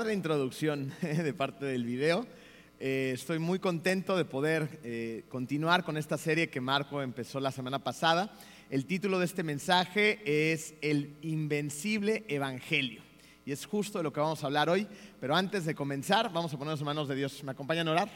padre 0.00 0.14
introducción 0.14 0.94
de 1.02 1.34
parte 1.34 1.66
del 1.66 1.84
video. 1.84 2.26
Eh, 2.78 3.10
estoy 3.12 3.38
muy 3.38 3.58
contento 3.58 4.16
de 4.16 4.24
poder 4.24 4.80
eh, 4.82 5.24
continuar 5.28 5.84
con 5.84 5.98
esta 5.98 6.16
serie 6.16 6.48
que 6.48 6.58
Marco 6.58 7.02
empezó 7.02 7.38
la 7.38 7.52
semana 7.52 7.80
pasada. 7.80 8.32
El 8.70 8.86
título 8.86 9.18
de 9.18 9.26
este 9.26 9.42
mensaje 9.42 10.22
es 10.24 10.72
El 10.80 11.18
Invencible 11.20 12.24
Evangelio. 12.28 13.02
Y 13.44 13.52
es 13.52 13.66
justo 13.66 13.98
de 13.98 14.04
lo 14.04 14.10
que 14.10 14.20
vamos 14.20 14.42
a 14.42 14.46
hablar 14.46 14.70
hoy. 14.70 14.88
Pero 15.20 15.36
antes 15.36 15.66
de 15.66 15.74
comenzar, 15.74 16.32
vamos 16.32 16.54
a 16.54 16.56
ponernos 16.56 16.80
en 16.80 16.86
manos 16.86 17.06
de 17.06 17.16
Dios. 17.16 17.44
¿Me 17.44 17.52
acompañan 17.52 17.86
a 17.88 17.92
orar? 17.92 18.10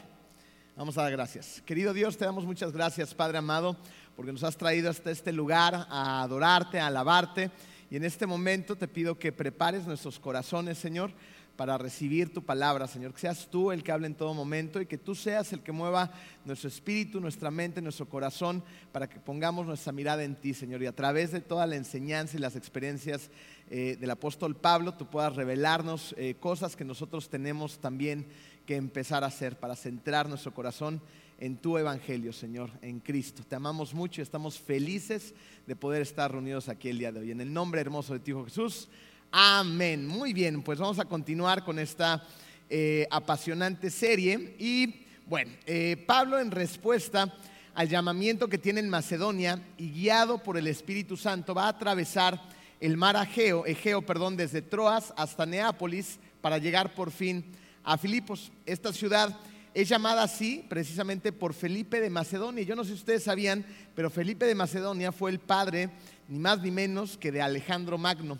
Vamos 0.75 0.97
a 0.97 1.03
dar 1.03 1.11
gracias. 1.11 1.61
Querido 1.67 1.93
Dios, 1.93 2.17
te 2.17 2.25
damos 2.25 2.45
muchas 2.45 2.71
gracias, 2.71 3.13
Padre 3.13 3.37
amado, 3.37 3.77
porque 4.15 4.31
nos 4.31 4.43
has 4.43 4.57
traído 4.57 4.89
hasta 4.89 5.11
este 5.11 5.31
lugar 5.31 5.85
a 5.87 6.23
adorarte, 6.23 6.79
a 6.79 6.87
alabarte. 6.87 7.51
Y 7.91 7.95
en 7.97 8.03
este 8.05 8.25
momento 8.25 8.75
te 8.75 8.87
pido 8.87 9.19
que 9.19 9.31
prepares 9.31 9.85
nuestros 9.85 10.19
corazones, 10.19 10.79
Señor, 10.79 11.11
para 11.55 11.77
recibir 11.77 12.33
tu 12.33 12.43
palabra, 12.43 12.87
Señor. 12.87 13.13
Que 13.13 13.21
seas 13.21 13.47
tú 13.49 13.71
el 13.71 13.83
que 13.83 13.91
hable 13.91 14.07
en 14.07 14.15
todo 14.15 14.33
momento 14.33 14.81
y 14.81 14.85
que 14.85 14.97
tú 14.97 15.15
seas 15.15 15.53
el 15.53 15.61
que 15.61 15.71
mueva 15.71 16.11
nuestro 16.43 16.67
espíritu, 16.67 17.19
nuestra 17.19 17.51
mente, 17.51 17.81
nuestro 17.81 18.07
corazón, 18.07 18.63
para 18.91 19.07
que 19.07 19.19
pongamos 19.19 19.65
nuestra 19.65 19.93
mirada 19.93 20.23
en 20.23 20.35
ti, 20.35 20.53
Señor. 20.53 20.81
Y 20.83 20.87
a 20.87 20.95
través 20.95 21.31
de 21.31 21.41
toda 21.41 21.65
la 21.65 21.75
enseñanza 21.75 22.37
y 22.37 22.41
las 22.41 22.55
experiencias 22.55 23.29
eh, 23.69 23.97
del 23.99 24.11
apóstol 24.11 24.55
Pablo, 24.55 24.93
tú 24.93 25.07
puedas 25.07 25.35
revelarnos 25.35 26.13
eh, 26.17 26.35
cosas 26.39 26.75
que 26.75 26.85
nosotros 26.85 27.29
tenemos 27.29 27.79
también 27.79 28.27
que 28.65 28.75
empezar 28.75 29.23
a 29.23 29.27
hacer 29.27 29.57
para 29.57 29.75
centrar 29.75 30.27
nuestro 30.27 30.53
corazón 30.53 31.01
en 31.37 31.57
tu 31.57 31.77
evangelio, 31.77 32.33
Señor, 32.33 32.71
en 32.81 32.99
Cristo. 32.99 33.43
Te 33.47 33.55
amamos 33.55 33.93
mucho 33.93 34.21
y 34.21 34.23
estamos 34.23 34.59
felices 34.59 35.33
de 35.67 35.75
poder 35.75 36.01
estar 36.01 36.31
reunidos 36.31 36.69
aquí 36.69 36.89
el 36.89 36.97
día 36.97 37.11
de 37.11 37.19
hoy. 37.19 37.31
En 37.31 37.41
el 37.41 37.53
nombre 37.53 37.81
hermoso 37.81 38.13
de 38.13 38.19
ti, 38.19 38.31
Hijo 38.31 38.45
Jesús. 38.45 38.87
Amén. 39.37 40.07
Muy 40.07 40.31
bien, 40.31 40.61
pues 40.61 40.79
vamos 40.79 40.97
a 40.97 41.03
continuar 41.03 41.65
con 41.65 41.77
esta 41.77 42.25
eh, 42.69 43.05
apasionante 43.11 43.89
serie. 43.89 44.55
Y 44.57 45.05
bueno, 45.25 45.51
eh, 45.65 46.01
Pablo 46.07 46.39
en 46.39 46.51
respuesta 46.51 47.37
al 47.73 47.89
llamamiento 47.89 48.47
que 48.47 48.57
tiene 48.57 48.79
en 48.79 48.87
Macedonia 48.87 49.61
y 49.77 49.89
guiado 49.89 50.41
por 50.41 50.55
el 50.55 50.67
Espíritu 50.67 51.17
Santo 51.17 51.53
va 51.53 51.65
a 51.65 51.71
atravesar 51.71 52.41
el 52.79 52.95
mar 52.95 53.17
Egeo, 53.17 53.65
Egeo 53.65 54.03
perdón, 54.03 54.37
desde 54.37 54.61
Troas 54.61 55.13
hasta 55.17 55.45
Neápolis 55.45 56.17
para 56.39 56.57
llegar 56.57 56.95
por 56.95 57.11
fin 57.11 57.43
a 57.83 57.97
Filipos. 57.97 58.53
Esta 58.65 58.93
ciudad 58.93 59.37
es 59.73 59.89
llamada 59.89 60.23
así 60.23 60.65
precisamente 60.69 61.33
por 61.33 61.53
Felipe 61.53 61.99
de 61.99 62.09
Macedonia. 62.09 62.63
Yo 62.63 62.77
no 62.77 62.85
sé 62.85 62.91
si 62.91 62.99
ustedes 62.99 63.23
sabían, 63.23 63.65
pero 63.95 64.09
Felipe 64.09 64.45
de 64.45 64.55
Macedonia 64.55 65.11
fue 65.11 65.29
el 65.29 65.39
padre, 65.39 65.89
ni 66.29 66.39
más 66.39 66.61
ni 66.61 66.71
menos 66.71 67.17
que 67.17 67.33
de 67.33 67.41
Alejandro 67.41 67.97
Magno. 67.97 68.39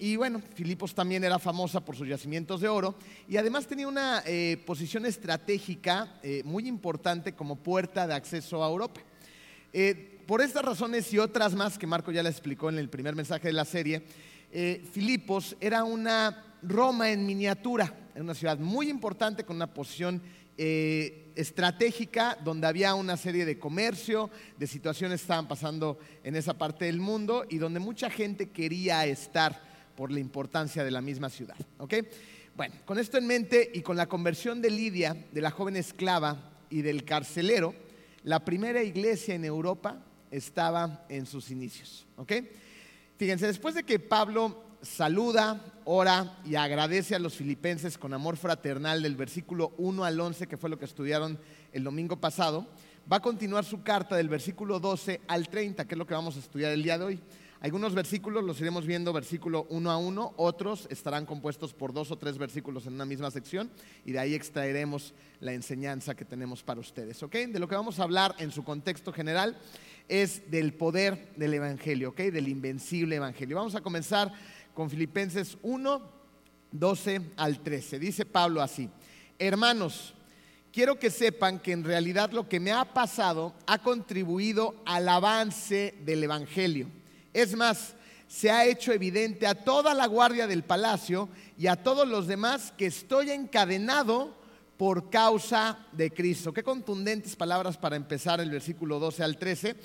Y 0.00 0.16
bueno, 0.16 0.40
Filipos 0.54 0.94
también 0.94 1.22
era 1.24 1.38
famosa 1.38 1.84
por 1.84 1.94
sus 1.94 2.08
yacimientos 2.08 2.62
de 2.62 2.68
oro 2.68 2.94
y 3.28 3.36
además 3.36 3.66
tenía 3.66 3.86
una 3.86 4.22
eh, 4.24 4.56
posición 4.64 5.04
estratégica 5.04 6.18
eh, 6.22 6.40
muy 6.42 6.66
importante 6.66 7.34
como 7.34 7.56
puerta 7.56 8.06
de 8.06 8.14
acceso 8.14 8.64
a 8.64 8.68
Europa. 8.70 9.02
Eh, 9.74 10.22
por 10.26 10.40
estas 10.40 10.64
razones 10.64 11.12
y 11.12 11.18
otras 11.18 11.54
más 11.54 11.76
que 11.76 11.86
Marco 11.86 12.10
ya 12.10 12.22
le 12.22 12.30
explicó 12.30 12.70
en 12.70 12.78
el 12.78 12.88
primer 12.88 13.14
mensaje 13.14 13.48
de 13.48 13.52
la 13.52 13.66
serie, 13.66 14.02
Filipos 14.90 15.56
era 15.60 15.84
una 15.84 16.56
Roma 16.62 17.10
en 17.10 17.26
miniatura, 17.26 17.92
era 18.14 18.24
una 18.24 18.34
ciudad 18.34 18.58
muy 18.58 18.88
importante 18.88 19.44
con 19.44 19.56
una 19.56 19.72
posición 19.72 20.22
eh, 20.64 21.32
estratégica 21.34 22.38
donde 22.44 22.68
había 22.68 22.94
una 22.94 23.16
serie 23.16 23.44
de 23.44 23.58
comercio, 23.58 24.30
de 24.56 24.68
situaciones 24.68 25.18
que 25.18 25.24
estaban 25.24 25.48
pasando 25.48 25.98
en 26.22 26.36
esa 26.36 26.56
parte 26.56 26.84
del 26.84 27.00
mundo 27.00 27.44
y 27.50 27.58
donde 27.58 27.80
mucha 27.80 28.08
gente 28.08 28.50
quería 28.50 29.04
estar 29.06 29.60
por 29.96 30.12
la 30.12 30.20
importancia 30.20 30.84
de 30.84 30.92
la 30.92 31.00
misma 31.00 31.30
ciudad. 31.30 31.56
Bueno, 32.54 32.76
con 32.84 33.00
esto 33.00 33.18
en 33.18 33.26
mente 33.26 33.72
y 33.74 33.80
con 33.80 33.96
la 33.96 34.06
conversión 34.06 34.62
de 34.62 34.70
Lidia, 34.70 35.16
de 35.32 35.40
la 35.40 35.50
joven 35.50 35.74
esclava 35.74 36.52
y 36.70 36.82
del 36.82 37.04
carcelero, 37.04 37.74
la 38.22 38.44
primera 38.44 38.84
iglesia 38.84 39.34
en 39.34 39.44
Europa 39.44 40.00
estaba 40.30 41.06
en 41.08 41.26
sus 41.26 41.50
inicios. 41.50 42.06
Fíjense, 43.18 43.48
después 43.48 43.74
de 43.74 43.82
que 43.82 43.98
Pablo 43.98 44.62
saluda, 44.82 45.64
ora 45.84 46.38
y 46.44 46.56
agradece 46.56 47.14
a 47.14 47.20
los 47.20 47.34
filipenses 47.34 47.96
con 47.96 48.12
amor 48.12 48.36
fraternal 48.36 49.02
del 49.02 49.16
versículo 49.16 49.72
1 49.78 50.04
al 50.04 50.20
11, 50.20 50.46
que 50.48 50.56
fue 50.56 50.70
lo 50.70 50.78
que 50.78 50.84
estudiaron 50.84 51.38
el 51.72 51.84
domingo 51.84 52.16
pasado, 52.20 52.66
va 53.10 53.18
a 53.18 53.20
continuar 53.20 53.64
su 53.64 53.82
carta 53.82 54.16
del 54.16 54.28
versículo 54.28 54.80
12 54.80 55.20
al 55.28 55.48
30, 55.48 55.86
que 55.86 55.94
es 55.94 55.98
lo 55.98 56.06
que 56.06 56.14
vamos 56.14 56.36
a 56.36 56.40
estudiar 56.40 56.72
el 56.72 56.82
día 56.82 56.98
de 56.98 57.04
hoy. 57.04 57.20
Algunos 57.60 57.94
versículos 57.94 58.42
los 58.42 58.60
iremos 58.60 58.86
viendo 58.86 59.12
versículo 59.12 59.68
1 59.70 59.88
a 59.88 59.96
1, 59.96 60.34
otros 60.36 60.88
estarán 60.90 61.26
compuestos 61.26 61.72
por 61.72 61.92
dos 61.92 62.10
o 62.10 62.18
tres 62.18 62.36
versículos 62.36 62.86
en 62.86 62.94
una 62.94 63.04
misma 63.04 63.30
sección 63.30 63.70
y 64.04 64.10
de 64.10 64.18
ahí 64.18 64.34
extraeremos 64.34 65.14
la 65.38 65.52
enseñanza 65.52 66.16
que 66.16 66.24
tenemos 66.24 66.64
para 66.64 66.80
ustedes. 66.80 67.20
De 67.20 67.58
lo 67.60 67.68
que 67.68 67.76
vamos 67.76 68.00
a 68.00 68.02
hablar 68.02 68.34
en 68.38 68.50
su 68.50 68.64
contexto 68.64 69.12
general 69.12 69.56
es 70.08 70.50
del 70.50 70.74
poder 70.74 71.32
del 71.36 71.54
Evangelio, 71.54 72.08
¿ok? 72.08 72.18
Del 72.32 72.48
invencible 72.48 73.14
Evangelio. 73.14 73.56
Vamos 73.56 73.76
a 73.76 73.80
comenzar 73.80 74.32
con 74.74 74.90
Filipenses 74.90 75.56
1, 75.62 76.02
12 76.70 77.20
al 77.36 77.60
13. 77.60 77.98
Dice 77.98 78.24
Pablo 78.24 78.62
así, 78.62 78.88
hermanos, 79.38 80.14
quiero 80.72 80.98
que 80.98 81.10
sepan 81.10 81.58
que 81.58 81.72
en 81.72 81.84
realidad 81.84 82.32
lo 82.32 82.48
que 82.48 82.60
me 82.60 82.72
ha 82.72 82.84
pasado 82.84 83.54
ha 83.66 83.78
contribuido 83.78 84.74
al 84.84 85.08
avance 85.08 85.94
del 86.04 86.24
Evangelio. 86.24 86.88
Es 87.32 87.54
más, 87.54 87.94
se 88.26 88.50
ha 88.50 88.64
hecho 88.64 88.92
evidente 88.92 89.46
a 89.46 89.54
toda 89.54 89.92
la 89.92 90.06
guardia 90.06 90.46
del 90.46 90.62
palacio 90.62 91.28
y 91.58 91.66
a 91.66 91.76
todos 91.76 92.08
los 92.08 92.26
demás 92.26 92.72
que 92.76 92.86
estoy 92.86 93.30
encadenado 93.30 94.34
por 94.78 95.10
causa 95.10 95.78
de 95.92 96.10
Cristo. 96.10 96.52
Qué 96.52 96.62
contundentes 96.62 97.36
palabras 97.36 97.76
para 97.76 97.94
empezar 97.94 98.40
el 98.40 98.50
versículo 98.50 98.98
12 98.98 99.22
al 99.22 99.36
13 99.36 99.76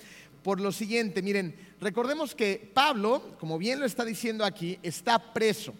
por 0.47 0.61
lo 0.61 0.71
siguiente, 0.71 1.21
miren, 1.21 1.53
recordemos 1.81 2.33
que 2.33 2.71
Pablo, 2.73 3.35
como 3.37 3.57
bien 3.57 3.81
lo 3.81 3.85
está 3.85 4.05
diciendo 4.05 4.45
aquí, 4.45 4.79
está 4.81 5.33
preso. 5.33 5.73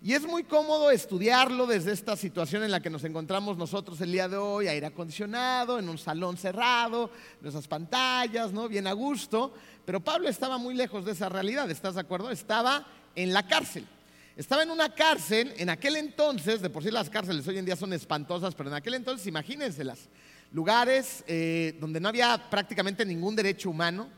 Y 0.00 0.14
es 0.14 0.22
muy 0.22 0.44
cómodo 0.44 0.90
estudiarlo 0.90 1.66
desde 1.66 1.92
esta 1.92 2.16
situación 2.16 2.62
en 2.62 2.70
la 2.70 2.80
que 2.80 2.88
nos 2.88 3.04
encontramos 3.04 3.58
nosotros 3.58 4.00
el 4.00 4.10
día 4.10 4.26
de 4.26 4.38
hoy, 4.38 4.68
aire 4.68 4.86
acondicionado, 4.86 5.78
en 5.78 5.86
un 5.90 5.98
salón 5.98 6.38
cerrado, 6.38 7.10
nuestras 7.42 7.68
pantallas, 7.68 8.54
¿no? 8.54 8.70
Bien 8.70 8.86
a 8.86 8.94
gusto. 8.94 9.52
Pero 9.84 10.00
Pablo 10.00 10.30
estaba 10.30 10.56
muy 10.56 10.74
lejos 10.74 11.04
de 11.04 11.12
esa 11.12 11.28
realidad, 11.28 11.70
¿estás 11.70 11.96
de 11.96 12.00
acuerdo? 12.00 12.30
Estaba 12.30 12.86
en 13.14 13.34
la 13.34 13.46
cárcel. 13.46 13.86
Estaba 14.34 14.62
en 14.62 14.70
una 14.70 14.94
cárcel, 14.94 15.52
en 15.58 15.68
aquel 15.68 15.94
entonces, 15.96 16.62
de 16.62 16.70
por 16.70 16.82
sí 16.82 16.90
las 16.90 17.10
cárceles 17.10 17.46
hoy 17.48 17.58
en 17.58 17.66
día 17.66 17.76
son 17.76 17.92
espantosas, 17.92 18.54
pero 18.54 18.70
en 18.70 18.76
aquel 18.76 18.94
entonces 18.94 19.26
imagínenselas 19.26 20.08
lugares 20.52 21.24
eh, 21.26 21.76
donde 21.80 22.00
no 22.00 22.08
había 22.08 22.50
prácticamente 22.50 23.04
ningún 23.04 23.36
derecho 23.36 23.70
humano, 23.70 24.08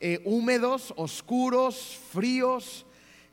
eh, 0.00 0.20
húmedos, 0.24 0.92
oscuros, 0.96 1.98
fríos, 2.10 2.84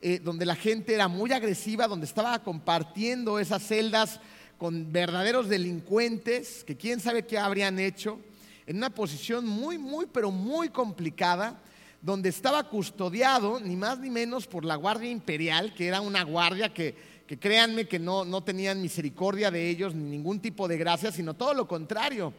eh, 0.01 0.19
donde 0.23 0.45
la 0.45 0.55
gente 0.55 0.93
era 0.93 1.07
muy 1.07 1.31
agresiva, 1.33 1.87
donde 1.87 2.05
estaba 2.05 2.39
compartiendo 2.43 3.39
esas 3.39 3.63
celdas 3.63 4.19
con 4.57 4.91
verdaderos 4.91 5.49
delincuentes 5.49 6.63
que 6.63 6.77
quién 6.77 6.99
sabe 6.99 7.25
qué 7.25 7.37
habrían 7.37 7.79
hecho, 7.79 8.19
en 8.67 8.77
una 8.77 8.89
posición 8.89 9.45
muy, 9.45 9.77
muy, 9.77 10.05
pero 10.05 10.31
muy 10.31 10.69
complicada, 10.69 11.59
donde 12.01 12.29
estaba 12.29 12.69
custodiado 12.69 13.59
ni 13.59 13.75
más 13.75 13.99
ni 13.99 14.09
menos 14.09 14.47
por 14.47 14.63
la 14.63 14.75
Guardia 14.75 15.09
Imperial, 15.09 15.73
que 15.73 15.87
era 15.87 16.01
una 16.01 16.23
guardia 16.23 16.73
que 16.73 16.95
que 17.29 17.37
créanme 17.37 17.87
que 17.87 17.99
no, 17.99 18.25
no 18.25 18.43
tenían 18.43 18.81
misericordia 18.81 19.51
de 19.51 19.69
ellos 19.69 19.93
ni 19.93 20.09
ningún 20.09 20.39
tipo 20.39 20.67
de 20.67 20.79
gracia, 20.79 21.11
sino 21.11 21.35
todo 21.35 21.53
lo 21.53 21.67
contrario. 21.67 22.33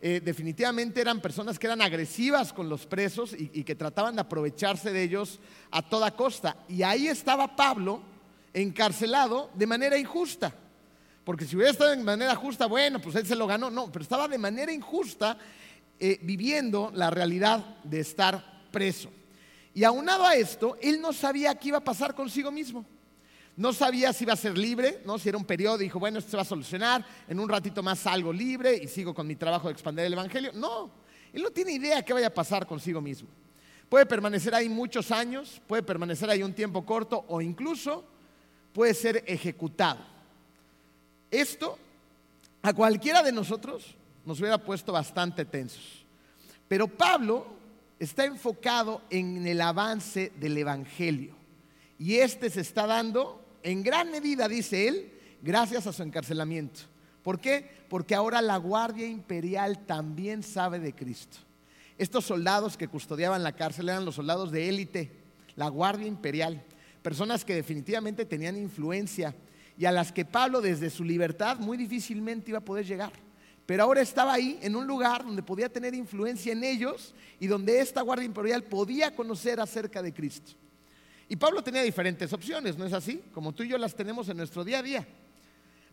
Eh, 0.00 0.22
definitivamente 0.24 1.02
eran 1.02 1.20
personas 1.20 1.58
que 1.58 1.66
eran 1.66 1.82
agresivas 1.82 2.50
con 2.50 2.66
los 2.66 2.86
presos 2.86 3.36
y, 3.38 3.62
que 3.64 3.74
trataban 3.74 4.14
de 4.14 4.22
aprovecharse 4.22 4.94
de 4.94 5.02
ellos 5.02 5.40
a 5.70 5.82
toda 5.82 6.16
costa. 6.16 6.56
Y 6.70 6.82
ahí 6.82 7.06
estaba 7.06 7.54
Pablo 7.54 8.00
encarcelado 8.54 9.50
de 9.52 9.66
manera 9.66 9.98
injusta. 9.98 10.54
Porque 11.22 11.44
si 11.44 11.54
hubiera 11.54 11.72
estado 11.72 11.90
de 11.90 11.98
manera 11.98 12.34
justa, 12.34 12.64
bueno, 12.64 12.98
pues 12.98 13.16
él 13.16 13.26
se 13.26 13.36
lo 13.36 13.46
ganó. 13.46 13.70
No, 13.70 13.92
pero 13.92 14.02
estaba 14.02 14.26
de 14.26 14.38
manera 14.38 14.72
injusta 14.72 15.36
eh, 15.98 16.18
viviendo 16.22 16.90
la 16.94 17.10
realidad 17.10 17.76
de 17.84 18.00
estar 18.00 18.62
preso. 18.72 19.10
Y 19.74 19.84
aunado 19.84 20.24
a 20.24 20.34
esto, 20.34 20.78
él 20.80 20.98
no 20.98 21.12
sabía 21.12 21.54
qué 21.56 21.68
iba 21.68 21.76
a 21.76 21.84
pasar 21.84 22.14
consigo 22.14 22.50
mismo. 22.50 22.86
No 23.56 23.72
sabía 23.72 24.12
si 24.12 24.24
iba 24.24 24.32
a 24.32 24.36
ser 24.36 24.56
libre, 24.56 25.02
¿no? 25.04 25.18
si 25.18 25.28
era 25.28 25.36
un 25.36 25.44
periodo, 25.44 25.78
dijo, 25.78 25.98
bueno, 25.98 26.18
esto 26.18 26.30
se 26.30 26.36
va 26.36 26.42
a 26.42 26.46
solucionar, 26.46 27.04
en 27.28 27.38
un 27.38 27.48
ratito 27.48 27.82
más 27.82 27.98
salgo 27.98 28.32
libre 28.32 28.76
y 28.76 28.88
sigo 28.88 29.12
con 29.12 29.26
mi 29.26 29.36
trabajo 29.36 29.68
de 29.68 29.72
expandir 29.72 30.06
el 30.06 30.12
Evangelio. 30.12 30.52
No, 30.54 30.90
él 31.32 31.42
no 31.42 31.50
tiene 31.50 31.72
idea 31.72 32.02
qué 32.02 32.12
vaya 32.12 32.28
a 32.28 32.34
pasar 32.34 32.66
consigo 32.66 33.00
mismo. 33.00 33.28
Puede 33.88 34.06
permanecer 34.06 34.54
ahí 34.54 34.68
muchos 34.68 35.10
años, 35.10 35.60
puede 35.66 35.82
permanecer 35.82 36.30
ahí 36.30 36.42
un 36.42 36.54
tiempo 36.54 36.86
corto 36.86 37.24
o 37.28 37.40
incluso 37.40 38.04
puede 38.72 38.94
ser 38.94 39.24
ejecutado. 39.26 40.00
Esto 41.30 41.76
a 42.62 42.72
cualquiera 42.72 43.22
de 43.22 43.32
nosotros 43.32 43.96
nos 44.24 44.38
hubiera 44.40 44.58
puesto 44.58 44.92
bastante 44.92 45.44
tensos. 45.44 46.04
Pero 46.68 46.86
Pablo 46.86 47.46
está 47.98 48.24
enfocado 48.24 49.02
en 49.10 49.46
el 49.46 49.60
avance 49.60 50.32
del 50.38 50.56
Evangelio. 50.56 51.34
Y 51.98 52.16
este 52.16 52.48
se 52.48 52.60
está 52.60 52.86
dando 52.86 53.39
en 53.62 53.82
gran 53.82 54.10
medida, 54.10 54.48
dice 54.48 54.88
él, 54.88 55.12
gracias 55.42 55.86
a 55.86 55.92
su 55.92 56.02
encarcelamiento. 56.02 56.80
¿Por 57.22 57.40
qué? 57.40 57.68
Porque 57.88 58.14
ahora 58.14 58.40
la 58.40 58.56
Guardia 58.56 59.06
Imperial 59.06 59.84
también 59.86 60.42
sabe 60.42 60.78
de 60.78 60.94
Cristo. 60.94 61.38
Estos 61.98 62.24
soldados 62.24 62.76
que 62.76 62.88
custodiaban 62.88 63.42
la 63.42 63.52
cárcel 63.52 63.88
eran 63.88 64.04
los 64.04 64.14
soldados 64.14 64.50
de 64.50 64.68
élite, 64.68 65.12
la 65.56 65.68
Guardia 65.68 66.06
Imperial, 66.06 66.62
personas 67.02 67.44
que 67.44 67.54
definitivamente 67.54 68.24
tenían 68.24 68.56
influencia 68.56 69.34
y 69.76 69.84
a 69.84 69.92
las 69.92 70.12
que 70.12 70.24
Pablo 70.24 70.60
desde 70.60 70.88
su 70.90 71.04
libertad 71.04 71.58
muy 71.58 71.76
difícilmente 71.76 72.50
iba 72.50 72.58
a 72.58 72.64
poder 72.64 72.86
llegar. 72.86 73.12
Pero 73.66 73.84
ahora 73.84 74.00
estaba 74.00 74.32
ahí 74.32 74.58
en 74.62 74.74
un 74.74 74.86
lugar 74.86 75.24
donde 75.24 75.42
podía 75.42 75.68
tener 75.68 75.94
influencia 75.94 76.52
en 76.52 76.64
ellos 76.64 77.14
y 77.38 77.46
donde 77.46 77.80
esta 77.80 78.02
Guardia 78.02 78.26
Imperial 78.26 78.64
podía 78.64 79.14
conocer 79.14 79.60
acerca 79.60 80.02
de 80.02 80.12
Cristo. 80.12 80.52
Y 81.30 81.36
Pablo 81.36 81.62
tenía 81.62 81.84
diferentes 81.84 82.32
opciones, 82.32 82.76
¿no 82.76 82.84
es 82.84 82.92
así? 82.92 83.22
Como 83.32 83.52
tú 83.52 83.62
y 83.62 83.68
yo 83.68 83.78
las 83.78 83.94
tenemos 83.94 84.28
en 84.28 84.36
nuestro 84.36 84.64
día 84.64 84.80
a 84.80 84.82
día. 84.82 85.06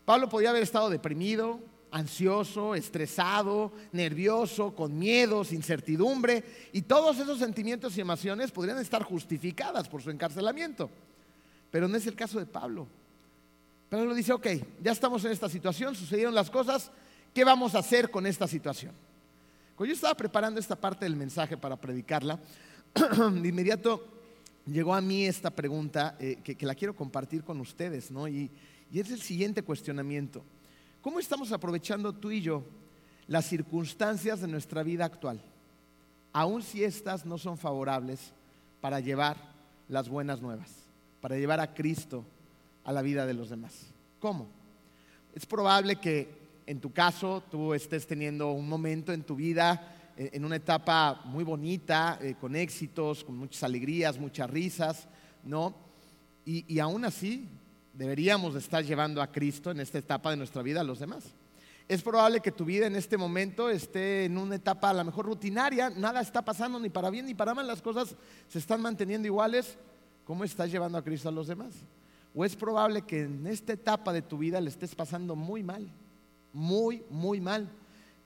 Pablo 0.04 0.28
podía 0.28 0.50
haber 0.50 0.64
estado 0.64 0.90
deprimido, 0.90 1.60
ansioso, 1.92 2.74
estresado, 2.74 3.70
nervioso, 3.92 4.74
con 4.74 4.98
miedos, 4.98 5.52
incertidumbre, 5.52 6.42
y 6.72 6.82
todos 6.82 7.20
esos 7.20 7.38
sentimientos 7.38 7.96
y 7.96 8.00
emociones 8.00 8.50
podrían 8.50 8.78
estar 8.78 9.04
justificadas 9.04 9.88
por 9.88 10.02
su 10.02 10.10
encarcelamiento. 10.10 10.90
Pero 11.70 11.86
no 11.86 11.96
es 11.96 12.08
el 12.08 12.16
caso 12.16 12.40
de 12.40 12.46
Pablo. 12.46 12.88
Pablo 13.88 14.14
dice, 14.14 14.32
ok, 14.32 14.48
ya 14.82 14.90
estamos 14.90 15.24
en 15.24 15.30
esta 15.30 15.48
situación, 15.48 15.94
sucedieron 15.94 16.34
las 16.34 16.50
cosas, 16.50 16.90
¿qué 17.32 17.44
vamos 17.44 17.76
a 17.76 17.78
hacer 17.78 18.10
con 18.10 18.26
esta 18.26 18.48
situación? 18.48 18.92
Cuando 19.76 19.92
yo 19.92 19.94
estaba 19.94 20.16
preparando 20.16 20.58
esta 20.58 20.74
parte 20.74 21.04
del 21.04 21.14
mensaje 21.14 21.56
para 21.56 21.76
predicarla, 21.76 22.40
de 22.92 23.48
inmediato 23.48 24.17
llegó 24.72 24.94
a 24.94 25.00
mí 25.00 25.24
esta 25.24 25.50
pregunta 25.50 26.16
eh, 26.18 26.38
que, 26.42 26.66
la 26.66 26.74
quiero 26.74 26.94
compartir 26.94 27.42
con 27.44 27.60
ustedes, 27.60 28.10
¿no? 28.10 28.28
Y, 28.28 28.50
y 28.90 29.00
es 29.00 29.10
el 29.10 29.20
siguiente 29.20 29.62
cuestionamiento. 29.62 30.42
¿Cómo 31.00 31.20
estamos 31.20 31.52
aprovechando 31.52 32.12
tú 32.12 32.30
y 32.30 32.40
yo 32.40 32.64
las 33.26 33.46
circunstancias 33.46 34.40
de 34.40 34.48
nuestra 34.48 34.82
vida 34.82 35.04
actual, 35.04 35.40
aun 36.32 36.62
si 36.62 36.82
estas 36.82 37.26
no 37.26 37.38
son 37.38 37.58
favorables 37.58 38.32
para 38.80 39.00
llevar 39.00 39.36
las 39.88 40.08
buenas 40.08 40.40
nuevas, 40.40 40.70
para 41.20 41.36
llevar 41.36 41.60
a 41.60 41.74
Cristo 41.74 42.24
a 42.84 42.92
la 42.92 43.02
vida 43.02 43.26
de 43.26 43.34
los 43.34 43.50
demás? 43.50 43.86
¿Cómo? 44.18 44.48
Es 45.34 45.46
probable 45.46 45.96
que 45.96 46.28
en 46.66 46.80
tu 46.80 46.92
caso 46.92 47.42
tú 47.50 47.74
estés 47.74 48.06
teniendo 48.06 48.50
un 48.52 48.68
momento 48.68 49.12
en 49.12 49.22
tu 49.22 49.36
vida 49.36 49.97
en 50.18 50.44
una 50.44 50.56
etapa 50.56 51.22
muy 51.26 51.44
bonita, 51.44 52.18
eh, 52.20 52.34
con 52.40 52.56
éxitos, 52.56 53.22
con 53.22 53.36
muchas 53.36 53.62
alegrías, 53.62 54.18
muchas 54.18 54.50
risas, 54.50 55.08
¿no? 55.44 55.76
Y, 56.44 56.64
y 56.74 56.80
aún 56.80 57.04
así 57.04 57.48
deberíamos 57.92 58.56
estar 58.56 58.84
llevando 58.84 59.22
a 59.22 59.30
Cristo 59.30 59.70
en 59.70 59.78
esta 59.78 59.98
etapa 59.98 60.30
de 60.30 60.36
nuestra 60.36 60.60
vida 60.62 60.80
a 60.80 60.84
los 60.84 60.98
demás. 60.98 61.22
Es 61.86 62.02
probable 62.02 62.40
que 62.40 62.50
tu 62.50 62.64
vida 62.64 62.86
en 62.86 62.96
este 62.96 63.16
momento 63.16 63.70
esté 63.70 64.24
en 64.24 64.38
una 64.38 64.56
etapa 64.56 64.90
a 64.90 64.94
lo 64.94 65.04
mejor 65.04 65.26
rutinaria, 65.26 65.88
nada 65.88 66.20
está 66.20 66.44
pasando 66.44 66.80
ni 66.80 66.90
para 66.90 67.10
bien 67.10 67.26
ni 67.26 67.34
para 67.34 67.54
mal, 67.54 67.66
las 67.68 67.80
cosas 67.80 68.16
se 68.48 68.58
están 68.58 68.82
manteniendo 68.82 69.26
iguales. 69.26 69.78
¿Cómo 70.24 70.42
estás 70.42 70.70
llevando 70.70 70.98
a 70.98 71.04
Cristo 71.04 71.28
a 71.28 71.32
los 71.32 71.46
demás? 71.46 71.74
O 72.34 72.44
es 72.44 72.56
probable 72.56 73.02
que 73.02 73.22
en 73.22 73.46
esta 73.46 73.72
etapa 73.72 74.12
de 74.12 74.20
tu 74.20 74.36
vida 74.36 74.60
le 74.60 74.68
estés 74.68 74.96
pasando 74.96 75.36
muy 75.36 75.62
mal, 75.62 75.88
muy, 76.52 77.04
muy 77.08 77.40
mal 77.40 77.70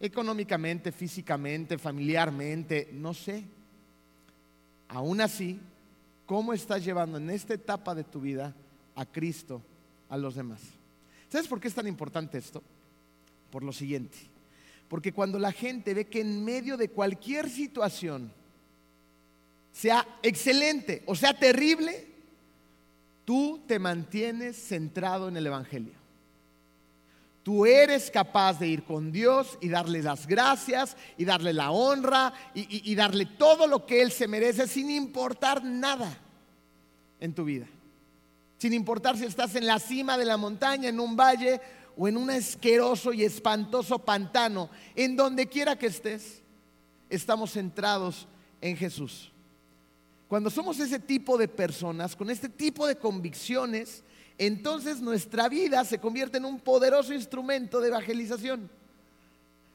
económicamente, 0.02 0.90
físicamente, 0.90 1.78
familiarmente, 1.78 2.90
no 2.92 3.14
sé. 3.14 3.44
Aún 4.88 5.20
así, 5.20 5.60
¿cómo 6.26 6.52
estás 6.52 6.84
llevando 6.84 7.18
en 7.18 7.30
esta 7.30 7.54
etapa 7.54 7.94
de 7.94 8.02
tu 8.02 8.20
vida 8.20 8.52
a 8.96 9.06
Cristo 9.06 9.62
a 10.08 10.18
los 10.18 10.34
demás? 10.34 10.60
¿Sabes 11.28 11.46
por 11.46 11.60
qué 11.60 11.68
es 11.68 11.74
tan 11.74 11.86
importante 11.86 12.36
esto? 12.36 12.64
Por 13.48 13.62
lo 13.62 13.72
siguiente. 13.72 14.18
Porque 14.88 15.12
cuando 15.12 15.38
la 15.38 15.52
gente 15.52 15.94
ve 15.94 16.08
que 16.08 16.20
en 16.20 16.44
medio 16.44 16.76
de 16.76 16.88
cualquier 16.88 17.48
situación, 17.48 18.32
sea 19.70 20.06
excelente 20.22 21.04
o 21.06 21.14
sea 21.14 21.38
terrible, 21.38 22.08
tú 23.24 23.62
te 23.68 23.78
mantienes 23.78 24.56
centrado 24.56 25.28
en 25.28 25.36
el 25.36 25.46
Evangelio. 25.46 26.01
Tú 27.42 27.66
eres 27.66 28.10
capaz 28.10 28.60
de 28.60 28.68
ir 28.68 28.84
con 28.84 29.10
Dios 29.10 29.58
y 29.60 29.68
darle 29.68 30.00
las 30.00 30.28
gracias 30.28 30.96
y 31.18 31.24
darle 31.24 31.52
la 31.52 31.72
honra 31.72 32.32
y, 32.54 32.94
darle 32.94 33.26
todo 33.26 33.66
lo 33.66 33.84
que 33.84 34.00
Él 34.00 34.12
se 34.12 34.28
merece 34.28 34.68
sin 34.68 34.90
importar 34.90 35.64
nada 35.64 36.16
en 37.18 37.34
tu 37.34 37.44
vida. 37.44 37.66
Sin 38.58 38.72
importar 38.72 39.16
si 39.18 39.24
estás 39.24 39.56
en 39.56 39.66
la 39.66 39.80
cima 39.80 40.16
de 40.16 40.24
la 40.24 40.36
montaña, 40.36 40.88
en 40.88 41.00
un 41.00 41.16
valle 41.16 41.60
o 41.96 42.06
en 42.06 42.16
un 42.16 42.30
asqueroso 42.30 43.12
y 43.12 43.24
espantoso 43.24 43.98
pantano, 43.98 44.70
en 44.94 45.16
donde 45.16 45.48
quiera 45.48 45.76
que 45.76 45.86
estés, 45.86 46.42
estamos 47.10 47.52
centrados 47.52 48.28
en 48.60 48.76
Jesús. 48.76 49.32
Cuando 50.28 50.48
somos 50.48 50.78
ese 50.78 51.00
tipo 51.00 51.36
de 51.36 51.48
personas, 51.48 52.14
con 52.14 52.30
este 52.30 52.48
tipo 52.48 52.86
de 52.86 52.96
convicciones, 52.96 54.04
entonces 54.46 55.00
nuestra 55.00 55.48
vida 55.48 55.84
se 55.84 55.98
convierte 55.98 56.38
en 56.38 56.44
un 56.44 56.58
poderoso 56.58 57.14
instrumento 57.14 57.80
de 57.80 57.88
evangelización. 57.88 58.68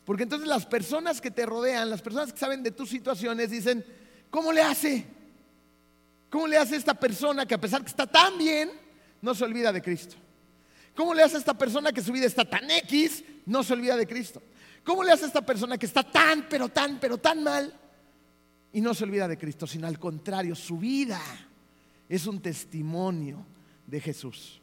Porque 0.04 0.24
entonces 0.24 0.48
las 0.48 0.66
personas 0.66 1.22
que 1.22 1.32
te 1.32 1.46
rodean, 1.46 1.90
las 1.90 2.02
personas 2.02 2.34
que 2.34 2.40
saben 2.40 2.64
de 2.64 2.72
tus 2.72 2.90
situaciones, 2.90 3.50
dicen, 3.50 3.86
¿cómo 4.30 4.52
le 4.52 4.62
hace? 4.62 5.06
¿Cómo 6.30 6.48
le 6.48 6.58
hace 6.58 6.76
esta 6.76 6.94
persona 6.94 7.46
que 7.46 7.54
a 7.54 7.62
pesar 7.62 7.82
que 7.82 7.90
está 7.90 8.08
tan 8.08 8.38
bien, 8.38 8.72
no 9.22 9.34
se 9.34 9.44
olvida 9.44 9.72
de 9.72 9.82
Cristo? 9.82 10.16
¿Cómo 10.96 11.14
le 11.14 11.24
hace 11.24 11.38
esta 11.38 11.58
persona 11.58 11.92
que 11.92 12.02
su 12.02 12.12
vida 12.12 12.26
está 12.26 12.44
tan 12.44 12.70
X, 12.70 13.24
no 13.46 13.64
se 13.64 13.74
olvida 13.74 13.96
de 13.96 14.08
Cristo? 14.08 14.42
¿Cómo 14.84 15.04
le 15.04 15.12
hace 15.12 15.26
esta 15.26 15.46
persona 15.46 15.78
que 15.78 15.86
está 15.86 16.04
tan, 16.04 16.48
pero 16.50 16.70
tan, 16.70 17.00
pero 17.00 17.18
tan 17.18 17.44
mal 17.44 17.74
y 18.74 18.82
no 18.82 18.94
se 18.94 19.04
olvida 19.04 19.28
de 19.28 19.38
Cristo? 19.38 19.68
Sino 19.68 19.88
al 19.88 20.00
contrario, 20.00 20.56
su 20.56 20.78
vida 20.78 21.22
es 22.10 22.26
un 22.28 22.42
testimonio 22.42 23.46
de 23.88 24.00
Jesús. 24.00 24.62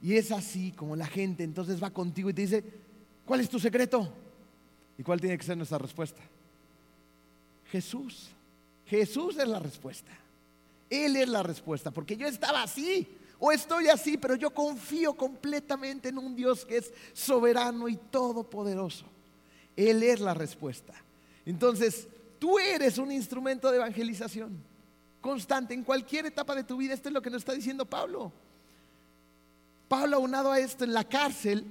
Y 0.00 0.16
es 0.16 0.32
así 0.32 0.72
como 0.72 0.96
la 0.96 1.06
gente 1.06 1.44
entonces 1.44 1.80
va 1.80 1.90
contigo 1.90 2.28
y 2.28 2.34
te 2.34 2.42
dice, 2.42 2.64
¿cuál 3.24 3.40
es 3.40 3.48
tu 3.48 3.60
secreto? 3.60 4.12
¿Y 4.98 5.02
cuál 5.04 5.20
tiene 5.20 5.38
que 5.38 5.44
ser 5.44 5.56
nuestra 5.56 5.78
respuesta? 5.78 6.20
Jesús. 7.70 8.30
Jesús 8.86 9.38
es 9.38 9.46
la 9.46 9.60
respuesta. 9.60 10.10
Él 10.90 11.16
es 11.16 11.28
la 11.28 11.42
respuesta, 11.42 11.90
porque 11.90 12.16
yo 12.16 12.26
estaba 12.26 12.64
así 12.64 13.08
o 13.38 13.50
estoy 13.50 13.88
así, 13.88 14.18
pero 14.18 14.34
yo 14.34 14.50
confío 14.50 15.14
completamente 15.14 16.10
en 16.10 16.18
un 16.18 16.34
Dios 16.34 16.64
que 16.64 16.78
es 16.78 16.92
soberano 17.12 17.88
y 17.88 17.96
todopoderoso. 17.96 19.06
Él 19.76 20.02
es 20.02 20.20
la 20.20 20.34
respuesta. 20.34 20.92
Entonces, 21.46 22.08
tú 22.38 22.58
eres 22.58 22.98
un 22.98 23.10
instrumento 23.10 23.70
de 23.70 23.78
evangelización 23.78 24.71
constante 25.22 25.72
en 25.72 25.84
cualquier 25.84 26.26
etapa 26.26 26.54
de 26.54 26.64
tu 26.64 26.76
vida. 26.76 26.92
Esto 26.92 27.08
es 27.08 27.14
lo 27.14 27.22
que 27.22 27.30
nos 27.30 27.40
está 27.40 27.54
diciendo 27.54 27.86
Pablo. 27.86 28.30
Pablo, 29.88 30.16
aunado 30.16 30.52
a 30.52 30.58
esto 30.58 30.84
en 30.84 30.92
la 30.92 31.04
cárcel, 31.04 31.64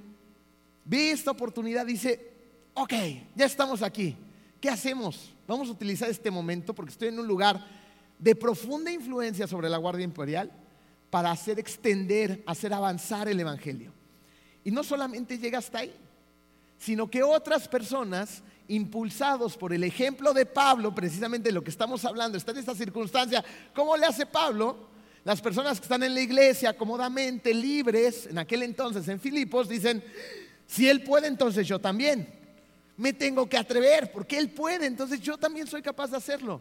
ve 0.84 1.12
esta 1.12 1.30
oportunidad, 1.30 1.86
dice, 1.86 2.32
ok, 2.74 2.92
ya 3.36 3.46
estamos 3.46 3.82
aquí. 3.82 4.16
¿Qué 4.60 4.68
hacemos? 4.68 5.32
Vamos 5.46 5.68
a 5.68 5.72
utilizar 5.72 6.08
este 6.08 6.30
momento 6.30 6.74
porque 6.74 6.92
estoy 6.92 7.08
en 7.08 7.20
un 7.20 7.26
lugar 7.26 7.64
de 8.18 8.34
profunda 8.34 8.90
influencia 8.90 9.46
sobre 9.46 9.68
la 9.68 9.76
Guardia 9.76 10.04
Imperial 10.04 10.50
para 11.10 11.30
hacer 11.30 11.58
extender, 11.58 12.42
hacer 12.46 12.72
avanzar 12.72 13.28
el 13.28 13.38
Evangelio. 13.38 13.92
Y 14.64 14.70
no 14.70 14.84
solamente 14.84 15.38
llega 15.38 15.58
hasta 15.58 15.80
ahí, 15.80 15.92
sino 16.78 17.10
que 17.10 17.22
otras 17.22 17.68
personas 17.68 18.42
impulsados 18.68 19.56
por 19.56 19.72
el 19.72 19.84
ejemplo 19.84 20.32
de 20.32 20.46
Pablo, 20.46 20.94
precisamente 20.94 21.52
lo 21.52 21.62
que 21.62 21.70
estamos 21.70 22.04
hablando, 22.04 22.38
está 22.38 22.52
en 22.52 22.58
esta 22.58 22.74
circunstancia, 22.74 23.44
¿cómo 23.74 23.96
le 23.96 24.06
hace 24.06 24.26
Pablo? 24.26 24.90
Las 25.24 25.40
personas 25.40 25.78
que 25.78 25.84
están 25.84 26.02
en 26.02 26.14
la 26.14 26.20
iglesia 26.20 26.76
cómodamente, 26.76 27.54
libres, 27.54 28.26
en 28.26 28.38
aquel 28.38 28.62
entonces 28.62 29.06
en 29.08 29.20
Filipos, 29.20 29.68
dicen, 29.68 30.02
si 30.66 30.88
él 30.88 31.02
puede, 31.02 31.28
entonces 31.28 31.66
yo 31.66 31.78
también. 31.78 32.40
Me 32.96 33.12
tengo 33.12 33.48
que 33.48 33.56
atrever, 33.56 34.10
porque 34.12 34.38
él 34.38 34.50
puede, 34.50 34.86
entonces 34.86 35.20
yo 35.20 35.36
también 35.36 35.66
soy 35.66 35.82
capaz 35.82 36.10
de 36.10 36.16
hacerlo. 36.16 36.60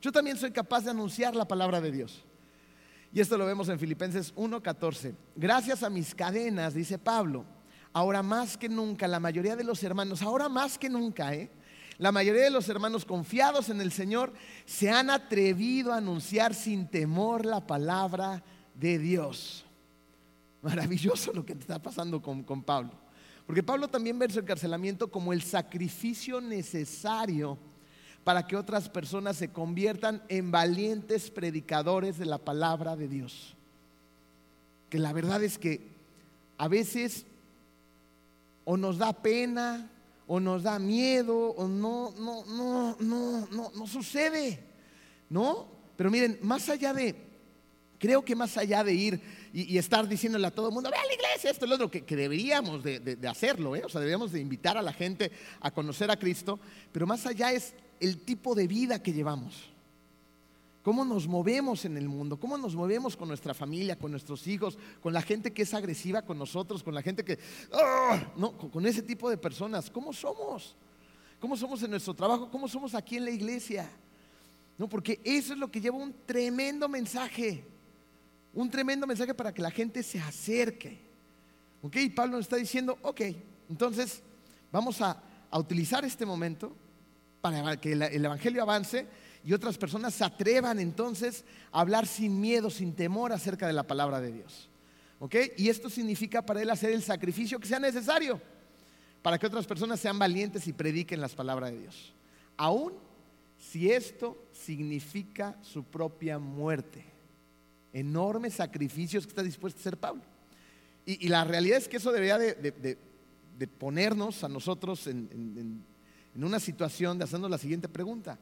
Yo 0.00 0.10
también 0.10 0.36
soy 0.36 0.50
capaz 0.50 0.82
de 0.84 0.90
anunciar 0.90 1.36
la 1.36 1.46
palabra 1.46 1.80
de 1.80 1.92
Dios. 1.92 2.24
Y 3.12 3.20
esto 3.20 3.36
lo 3.36 3.46
vemos 3.46 3.68
en 3.68 3.78
Filipenses 3.78 4.34
1:14. 4.34 5.14
Gracias 5.36 5.82
a 5.82 5.90
mis 5.90 6.14
cadenas, 6.14 6.74
dice 6.74 6.98
Pablo, 6.98 7.44
ahora 7.92 8.22
más 8.22 8.56
que 8.56 8.68
nunca, 8.68 9.08
la 9.08 9.20
mayoría 9.20 9.56
de 9.56 9.64
los 9.64 9.82
hermanos, 9.82 10.22
ahora 10.22 10.48
más 10.48 10.78
que 10.78 10.88
nunca, 10.88 11.34
¿eh? 11.34 11.50
la 11.98 12.12
mayoría 12.12 12.42
de 12.42 12.50
los 12.50 12.68
hermanos 12.68 13.04
confiados 13.04 13.68
en 13.68 13.80
el 13.80 13.92
Señor 13.92 14.32
se 14.64 14.90
han 14.90 15.10
atrevido 15.10 15.92
a 15.92 15.98
anunciar 15.98 16.54
sin 16.54 16.88
temor 16.88 17.44
la 17.44 17.66
palabra 17.66 18.42
de 18.74 18.98
Dios. 18.98 19.64
Maravilloso 20.62 21.32
lo 21.32 21.44
que 21.44 21.52
está 21.52 21.80
pasando 21.80 22.22
con, 22.22 22.42
con 22.42 22.62
Pablo. 22.62 22.92
Porque 23.46 23.62
Pablo 23.62 23.88
también 23.88 24.18
ve 24.18 24.30
su 24.30 24.38
encarcelamiento 24.38 25.10
como 25.10 25.32
el 25.32 25.42
sacrificio 25.42 26.40
necesario 26.40 27.58
para 28.24 28.46
que 28.46 28.56
otras 28.56 28.88
personas 28.88 29.36
se 29.36 29.50
conviertan 29.50 30.22
en 30.28 30.50
valientes 30.50 31.30
predicadores 31.30 32.18
de 32.18 32.26
la 32.26 32.38
palabra 32.38 32.96
de 32.96 33.08
Dios. 33.08 33.56
Que 34.88 34.98
la 34.98 35.12
verdad 35.12 35.42
es 35.42 35.58
que 35.58 35.88
a 36.58 36.68
veces 36.68 37.26
o 38.64 38.76
nos 38.76 38.98
da 38.98 39.12
pena, 39.12 39.90
o 40.26 40.40
nos 40.40 40.62
da 40.62 40.78
miedo, 40.78 41.50
o 41.56 41.68
no, 41.68 42.12
no, 42.18 42.44
no, 42.46 42.96
no, 43.00 43.48
no, 43.50 43.72
no 43.74 43.86
sucede, 43.86 44.58
¿no? 45.28 45.68
Pero 45.96 46.10
miren, 46.10 46.38
más 46.42 46.68
allá 46.68 46.92
de, 46.92 47.14
creo 47.98 48.24
que 48.24 48.34
más 48.34 48.56
allá 48.56 48.82
de 48.84 48.94
ir 48.94 49.20
y, 49.52 49.76
estar 49.76 50.08
diciéndole 50.08 50.46
a 50.46 50.50
todo 50.50 50.68
el 50.68 50.74
mundo, 50.74 50.90
ve 50.90 50.96
a 50.96 51.06
la 51.06 51.14
iglesia, 51.14 51.50
esto 51.50 51.64
es 51.64 51.68
lo 51.68 51.74
otro, 51.74 51.90
que, 51.90 52.16
deberíamos 52.16 52.82
de, 52.82 53.18
hacerlo, 53.28 53.76
¿eh? 53.76 53.82
o 53.84 53.88
sea, 53.88 54.00
deberíamos 54.00 54.32
de 54.32 54.40
invitar 54.40 54.76
a 54.78 54.82
la 54.82 54.92
gente 54.92 55.30
a 55.60 55.70
conocer 55.70 56.10
a 56.10 56.18
Cristo, 56.18 56.58
pero 56.92 57.06
más 57.06 57.26
allá 57.26 57.52
es 57.52 57.74
el 58.00 58.18
tipo 58.22 58.54
de 58.54 58.66
vida 58.66 59.02
que 59.02 59.12
llevamos 59.12 59.71
cómo 60.82 61.04
nos 61.04 61.28
movemos 61.28 61.84
en 61.84 61.96
el 61.96 62.08
mundo, 62.08 62.38
cómo 62.38 62.58
nos 62.58 62.74
movemos 62.74 63.16
con 63.16 63.28
nuestra 63.28 63.54
familia, 63.54 63.96
con 63.96 64.10
nuestros 64.10 64.46
hijos, 64.46 64.76
con 65.00 65.12
la 65.12 65.22
gente 65.22 65.52
que 65.52 65.62
es 65.62 65.74
agresiva 65.74 66.22
con 66.22 66.38
nosotros, 66.38 66.82
con 66.82 66.94
la 66.94 67.02
gente 67.02 67.24
que, 67.24 67.38
¡ah! 67.72 68.32
no, 68.36 68.52
con 68.52 68.84
ese 68.86 69.02
tipo 69.02 69.30
de 69.30 69.36
personas, 69.36 69.88
¿cómo 69.90 70.12
somos? 70.12 70.76
¿Cómo 71.40 71.56
somos 71.56 71.82
en 71.82 71.90
nuestro 71.90 72.14
trabajo? 72.14 72.50
¿Cómo 72.50 72.68
somos 72.68 72.94
aquí 72.94 73.16
en 73.16 73.24
la 73.24 73.30
iglesia? 73.30 73.88
No, 74.78 74.88
porque 74.88 75.20
eso 75.24 75.52
es 75.52 75.58
lo 75.58 75.70
que 75.70 75.80
lleva 75.80 75.96
un 75.96 76.14
tremendo 76.26 76.88
mensaje, 76.88 77.64
un 78.52 78.70
tremendo 78.70 79.06
mensaje 79.06 79.34
para 79.34 79.52
que 79.52 79.62
la 79.62 79.70
gente 79.70 80.02
se 80.02 80.20
acerque. 80.20 81.00
¿Ok? 81.82 81.96
Y 81.96 82.10
Pablo 82.10 82.36
nos 82.36 82.46
está 82.46 82.56
diciendo, 82.56 82.98
ok, 83.02 83.20
entonces 83.68 84.22
vamos 84.70 85.00
a, 85.00 85.22
utilizar 85.54 86.02
este 86.02 86.24
momento 86.24 86.74
para 87.42 87.78
que 87.78 87.92
el 87.92 88.24
Evangelio 88.24 88.62
avance 88.62 89.06
y 89.44 89.52
otras 89.52 89.76
personas 89.76 90.14
se 90.14 90.24
atrevan 90.24 90.78
entonces 90.78 91.44
a 91.72 91.80
hablar 91.80 92.06
sin 92.06 92.40
miedo, 92.40 92.70
sin 92.70 92.94
temor 92.94 93.32
acerca 93.32 93.66
de 93.66 93.72
la 93.72 93.82
palabra 93.82 94.20
de 94.20 94.32
Dios. 94.32 94.68
¿Ok? 95.18 95.36
Y 95.56 95.68
esto 95.68 95.88
significa 95.88 96.44
para 96.44 96.62
él 96.62 96.70
hacer 96.70 96.90
el 96.90 97.02
sacrificio 97.02 97.58
que 97.58 97.68
sea 97.68 97.78
necesario 97.78 98.40
para 99.22 99.38
que 99.38 99.46
otras 99.46 99.66
personas 99.66 100.00
sean 100.00 100.18
valientes 100.18 100.66
y 100.66 100.72
prediquen 100.72 101.20
las 101.20 101.34
palabras 101.34 101.70
de 101.70 101.78
Dios. 101.78 102.12
Aún 102.56 102.92
si 103.56 103.90
esto 103.90 104.48
significa 104.52 105.56
su 105.62 105.84
propia 105.84 106.38
muerte. 106.38 107.04
Enormes 107.92 108.54
sacrificios 108.54 109.24
que 109.24 109.30
está 109.30 109.42
dispuesto 109.42 109.78
a 109.78 109.80
hacer 109.80 109.96
Pablo. 109.96 110.22
Y, 111.04 111.28
la 111.28 111.44
realidad 111.44 111.78
es 111.78 111.88
que 111.88 111.96
eso 111.96 112.12
debería 112.12 112.38
de, 112.38 112.98
ponernos 113.78 114.44
a 114.44 114.48
nosotros 114.48 115.06
en, 115.08 115.84
en 116.34 116.44
una 116.44 116.60
situación 116.60 117.18
de 117.18 117.24
hacernos 117.24 117.50
la 117.50 117.58
siguiente 117.58 117.88
pregunta. 117.88 118.38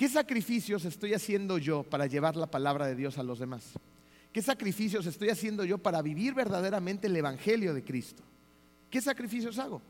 ¿Qué 0.00 0.08
sacrificios 0.08 0.86
estoy 0.86 1.12
haciendo 1.12 1.58
yo 1.58 1.82
para 1.82 2.06
llevar 2.06 2.34
la 2.34 2.46
palabra 2.46 2.86
de 2.86 2.96
Dios 2.96 3.18
a 3.18 3.22
los 3.22 3.38
demás? 3.38 3.74
¿Qué 4.32 4.40
sacrificios 4.40 5.04
estoy 5.04 5.28
haciendo 5.28 5.62
yo 5.62 5.76
para 5.76 6.00
vivir 6.00 6.32
verdaderamente 6.32 7.06
el 7.06 7.16
Evangelio 7.16 7.74
de 7.74 7.84
Cristo? 7.84 8.22
¿Qué 8.88 9.02
sacrificios 9.02 9.58
hago? 9.58 9.82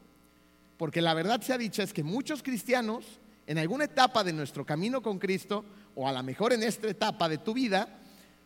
Porque 0.76 1.00
la 1.00 1.14
verdad 1.14 1.40
se 1.42 1.52
ha 1.52 1.58
dicho 1.58 1.80
es 1.80 1.92
que 1.92 2.02
muchos 2.02 2.42
cristianos 2.42 3.04
en 3.46 3.58
alguna 3.58 3.84
etapa 3.84 4.24
de 4.24 4.32
nuestro 4.32 4.66
camino 4.66 5.00
con 5.00 5.20
Cristo, 5.20 5.64
o 5.94 6.08
a 6.08 6.12
lo 6.12 6.24
mejor 6.24 6.54
en 6.54 6.64
esta 6.64 6.88
etapa 6.88 7.28
de 7.28 7.38
tu 7.38 7.54
vida, 7.54 8.00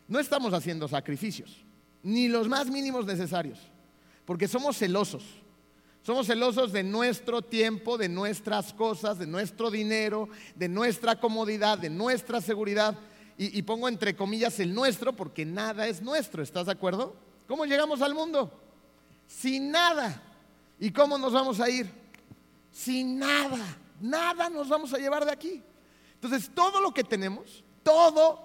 no 0.06 0.20
estamos 0.20 0.52
haciendo 0.52 0.86
sacrificios, 0.86 1.64
ni 2.02 2.28
los 2.28 2.46
más 2.46 2.68
mínimos 2.68 3.06
necesarios, 3.06 3.58
porque 4.26 4.48
somos 4.48 4.76
celosos. 4.76 5.24
Somos 6.04 6.26
celosos 6.26 6.70
de 6.70 6.82
nuestro 6.82 7.40
tiempo, 7.40 7.96
de 7.96 8.10
nuestras 8.10 8.74
cosas, 8.74 9.18
de 9.18 9.26
nuestro 9.26 9.70
dinero, 9.70 10.28
de 10.54 10.68
nuestra 10.68 11.18
comodidad, 11.18 11.78
de 11.78 11.88
nuestra 11.88 12.42
seguridad. 12.42 12.94
Y, 13.38 13.62
pongo 13.62 13.88
entre 13.88 14.14
comillas 14.14 14.60
el 14.60 14.74
nuestro 14.74 15.14
porque 15.14 15.46
nada 15.46 15.88
es 15.88 16.02
nuestro, 16.02 16.42
¿estás 16.42 16.66
de 16.66 16.72
acuerdo? 16.72 17.16
¿Cómo 17.48 17.64
llegamos 17.64 18.02
al 18.02 18.14
mundo? 18.14 18.52
Sin 19.26 19.70
nada. 19.70 20.22
¿Y 20.78 20.90
cómo 20.90 21.16
nos 21.16 21.32
vamos 21.32 21.58
a 21.58 21.70
ir? 21.70 21.90
Sin 22.70 23.18
nada. 23.18 23.64
Nada 23.98 24.50
nos 24.50 24.68
vamos 24.68 24.92
a 24.92 24.98
llevar 24.98 25.24
de 25.24 25.32
aquí. 25.32 25.62
Entonces, 26.16 26.50
todo 26.54 26.82
lo 26.82 26.92
que 26.92 27.02
tenemos, 27.02 27.64
todo 27.82 28.43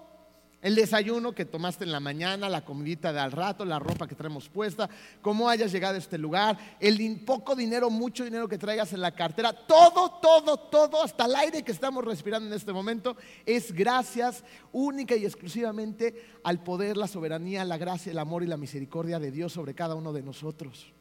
el 0.61 0.75
desayuno 0.75 1.33
que 1.33 1.45
tomaste 1.45 1.85
en 1.85 1.91
la 1.91 1.99
mañana, 1.99 2.49
la 2.49 2.65
comidita 2.65 3.13
de 3.13 3.19
al 3.19 3.31
rato, 3.31 3.63
la 3.63 3.79
ropa 3.79 4.07
que 4.07 4.15
traemos 4.15 4.49
puesta, 4.49 4.89
cómo 5.21 5.47
hayas 5.47 5.71
llegado 5.71 5.95
a 5.95 5.99
este 5.99 6.17
lugar, 6.17 6.57
el 6.79 7.21
poco 7.25 7.55
dinero, 7.55 7.89
mucho 7.89 8.25
dinero 8.25 8.47
que 8.47 8.57
traigas 8.57 8.91
en 8.91 9.01
la 9.01 9.13
cartera, 9.13 9.53
todo, 9.53 10.19
todo, 10.21 10.57
todo, 10.57 11.01
hasta 11.01 11.25
el 11.25 11.35
aire 11.35 11.63
que 11.63 11.71
estamos 11.71 12.03
respirando 12.03 12.47
en 12.47 12.53
este 12.53 12.73
momento, 12.73 13.15
es 13.45 13.71
gracias 13.71 14.43
única 14.73 15.15
y 15.15 15.25
exclusivamente 15.25 16.25
al 16.43 16.61
poder, 16.61 16.97
la 16.97 17.07
soberanía, 17.07 17.63
la 17.63 17.77
gracia, 17.77 18.11
el 18.11 18.19
amor 18.19 18.43
y 18.43 18.47
la 18.47 18.57
misericordia 18.57 19.19
de 19.19 19.31
Dios 19.31 19.53
sobre 19.53 19.73
cada 19.73 19.95
uno 19.95 20.11
de 20.11 20.23
nosotros. 20.23 20.91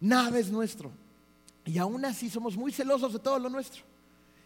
Nada 0.00 0.38
es 0.38 0.50
nuestro. 0.50 0.90
Y 1.64 1.78
aún 1.78 2.04
así 2.04 2.30
somos 2.30 2.56
muy 2.56 2.72
celosos 2.72 3.12
de 3.12 3.18
todo 3.18 3.38
lo 3.38 3.50
nuestro. 3.50 3.82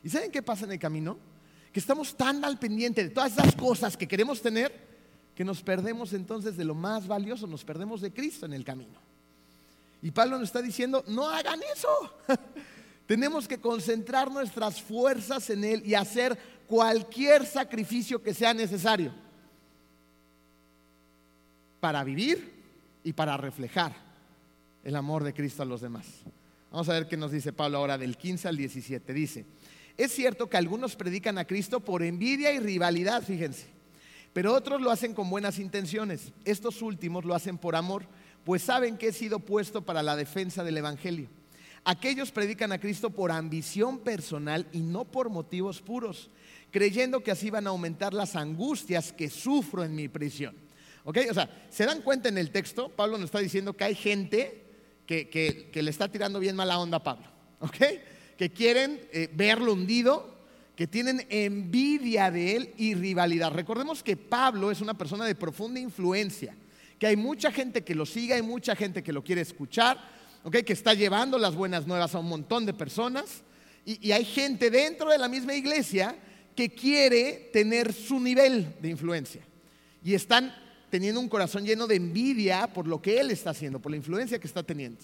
¿Y 0.02 0.08
saben 0.08 0.30
qué 0.32 0.42
pasa 0.42 0.64
en 0.64 0.72
el 0.72 0.78
camino? 0.78 1.16
Que 1.72 1.80
estamos 1.80 2.14
tan 2.16 2.44
al 2.44 2.58
pendiente 2.58 3.02
de 3.02 3.10
todas 3.10 3.32
esas 3.32 3.56
cosas 3.56 3.96
que 3.96 4.06
queremos 4.06 4.42
tener, 4.42 4.72
que 5.34 5.44
nos 5.44 5.62
perdemos 5.62 6.12
entonces 6.12 6.56
de 6.56 6.64
lo 6.64 6.74
más 6.74 7.06
valioso, 7.06 7.46
nos 7.46 7.64
perdemos 7.64 8.00
de 8.00 8.12
Cristo 8.12 8.44
en 8.46 8.52
el 8.52 8.64
camino. 8.64 8.98
Y 10.02 10.10
Pablo 10.10 10.38
nos 10.38 10.48
está 10.48 10.60
diciendo, 10.60 11.04
no 11.06 11.28
hagan 11.28 11.60
eso. 11.74 11.88
Tenemos 13.06 13.48
que 13.48 13.58
concentrar 13.58 14.30
nuestras 14.30 14.82
fuerzas 14.82 15.48
en 15.50 15.64
Él 15.64 15.82
y 15.86 15.94
hacer 15.94 16.38
cualquier 16.66 17.46
sacrificio 17.46 18.22
que 18.22 18.34
sea 18.34 18.52
necesario 18.52 19.12
para 21.80 22.04
vivir 22.04 22.52
y 23.04 23.12
para 23.12 23.36
reflejar 23.36 23.94
el 24.84 24.96
amor 24.96 25.24
de 25.24 25.32
Cristo 25.32 25.62
a 25.62 25.66
los 25.66 25.80
demás. 25.80 26.06
Vamos 26.70 26.88
a 26.88 26.94
ver 26.94 27.06
qué 27.06 27.16
nos 27.16 27.30
dice 27.30 27.52
Pablo 27.52 27.78
ahora 27.78 27.98
del 27.98 28.16
15 28.16 28.48
al 28.48 28.56
17. 28.56 29.12
Dice, 29.12 29.44
es 29.96 30.12
cierto 30.12 30.48
que 30.48 30.56
algunos 30.56 30.96
predican 30.96 31.38
a 31.38 31.44
Cristo 31.44 31.80
por 31.80 32.02
envidia 32.02 32.52
y 32.52 32.58
rivalidad, 32.58 33.22
fíjense, 33.22 33.66
pero 34.32 34.54
otros 34.54 34.80
lo 34.80 34.90
hacen 34.90 35.14
con 35.14 35.28
buenas 35.28 35.58
intenciones. 35.58 36.32
Estos 36.44 36.80
últimos 36.80 37.24
lo 37.24 37.34
hacen 37.34 37.58
por 37.58 37.76
amor, 37.76 38.06
pues 38.44 38.62
saben 38.62 38.96
que 38.96 39.08
he 39.08 39.12
sido 39.12 39.38
puesto 39.38 39.82
para 39.82 40.02
la 40.02 40.16
defensa 40.16 40.64
del 40.64 40.78
Evangelio. 40.78 41.28
Aquellos 41.84 42.30
predican 42.30 42.72
a 42.72 42.78
Cristo 42.78 43.10
por 43.10 43.32
ambición 43.32 43.98
personal 43.98 44.66
y 44.72 44.80
no 44.80 45.04
por 45.04 45.30
motivos 45.30 45.82
puros, 45.82 46.30
creyendo 46.70 47.22
que 47.22 47.32
así 47.32 47.50
van 47.50 47.66
a 47.66 47.70
aumentar 47.70 48.14
las 48.14 48.36
angustias 48.36 49.12
que 49.12 49.28
sufro 49.28 49.84
en 49.84 49.94
mi 49.94 50.08
prisión. 50.08 50.54
¿Ok? 51.04 51.18
O 51.30 51.34
sea, 51.34 51.66
¿se 51.68 51.84
dan 51.84 52.00
cuenta 52.02 52.28
en 52.28 52.38
el 52.38 52.52
texto? 52.52 52.88
Pablo 52.88 53.18
nos 53.18 53.26
está 53.26 53.40
diciendo 53.40 53.72
que 53.72 53.84
hay 53.84 53.94
gente 53.96 54.64
que, 55.06 55.28
que 55.28 55.82
le 55.82 55.90
está 55.90 56.08
tirando 56.08 56.38
bien 56.38 56.56
mala 56.56 56.78
onda 56.78 56.98
a 56.98 57.02
Pablo. 57.02 57.26
¿Ok? 57.58 57.76
Que 58.36 58.50
quieren 58.50 59.00
eh, 59.12 59.28
verlo 59.32 59.72
hundido, 59.72 60.32
que 60.76 60.86
tienen 60.86 61.26
envidia 61.28 62.30
de 62.30 62.56
él 62.56 62.74
y 62.76 62.94
rivalidad. 62.94 63.52
Recordemos 63.52 64.02
que 64.02 64.16
Pablo 64.16 64.70
es 64.70 64.80
una 64.80 64.94
persona 64.94 65.24
de 65.24 65.34
profunda 65.34 65.80
influencia, 65.80 66.56
que 66.98 67.06
hay 67.06 67.16
mucha 67.16 67.52
gente 67.52 67.82
que 67.84 67.94
lo 67.94 68.06
sigue, 68.06 68.34
hay 68.34 68.42
mucha 68.42 68.74
gente 68.74 69.02
que 69.02 69.12
lo 69.12 69.22
quiere 69.22 69.42
escuchar, 69.42 69.98
que 70.50 70.72
está 70.72 70.94
llevando 70.94 71.38
las 71.38 71.54
buenas 71.54 71.86
nuevas 71.86 72.14
a 72.14 72.18
un 72.18 72.28
montón 72.28 72.66
de 72.66 72.72
personas, 72.72 73.42
y 73.84 74.12
hay 74.12 74.24
gente 74.24 74.70
dentro 74.70 75.10
de 75.10 75.18
la 75.18 75.28
misma 75.28 75.54
iglesia 75.54 76.16
que 76.54 76.70
quiere 76.70 77.50
tener 77.52 77.92
su 77.92 78.20
nivel 78.20 78.74
de 78.80 78.88
influencia. 78.88 79.42
Y 80.04 80.14
están 80.14 80.54
teniendo 80.90 81.20
un 81.20 81.28
corazón 81.28 81.64
lleno 81.64 81.86
de 81.86 81.96
envidia 81.96 82.66
por 82.66 82.86
lo 82.86 83.00
que 83.00 83.18
él 83.18 83.30
está 83.30 83.50
haciendo, 83.50 83.80
por 83.80 83.90
la 83.90 83.96
influencia 83.96 84.38
que 84.38 84.46
está 84.46 84.62
teniendo. 84.62 85.00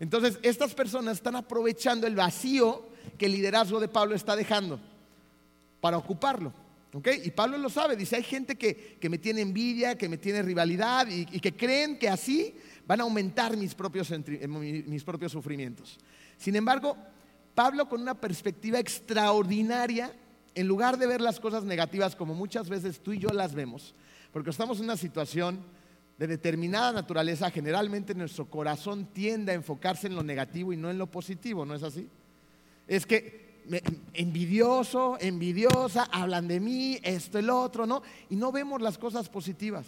Entonces, 0.00 0.38
estas 0.42 0.74
personas 0.74 1.16
están 1.16 1.36
aprovechando 1.36 2.06
el 2.06 2.14
vacío 2.14 2.88
que 3.18 3.26
el 3.26 3.32
liderazgo 3.32 3.80
de 3.80 3.88
Pablo 3.88 4.14
está 4.14 4.34
dejando 4.36 4.80
para 5.80 5.98
ocuparlo. 5.98 6.52
Y 7.24 7.30
Pablo 7.32 7.58
lo 7.58 7.68
sabe, 7.68 7.96
dice, 7.96 8.16
hay 8.16 8.22
gente 8.22 8.56
que, 8.56 8.98
me 9.08 9.18
tiene 9.18 9.40
envidia, 9.40 9.98
que 9.98 10.08
me 10.08 10.16
tiene 10.16 10.42
rivalidad 10.42 11.08
y, 11.08 11.26
que 11.26 11.56
creen 11.56 11.98
que 11.98 12.08
así 12.08 12.54
van 12.86 13.00
a 13.00 13.02
aumentar 13.02 13.56
mis 13.56 13.74
propios, 13.74 14.12
mis 14.48 15.02
propios 15.02 15.32
sufrimientos. 15.32 15.98
Sin 16.36 16.54
embargo, 16.54 16.96
Pablo 17.54 17.88
con 17.88 18.00
una 18.00 18.14
perspectiva 18.14 18.78
extraordinaria, 18.78 20.14
en 20.54 20.68
lugar 20.68 20.96
de 20.96 21.08
ver 21.08 21.20
las 21.20 21.40
cosas 21.40 21.64
negativas 21.64 22.14
como 22.14 22.32
muchas 22.32 22.68
veces 22.68 23.00
tú 23.00 23.12
y 23.12 23.18
yo 23.18 23.28
las 23.30 23.54
vemos, 23.54 23.92
porque 24.32 24.50
estamos 24.50 24.78
en 24.78 24.84
una 24.84 24.96
situación 24.96 25.58
de 26.18 26.26
determinada 26.26 26.92
naturaleza, 26.92 27.50
generalmente 27.50 28.14
nuestro 28.14 28.46
corazón 28.46 29.06
tiende 29.06 29.52
a 29.52 29.56
enfocarse 29.56 30.06
en 30.06 30.14
lo 30.14 30.22
negativo 30.22 30.72
y 30.72 30.76
no 30.76 30.90
en 30.90 30.98
lo 30.98 31.08
positivo, 31.08 31.66
¿no 31.66 31.74
es 31.74 31.82
así? 31.82 32.08
Es 32.86 33.04
que 33.06 33.44
envidioso, 34.12 35.16
envidiosa, 35.20 36.04
hablan 36.12 36.46
de 36.46 36.60
mí, 36.60 36.98
esto, 37.02 37.38
el 37.38 37.50
otro, 37.50 37.86
¿no? 37.86 38.02
Y 38.30 38.36
no 38.36 38.52
vemos 38.52 38.80
las 38.82 38.98
cosas 38.98 39.28
positivas. 39.28 39.86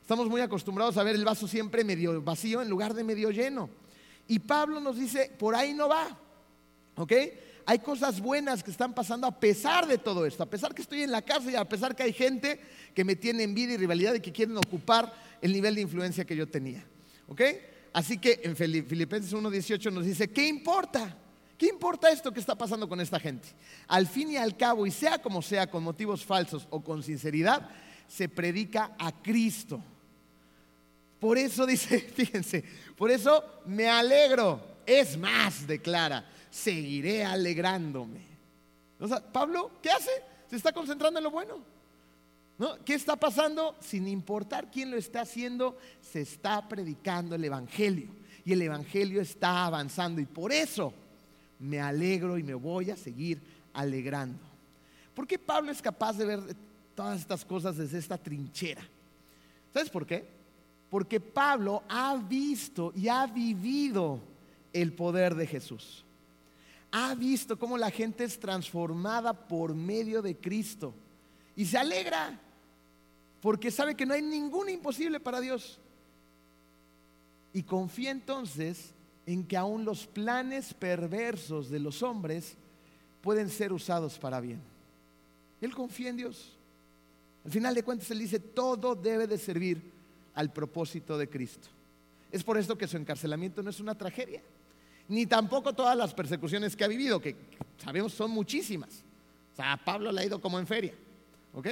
Estamos 0.00 0.28
muy 0.28 0.40
acostumbrados 0.40 0.96
a 0.96 1.02
ver 1.02 1.14
el 1.14 1.24
vaso 1.24 1.48
siempre 1.48 1.84
medio 1.84 2.20
vacío 2.22 2.62
en 2.62 2.68
lugar 2.68 2.94
de 2.94 3.04
medio 3.04 3.30
lleno. 3.30 3.70
Y 4.28 4.40
Pablo 4.40 4.80
nos 4.80 4.96
dice, 4.96 5.32
por 5.38 5.54
ahí 5.54 5.72
no 5.72 5.88
va, 5.88 6.18
¿ok? 6.96 7.12
Hay 7.66 7.80
cosas 7.80 8.20
buenas 8.20 8.62
que 8.62 8.70
están 8.70 8.94
pasando 8.94 9.26
a 9.26 9.40
pesar 9.40 9.88
de 9.88 9.98
todo 9.98 10.24
esto, 10.24 10.44
a 10.44 10.46
pesar 10.46 10.72
que 10.72 10.82
estoy 10.82 11.02
en 11.02 11.10
la 11.10 11.22
casa 11.22 11.50
y 11.50 11.56
a 11.56 11.68
pesar 11.68 11.96
que 11.96 12.04
hay 12.04 12.12
gente 12.12 12.60
que 12.94 13.04
me 13.04 13.16
tiene 13.16 13.42
envidia 13.42 13.74
y 13.74 13.78
rivalidad 13.78 14.14
y 14.14 14.20
que 14.20 14.32
quieren 14.32 14.56
ocupar 14.56 15.12
el 15.42 15.52
nivel 15.52 15.74
de 15.74 15.80
influencia 15.80 16.24
que 16.24 16.36
yo 16.36 16.46
tenía. 16.46 16.86
¿Ok? 17.26 17.42
Así 17.92 18.18
que 18.18 18.40
en 18.44 18.54
Filipenses 18.54 19.32
1.18 19.34 19.92
nos 19.92 20.04
dice, 20.04 20.30
¿qué 20.30 20.46
importa? 20.46 21.16
¿Qué 21.58 21.66
importa 21.66 22.10
esto 22.10 22.32
que 22.32 22.38
está 22.38 22.54
pasando 22.54 22.88
con 22.88 23.00
esta 23.00 23.18
gente? 23.18 23.48
Al 23.88 24.06
fin 24.06 24.30
y 24.30 24.36
al 24.36 24.56
cabo, 24.56 24.86
y 24.86 24.92
sea 24.92 25.18
como 25.18 25.42
sea, 25.42 25.68
con 25.68 25.82
motivos 25.82 26.24
falsos 26.24 26.68
o 26.70 26.84
con 26.84 27.02
sinceridad, 27.02 27.68
se 28.06 28.28
predica 28.28 28.94
a 28.96 29.10
Cristo. 29.22 29.82
Por 31.18 31.36
eso 31.36 31.66
dice, 31.66 31.98
fíjense, 32.14 32.62
por 32.96 33.10
eso 33.10 33.42
me 33.64 33.88
alegro. 33.88 34.76
Es 34.86 35.16
más, 35.18 35.66
declara, 35.66 36.24
seguiré 36.56 37.22
alegrándome. 37.24 38.20
Pablo, 39.32 39.72
¿qué 39.82 39.90
hace? 39.90 40.10
Se 40.48 40.56
está 40.56 40.72
concentrando 40.72 41.18
en 41.18 41.24
lo 41.24 41.30
bueno. 41.30 41.58
¿No? 42.58 42.82
¿Qué 42.82 42.94
está 42.94 43.16
pasando? 43.16 43.76
Sin 43.80 44.08
importar 44.08 44.70
quién 44.70 44.90
lo 44.90 44.96
está 44.96 45.20
haciendo, 45.20 45.76
se 46.00 46.22
está 46.22 46.66
predicando 46.66 47.34
el 47.34 47.44
Evangelio. 47.44 48.08
Y 48.44 48.54
el 48.54 48.62
Evangelio 48.62 49.20
está 49.20 49.66
avanzando. 49.66 50.20
Y 50.20 50.24
por 50.24 50.50
eso 50.50 50.94
me 51.58 51.78
alegro 51.78 52.38
y 52.38 52.42
me 52.42 52.54
voy 52.54 52.90
a 52.90 52.96
seguir 52.96 53.38
alegrando. 53.74 54.40
¿Por 55.14 55.26
qué 55.26 55.38
Pablo 55.38 55.70
es 55.70 55.82
capaz 55.82 56.14
de 56.14 56.24
ver 56.24 56.40
todas 56.94 57.20
estas 57.20 57.44
cosas 57.44 57.76
desde 57.76 57.98
esta 57.98 58.16
trinchera? 58.16 58.82
¿Sabes 59.74 59.90
por 59.90 60.06
qué? 60.06 60.26
Porque 60.88 61.20
Pablo 61.20 61.82
ha 61.86 62.16
visto 62.16 62.92
y 62.96 63.08
ha 63.08 63.26
vivido 63.26 64.20
el 64.72 64.94
poder 64.94 65.34
de 65.34 65.46
Jesús. 65.46 66.05
Ha 66.98 67.14
visto 67.14 67.58
cómo 67.58 67.76
la 67.76 67.90
gente 67.90 68.24
es 68.24 68.40
transformada 68.40 69.34
por 69.34 69.74
medio 69.74 70.22
de 70.22 70.34
Cristo. 70.34 70.94
Y 71.54 71.66
se 71.66 71.76
alegra 71.76 72.40
porque 73.42 73.70
sabe 73.70 73.94
que 73.94 74.06
no 74.06 74.14
hay 74.14 74.22
ningún 74.22 74.70
imposible 74.70 75.20
para 75.20 75.42
Dios. 75.42 75.78
Y 77.52 77.64
confía 77.64 78.10
entonces 78.10 78.94
en 79.26 79.46
que 79.46 79.58
aún 79.58 79.84
los 79.84 80.06
planes 80.06 80.72
perversos 80.72 81.68
de 81.68 81.80
los 81.80 82.02
hombres 82.02 82.56
pueden 83.20 83.50
ser 83.50 83.74
usados 83.74 84.18
para 84.18 84.40
bien. 84.40 84.62
Él 85.60 85.74
confía 85.74 86.08
en 86.08 86.16
Dios. 86.16 86.56
Al 87.44 87.50
final 87.50 87.74
de 87.74 87.82
cuentas, 87.82 88.10
él 88.10 88.20
dice, 88.20 88.40
todo 88.40 88.94
debe 88.94 89.26
de 89.26 89.36
servir 89.36 89.82
al 90.32 90.50
propósito 90.50 91.18
de 91.18 91.28
Cristo. 91.28 91.68
Es 92.32 92.42
por 92.42 92.56
esto 92.56 92.78
que 92.78 92.88
su 92.88 92.96
encarcelamiento 92.96 93.62
no 93.62 93.68
es 93.68 93.80
una 93.80 93.94
tragedia, 93.94 94.40
ni 95.08 95.26
tampoco 95.26 95.72
todas 95.72 95.96
las 95.96 96.14
persecuciones 96.14 96.74
que 96.76 96.84
ha 96.84 96.88
vivido, 96.88 97.20
que 97.20 97.36
sabemos 97.82 98.12
son 98.12 98.30
muchísimas. 98.30 99.04
O 99.52 99.56
sea, 99.56 99.72
a 99.72 99.76
Pablo 99.76 100.12
le 100.12 100.20
ha 100.20 100.26
ido 100.26 100.40
como 100.40 100.58
en 100.58 100.66
feria. 100.66 100.94
¿Ok? 101.54 101.68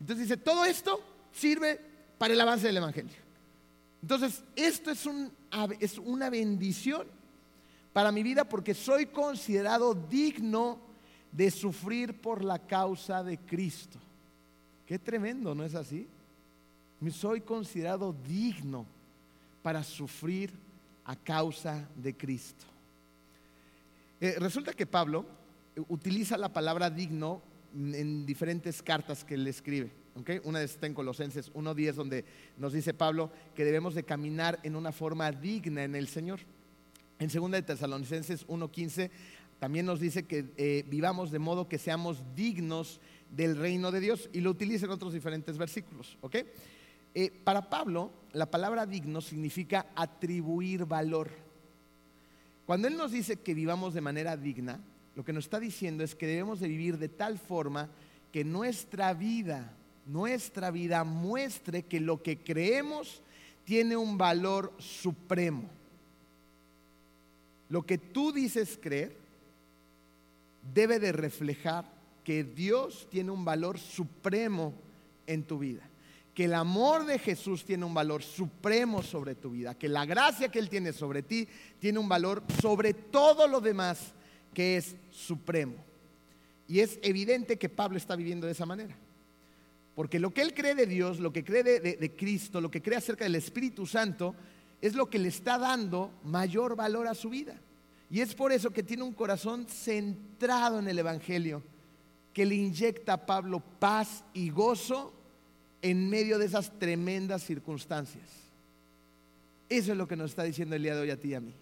Entonces 0.00 0.28
dice, 0.28 0.36
todo 0.36 0.64
esto 0.64 1.00
sirve 1.32 1.80
para 2.18 2.34
el 2.34 2.40
avance 2.40 2.66
del 2.66 2.76
Evangelio. 2.76 3.12
Entonces, 4.02 4.42
esto 4.56 4.90
es, 4.90 5.98
una 5.98 6.30
bendición 6.30 7.06
para 7.92 8.12
mi 8.12 8.22
vida 8.22 8.48
porque 8.48 8.74
soy 8.74 9.06
considerado 9.06 9.94
digno 9.94 10.78
de 11.32 11.50
sufrir 11.50 12.20
por 12.20 12.42
la 12.42 12.58
causa 12.58 13.22
de 13.22 13.38
Cristo. 13.38 13.98
Qué 14.86 14.98
tremendo, 14.98 15.54
¿no 15.54 15.64
es 15.64 15.74
así? 15.74 16.08
Soy 17.10 17.40
considerado 17.40 18.14
digno 18.26 18.86
para 19.62 19.82
sufrir 19.82 20.52
a 21.10 21.16
causa 21.16 21.88
de 21.96 22.16
Cristo. 22.16 22.64
Eh, 24.20 24.36
resulta 24.38 24.72
que 24.72 24.86
Pablo 24.86 25.26
utiliza 25.88 26.38
la 26.38 26.52
palabra 26.52 26.88
digno 26.88 27.42
en 27.74 28.24
diferentes 28.24 28.80
cartas 28.80 29.24
que 29.24 29.34
él 29.34 29.44
escribe. 29.48 29.90
Una 30.44 30.60
de 30.60 30.66
está 30.66 30.86
en 30.86 30.94
Colosenses 30.94 31.52
1.10 31.52 31.94
donde 31.94 32.24
nos 32.58 32.72
dice 32.72 32.94
Pablo 32.94 33.32
que 33.56 33.64
debemos 33.64 33.96
de 33.96 34.04
caminar 34.04 34.60
en 34.62 34.76
una 34.76 34.92
forma 34.92 35.32
digna 35.32 35.82
en 35.82 35.96
el 35.96 36.06
Señor. 36.06 36.38
En 37.18 37.28
2 37.28 37.50
de 37.50 37.62
Tesalonicenses 37.62 38.46
1.15 38.46 39.10
también 39.58 39.86
nos 39.86 39.98
dice 39.98 40.26
que 40.26 40.52
eh, 40.56 40.84
vivamos 40.86 41.32
de 41.32 41.40
modo 41.40 41.68
que 41.68 41.78
seamos 41.78 42.22
dignos 42.36 43.00
del 43.32 43.56
reino 43.56 43.90
de 43.90 43.98
Dios 43.98 44.30
y 44.32 44.42
lo 44.42 44.50
utiliza 44.50 44.86
en 44.86 44.92
otros 44.92 45.12
diferentes 45.12 45.58
versículos. 45.58 46.16
Eh, 47.14 47.30
para 47.44 47.68
Pablo, 47.68 48.10
la 48.32 48.50
palabra 48.50 48.86
digno 48.86 49.20
significa 49.20 49.86
atribuir 49.94 50.84
valor. 50.84 51.30
Cuando 52.66 52.88
él 52.88 52.96
nos 52.96 53.12
dice 53.12 53.36
que 53.36 53.54
vivamos 53.54 53.94
de 53.94 54.00
manera 54.00 54.36
digna, 54.36 54.80
lo 55.16 55.24
que 55.24 55.32
nos 55.32 55.44
está 55.44 55.58
diciendo 55.58 56.04
es 56.04 56.14
que 56.14 56.26
debemos 56.26 56.60
de 56.60 56.68
vivir 56.68 56.98
de 56.98 57.08
tal 57.08 57.38
forma 57.38 57.88
que 58.32 58.44
nuestra 58.44 59.12
vida 59.12 59.76
nuestra 60.06 60.70
vida 60.70 61.04
muestre 61.04 61.84
que 61.84 62.00
lo 62.00 62.22
que 62.22 62.38
creemos 62.38 63.22
tiene 63.64 63.96
un 63.96 64.18
valor 64.18 64.72
supremo. 64.78 65.68
Lo 67.68 67.82
que 67.86 67.98
tú 67.98 68.32
dices 68.32 68.78
creer 68.82 69.16
debe 70.74 70.98
de 70.98 71.12
reflejar 71.12 71.84
que 72.24 72.42
Dios 72.42 73.06
tiene 73.10 73.30
un 73.30 73.44
valor 73.44 73.78
supremo 73.78 74.74
en 75.26 75.44
tu 75.44 75.58
vida, 75.58 75.88
que 76.40 76.46
el 76.46 76.54
amor 76.54 77.04
de 77.04 77.18
Jesús 77.18 77.66
tiene 77.66 77.84
un 77.84 77.92
valor 77.92 78.22
supremo 78.22 79.02
sobre 79.02 79.34
tu 79.34 79.50
vida, 79.50 79.74
que 79.74 79.90
la 79.90 80.06
gracia 80.06 80.48
que 80.48 80.58
Él 80.58 80.70
tiene 80.70 80.94
sobre 80.94 81.22
ti 81.22 81.46
tiene 81.78 81.98
un 81.98 82.08
valor 82.08 82.42
sobre 82.62 82.94
todo 82.94 83.46
lo 83.46 83.60
demás 83.60 84.14
que 84.54 84.78
es 84.78 84.96
supremo. 85.10 85.74
Y 86.66 86.80
es 86.80 86.98
evidente 87.02 87.58
que 87.58 87.68
Pablo 87.68 87.98
está 87.98 88.16
viviendo 88.16 88.46
de 88.46 88.54
esa 88.54 88.64
manera. 88.64 88.96
Porque 89.94 90.18
lo 90.18 90.32
que 90.32 90.40
él 90.40 90.54
cree 90.54 90.74
de 90.74 90.86
Dios, 90.86 91.20
lo 91.20 91.30
que 91.30 91.44
cree 91.44 91.62
de, 91.62 92.16
Cristo, 92.16 92.62
lo 92.62 92.70
que 92.70 92.80
cree 92.80 92.96
acerca 92.96 93.24
del 93.24 93.34
Espíritu 93.34 93.84
Santo, 93.84 94.34
es 94.80 94.94
lo 94.94 95.10
que 95.10 95.18
le 95.18 95.28
está 95.28 95.58
dando 95.58 96.10
mayor 96.24 96.74
valor 96.74 97.06
a 97.06 97.14
su 97.14 97.28
vida. 97.28 97.60
Y 98.08 98.22
es 98.22 98.34
por 98.34 98.50
eso 98.50 98.70
que 98.70 98.82
tiene 98.82 99.02
un 99.02 99.12
corazón 99.12 99.66
centrado 99.68 100.78
en 100.78 100.88
el 100.88 101.00
Evangelio, 101.00 101.62
que 102.32 102.46
le 102.46 102.54
inyecta 102.54 103.12
a 103.12 103.26
Pablo 103.26 103.62
paz 103.78 104.24
y 104.32 104.48
gozo 104.48 105.19
en 105.82 106.08
medio 106.08 106.38
de 106.38 106.46
esas 106.46 106.78
tremendas 106.78 107.42
circunstancias. 107.42 108.28
Eso 109.68 109.92
es 109.92 109.98
lo 109.98 110.08
que 110.08 110.16
nos 110.16 110.30
está 110.30 110.42
diciendo 110.42 110.76
el 110.76 110.82
día 110.82 110.94
de 110.94 111.02
hoy 111.02 111.10
a 111.10 111.20
ti 111.20 111.28
y 111.28 111.34
a 111.34 111.40
mí. 111.40 111.54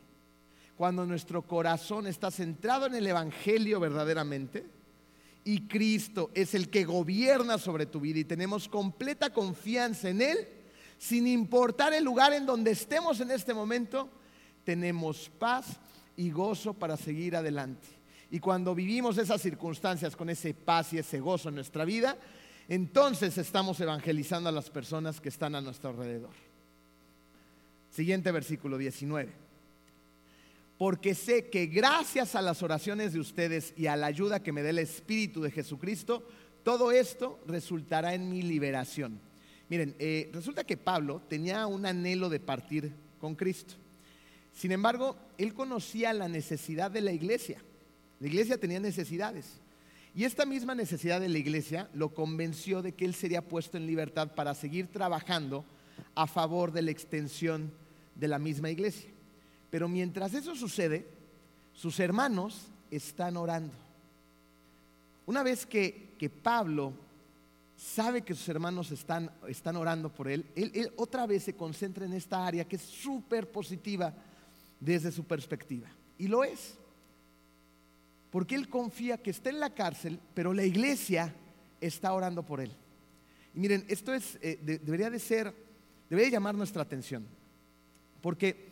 Cuando 0.76 1.04
nuestro 1.04 1.42
corazón 1.42 2.06
está 2.06 2.30
centrado 2.30 2.86
en 2.86 2.94
el 2.94 3.06
Evangelio 3.06 3.80
verdaderamente, 3.80 4.64
y 5.44 5.62
Cristo 5.66 6.30
es 6.34 6.54
el 6.54 6.68
que 6.68 6.84
gobierna 6.84 7.58
sobre 7.58 7.86
tu 7.86 8.00
vida 8.00 8.18
y 8.18 8.24
tenemos 8.24 8.68
completa 8.68 9.30
confianza 9.30 10.08
en 10.10 10.20
Él, 10.20 10.48
sin 10.98 11.26
importar 11.26 11.92
el 11.94 12.04
lugar 12.04 12.32
en 12.32 12.44
donde 12.44 12.72
estemos 12.72 13.20
en 13.20 13.30
este 13.30 13.54
momento, 13.54 14.10
tenemos 14.64 15.30
paz 15.38 15.78
y 16.16 16.30
gozo 16.30 16.74
para 16.74 16.96
seguir 16.96 17.36
adelante. 17.36 17.86
Y 18.30 18.40
cuando 18.40 18.74
vivimos 18.74 19.16
esas 19.16 19.40
circunstancias 19.40 20.14
con 20.14 20.28
ese 20.28 20.52
paz 20.52 20.92
y 20.92 20.98
ese 20.98 21.20
gozo 21.20 21.48
en 21.48 21.54
nuestra 21.54 21.84
vida, 21.84 22.18
entonces 22.68 23.38
estamos 23.38 23.80
evangelizando 23.80 24.48
a 24.48 24.52
las 24.52 24.70
personas 24.70 25.20
que 25.20 25.30
están 25.30 25.54
a 25.54 25.60
nuestro 25.60 25.90
alrededor. 25.90 26.34
Siguiente 27.90 28.30
versículo 28.30 28.78
19 28.78 29.48
porque 30.78 31.16
sé 31.16 31.50
que 31.50 31.66
gracias 31.66 32.36
a 32.36 32.40
las 32.40 32.62
oraciones 32.62 33.12
de 33.12 33.18
ustedes 33.18 33.74
y 33.76 33.88
a 33.88 33.96
la 33.96 34.06
ayuda 34.06 34.42
que 34.42 34.52
me 34.52 34.62
dé 34.62 34.70
el 34.70 34.78
Espíritu 34.78 35.42
de 35.42 35.50
Jesucristo, 35.50 36.24
todo 36.62 36.92
esto 36.92 37.40
resultará 37.48 38.14
en 38.14 38.30
mi 38.30 38.42
liberación. 38.42 39.20
Miren, 39.68 39.96
eh, 39.98 40.30
resulta 40.32 40.62
que 40.62 40.76
Pablo 40.76 41.20
tenía 41.28 41.66
un 41.66 41.84
anhelo 41.84 42.28
de 42.28 42.38
partir 42.38 42.92
con 43.20 43.34
Cristo. 43.34 43.74
Sin 44.52 44.70
embargo, 44.70 45.16
él 45.36 45.52
conocía 45.52 46.12
la 46.12 46.28
necesidad 46.28 46.92
de 46.92 47.00
la 47.00 47.12
iglesia. 47.12 47.60
La 48.20 48.28
iglesia 48.28 48.56
tenía 48.56 48.78
necesidades. 48.78 49.60
Y 50.14 50.24
esta 50.24 50.46
misma 50.46 50.74
necesidad 50.74 51.20
de 51.20 51.28
la 51.28 51.38
iglesia 51.38 51.88
lo 51.94 52.14
convenció 52.14 52.82
de 52.82 52.92
que 52.92 53.04
él 53.04 53.14
sería 53.14 53.42
puesto 53.42 53.76
en 53.76 53.86
libertad 53.86 54.34
para 54.34 54.54
seguir 54.54 54.88
trabajando 54.88 55.64
a 56.14 56.26
favor 56.26 56.72
de 56.72 56.82
la 56.82 56.90
extensión 56.90 57.70
de 58.14 58.28
la 58.28 58.38
misma 58.38 58.70
iglesia. 58.70 59.10
Pero 59.70 59.88
mientras 59.88 60.34
eso 60.34 60.54
sucede, 60.54 61.06
sus 61.72 62.00
hermanos 62.00 62.68
están 62.90 63.36
orando. 63.36 63.74
Una 65.26 65.42
vez 65.42 65.66
que, 65.66 66.08
Pablo 66.42 66.92
sabe 67.76 68.22
que 68.22 68.34
sus 68.34 68.48
hermanos 68.48 68.90
están, 68.90 69.30
están 69.46 69.76
orando 69.76 70.12
por 70.12 70.26
él, 70.26 70.44
él, 70.56 70.72
él, 70.74 70.92
otra 70.96 71.26
vez 71.26 71.44
se 71.44 71.54
concentra 71.54 72.06
en 72.06 72.14
esta 72.14 72.44
área 72.44 72.66
que 72.66 72.76
es 72.76 72.82
súper 72.82 73.48
positiva 73.52 74.12
desde 74.80 75.12
su 75.12 75.24
perspectiva. 75.24 75.88
Y 76.18 76.26
lo 76.26 76.42
es. 76.42 76.76
Porque 78.30 78.54
él 78.54 78.68
confía 78.68 79.18
que 79.18 79.30
está 79.30 79.50
en 79.50 79.60
la 79.60 79.74
cárcel, 79.74 80.20
pero 80.34 80.52
la 80.52 80.64
iglesia 80.64 81.34
está 81.80 82.12
orando 82.12 82.44
por 82.44 82.60
él. 82.60 82.74
Y 83.54 83.60
miren, 83.60 83.84
esto 83.88 84.12
es, 84.12 84.38
eh, 84.42 84.58
debería 84.62 85.10
de 85.10 85.18
ser, 85.18 85.54
debería 86.10 86.32
llamar 86.32 86.54
nuestra 86.54 86.82
atención. 86.82 87.26
Porque 88.20 88.70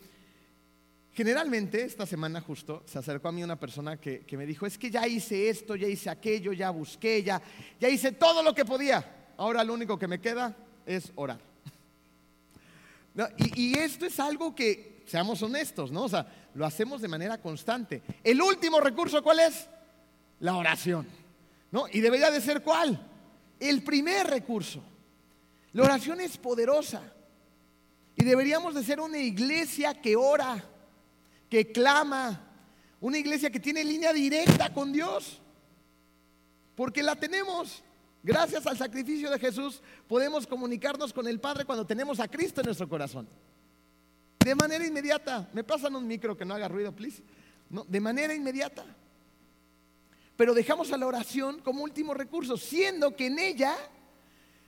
generalmente 1.13 1.83
esta 1.83 2.05
semana 2.05 2.41
justo 2.41 2.83
se 2.85 2.99
acercó 2.99 3.29
a 3.29 3.31
mí 3.31 3.43
una 3.43 3.59
persona 3.59 3.97
que, 3.97 4.23
me 4.31 4.45
dijo, 4.45 4.67
es 4.67 4.77
que 4.77 4.91
ya 4.91 5.07
hice 5.07 5.49
esto, 5.49 5.75
ya 5.75 5.87
hice 5.87 6.09
aquello, 6.09 6.53
ya 6.53 6.69
busqué, 6.69 7.23
ya, 7.23 7.41
ya 7.79 7.89
hice 7.89 8.11
todo 8.11 8.43
lo 8.43 8.53
que 8.53 8.65
podía. 8.65 9.31
Ahora 9.37 9.63
lo 9.63 9.73
único 9.73 9.97
que 9.97 10.07
me 10.07 10.21
queda 10.21 10.55
es 10.85 11.11
orar. 11.15 11.39
y, 13.37 13.61
y, 13.61 13.73
esto 13.73 14.05
es 14.05 14.19
algo 14.19 14.53
que, 14.53 14.97
seamos 15.07 15.41
honestos, 15.41 15.91
¿no? 15.91 16.03
O 16.03 16.09
sea, 16.09 16.27
lo 16.57 16.65
hacemos 16.65 17.01
de 17.01 17.07
manera 17.07 17.39
constante. 17.39 18.01
El 18.23 18.41
último 18.41 18.79
recurso, 18.79 19.21
¿cuál 19.21 19.41
es? 19.41 19.67
La 20.39 20.55
oración. 20.55 21.07
¿No? 21.71 21.85
Y 21.87 22.01
debería 22.01 22.31
de 22.31 22.41
ser 22.41 22.63
cuál? 22.63 22.99
El 23.59 23.83
primer 23.83 24.25
recurso. 24.25 24.81
La 25.73 25.83
oración 25.83 26.19
es 26.19 26.35
poderosa. 26.39 27.03
Y 28.15 28.23
deberíamos 28.23 28.73
de 28.73 28.83
ser 28.83 28.99
una 28.99 29.19
iglesia 29.19 30.01
que 30.01 30.15
ora 30.15 30.63
que 31.47 31.71
clama, 31.71 32.41
una 32.99 33.19
iglesia 33.19 33.51
que 33.51 33.59
tiene 33.59 33.83
línea 33.83 34.11
directa 34.11 34.73
con 34.73 34.91
Dios, 34.91 35.39
porque 36.75 37.03
la 37.03 37.15
tenemos. 37.15 37.83
Gracias 38.23 38.65
al 38.65 38.79
sacrificio 38.79 39.29
de 39.29 39.37
Jesús 39.37 39.83
podemos 40.07 40.47
comunicarnos 40.47 41.13
con 41.13 41.27
el 41.27 41.39
Padre 41.39 41.65
cuando 41.65 41.85
tenemos 41.85 42.19
a 42.19 42.27
Cristo 42.27 42.61
en 42.61 42.65
nuestro 42.65 42.89
corazón. 42.89 43.29
De 44.47 44.55
manera 44.55 44.85
inmediata. 44.85 45.49
¿Me 45.51 45.65
pasan 45.65 45.93
un 45.95 46.07
micro 46.07 46.37
que 46.37 46.45
no 46.45 46.53
haga 46.53 46.69
ruido, 46.69 46.93
please? 46.93 47.21
No, 47.69 47.83
de 47.85 47.99
manera 47.99 48.33
inmediata. 48.33 48.85
Pero 50.37 50.53
dejamos 50.53 50.93
a 50.93 50.97
la 50.97 51.05
oración 51.05 51.59
como 51.59 51.83
último 51.83 52.13
recurso, 52.13 52.55
siendo 52.55 53.13
que 53.13 53.27
en 53.27 53.39
ella 53.39 53.75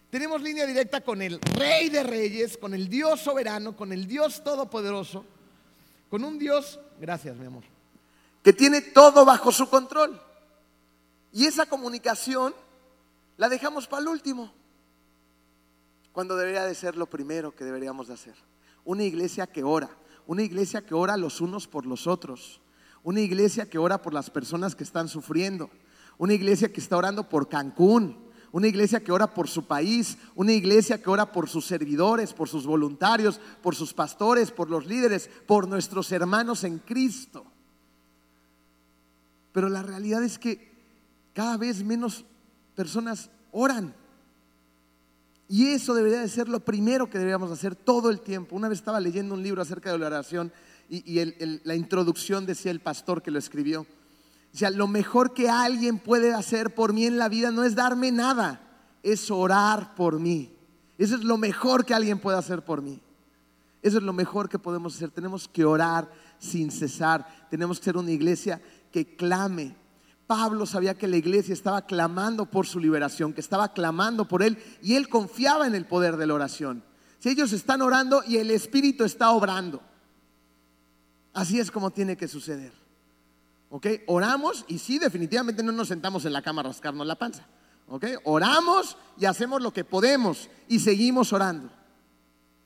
tenemos 0.09 0.41
línea 0.41 0.65
directa 0.65 0.99
con 0.99 1.21
el 1.21 1.39
Rey 1.39 1.87
de 1.87 2.03
Reyes, 2.03 2.57
con 2.57 2.73
el 2.73 2.89
Dios 2.89 3.21
soberano, 3.21 3.77
con 3.77 3.93
el 3.93 4.05
Dios 4.05 4.43
todopoderoso 4.43 5.25
con 6.09 6.23
un 6.23 6.39
Dios, 6.39 6.79
gracias 6.99 7.37
mi 7.37 7.45
amor, 7.45 7.63
que 8.43 8.51
tiene 8.51 8.81
todo 8.81 9.23
bajo 9.25 9.51
su 9.51 9.69
control. 9.69 10.19
Y 11.31 11.45
esa 11.45 11.67
comunicación 11.67 12.53
la 13.37 13.47
dejamos 13.47 13.87
para 13.87 14.01
el 14.01 14.07
último, 14.07 14.51
cuando 16.11 16.35
debería 16.35 16.65
de 16.65 16.75
ser 16.75 16.97
lo 16.97 17.05
primero 17.05 17.55
que 17.55 17.63
deberíamos 17.63 18.07
de 18.07 18.15
hacer. 18.15 18.35
Una 18.85 19.03
iglesia 19.03 19.47
que 19.47 19.63
ora, 19.63 19.89
una 20.27 20.43
iglesia 20.43 20.85
que 20.85 20.93
ora 20.93 21.17
los 21.17 21.41
unos 21.41 21.67
por 21.67 21.85
los 21.85 22.07
otros, 22.07 22.61
una 23.03 23.21
iglesia 23.21 23.69
que 23.69 23.77
ora 23.77 24.01
por 24.01 24.13
las 24.13 24.29
personas 24.29 24.75
que 24.75 24.83
están 24.83 25.07
sufriendo, 25.07 25.69
una 26.17 26.33
iglesia 26.33 26.71
que 26.71 26.79
está 26.81 26.97
orando 26.97 27.27
por 27.29 27.47
Cancún, 27.49 28.17
una 28.51 28.67
iglesia 28.67 29.03
que 29.03 29.11
ora 29.11 29.33
por 29.33 29.47
su 29.47 29.65
país, 29.65 30.17
una 30.35 30.53
iglesia 30.53 31.01
que 31.01 31.09
ora 31.09 31.31
por 31.31 31.49
sus 31.49 31.65
servidores, 31.65 32.33
por 32.33 32.49
sus 32.49 32.65
voluntarios, 32.65 33.39
por 33.61 33.75
sus 33.75 33.93
pastores, 33.93 34.51
por 34.51 34.69
los 34.69 34.85
líderes, 34.85 35.29
por 35.45 35.67
nuestros 35.67 36.11
hermanos 36.11 36.63
en 36.63 36.79
Cristo. 36.79 37.45
Pero 39.51 39.69
la 39.69 39.83
realidad 39.83 40.23
es 40.23 40.39
que 40.39 40.69
cada 41.33 41.57
vez 41.57 41.83
menos 41.83 42.25
personas 42.75 43.29
oran. 43.51 43.95
Y 45.49 45.71
eso 45.71 45.93
debería 45.93 46.21
de 46.21 46.29
ser 46.29 46.47
lo 46.47 46.61
primero 46.61 47.09
que 47.09 47.17
deberíamos 47.17 47.51
hacer 47.51 47.75
todo 47.75 48.09
el 48.09 48.21
tiempo. 48.21 48.55
Una 48.55 48.69
vez 48.69 48.79
estaba 48.79 49.01
leyendo 49.01 49.33
un 49.33 49.43
libro 49.43 49.61
acerca 49.61 49.91
de 49.91 49.97
la 49.97 50.07
oración 50.07 50.53
y, 50.87 51.19
la 51.63 51.75
introducción 51.75 52.45
decía 52.45 52.71
el 52.71 52.79
pastor 52.79 53.21
que 53.21 53.31
lo 53.31 53.39
escribió 53.39 53.85
o 54.53 54.57
sea, 54.57 54.71
lo 54.71 54.87
mejor 54.87 55.33
que 55.33 55.49
alguien 55.49 55.99
puede 55.99 56.33
hacer 56.33 56.73
por 56.73 56.93
mí 56.93 57.05
en 57.05 57.17
la 57.17 57.29
vida 57.29 57.51
no 57.51 57.63
es 57.63 57.75
darme 57.75 58.11
nada, 58.11 58.61
es 59.03 59.29
orar 59.29 59.95
por 59.95 60.19
mí. 60.19 60.51
Eso 60.97 61.15
es 61.15 61.23
lo 61.23 61.37
mejor 61.37 61.85
que 61.85 61.93
alguien 61.93 62.19
puede 62.19 62.37
hacer 62.37 62.63
por 62.63 62.81
mí. 62.81 62.99
Eso 63.81 63.97
es 63.97 64.03
lo 64.03 64.11
mejor 64.11 64.49
que 64.49 64.59
podemos 64.59 64.95
hacer. 64.95 65.11
Tenemos 65.11 65.47
que 65.47 65.63
orar 65.63 66.11
sin 66.39 66.71
cesar. 66.71 67.47
Tenemos 67.49 67.79
que 67.79 67.85
ser 67.85 67.97
una 67.97 68.11
iglesia 68.11 68.61
que 68.91 69.15
clame. 69.15 69.75
Pablo 70.29 70.67
sabía 70.67 70.95
que 70.95 71.07
la 71.07 71.17
iglesia 71.17 71.53
estaba 71.53 71.87
clamando 71.87 72.45
por 72.45 72.67
su 72.67 72.79
liberación, 72.79 73.33
que 73.33 73.41
estaba 73.41 73.73
clamando 73.73 74.27
por 74.27 74.43
él 74.43 74.63
y 74.79 74.93
él 74.93 75.09
confiaba 75.09 75.65
en 75.65 75.73
el 75.73 75.87
poder 75.87 76.17
de 76.17 76.27
la 76.27 76.35
oración. 76.35 76.83
Si 77.17 77.29
ellos 77.29 77.51
están 77.51 77.81
orando 77.81 78.21
y 78.23 78.37
el 78.37 78.51
Espíritu 78.51 79.05
está 79.05 79.31
obrando, 79.31 79.81
así 81.33 81.59
es 81.59 81.71
como 81.71 81.89
tiene 81.89 82.15
que 82.15 82.27
suceder. 82.27 82.71
¿Ok? 83.71 83.87
Oramos 84.05 84.65
y 84.67 84.77
sí, 84.77 84.99
definitivamente 84.99 85.63
no 85.63 85.71
nos 85.71 85.87
sentamos 85.87 86.23
en 86.25 86.33
la 86.33 86.43
cama 86.43 86.61
a 86.61 86.65
rascarnos 86.65 87.07
la 87.07 87.15
panza. 87.15 87.47
¿Ok? 87.87 88.05
Oramos 88.25 88.97
y 89.17 89.25
hacemos 89.25 89.63
lo 89.63 89.73
que 89.73 89.83
podemos 89.83 90.47
y 90.67 90.77
seguimos 90.77 91.33
orando. 91.33 91.71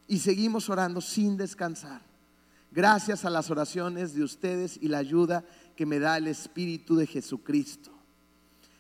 Y 0.06 0.20
seguimos 0.20 0.68
orando 0.68 1.00
sin 1.00 1.38
descansar. 1.38 2.02
Gracias 2.74 3.24
a 3.24 3.30
las 3.30 3.52
oraciones 3.52 4.16
de 4.16 4.24
ustedes 4.24 4.80
y 4.82 4.88
la 4.88 4.98
ayuda 4.98 5.46
que 5.76 5.86
me 5.86 6.00
da 6.00 6.18
el 6.18 6.26
Espíritu 6.26 6.96
de 6.96 7.06
Jesucristo. 7.06 7.92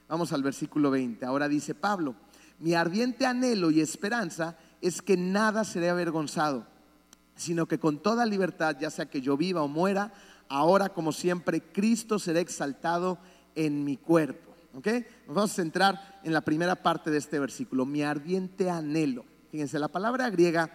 Vamos 0.08 0.34
al 0.34 0.42
versículo 0.42 0.90
20. 0.90 1.24
Ahora 1.28 1.48
dice 1.48 1.76
Pablo, 1.76 2.16
mi 2.58 2.74
ardiente 2.74 3.28
anhelo 3.28 3.70
y 3.70 3.82
esperanza 3.82 4.58
es 4.82 5.04
que 5.04 5.16
nada 5.16 5.64
seré 5.64 5.92
avergonzado, 5.92 6.66
sino 7.36 7.68
que 7.68 7.78
con 7.78 8.02
toda 8.02 8.26
libertad, 8.26 8.78
ya 8.80 8.90
sea 8.90 9.06
que 9.06 9.22
yo 9.22 9.38
viva 9.38 9.62
o 9.62 9.68
muera, 9.68 10.12
ahora 10.50 10.90
como 10.90 11.12
siempre, 11.12 11.62
Cristo 11.62 12.18
será 12.18 12.40
exaltado 12.40 13.20
en 13.54 13.86
mi 13.86 13.98
cuerpo. 13.98 14.56
¿Ok? 14.74 14.88
Nos 15.28 15.36
vamos 15.36 15.52
a 15.52 15.56
centrar 15.56 16.20
en 16.24 16.34
la 16.34 16.42
primera 16.42 16.76
parte 16.76 17.12
de 17.12 17.20
este 17.20 17.38
versículo, 17.38 17.86
mi 17.86 18.02
ardiente 18.02 18.72
anhelo. 18.72 19.24
Fíjense, 19.52 19.78
la 19.78 19.88
palabra 19.88 20.32
griega 20.32 20.72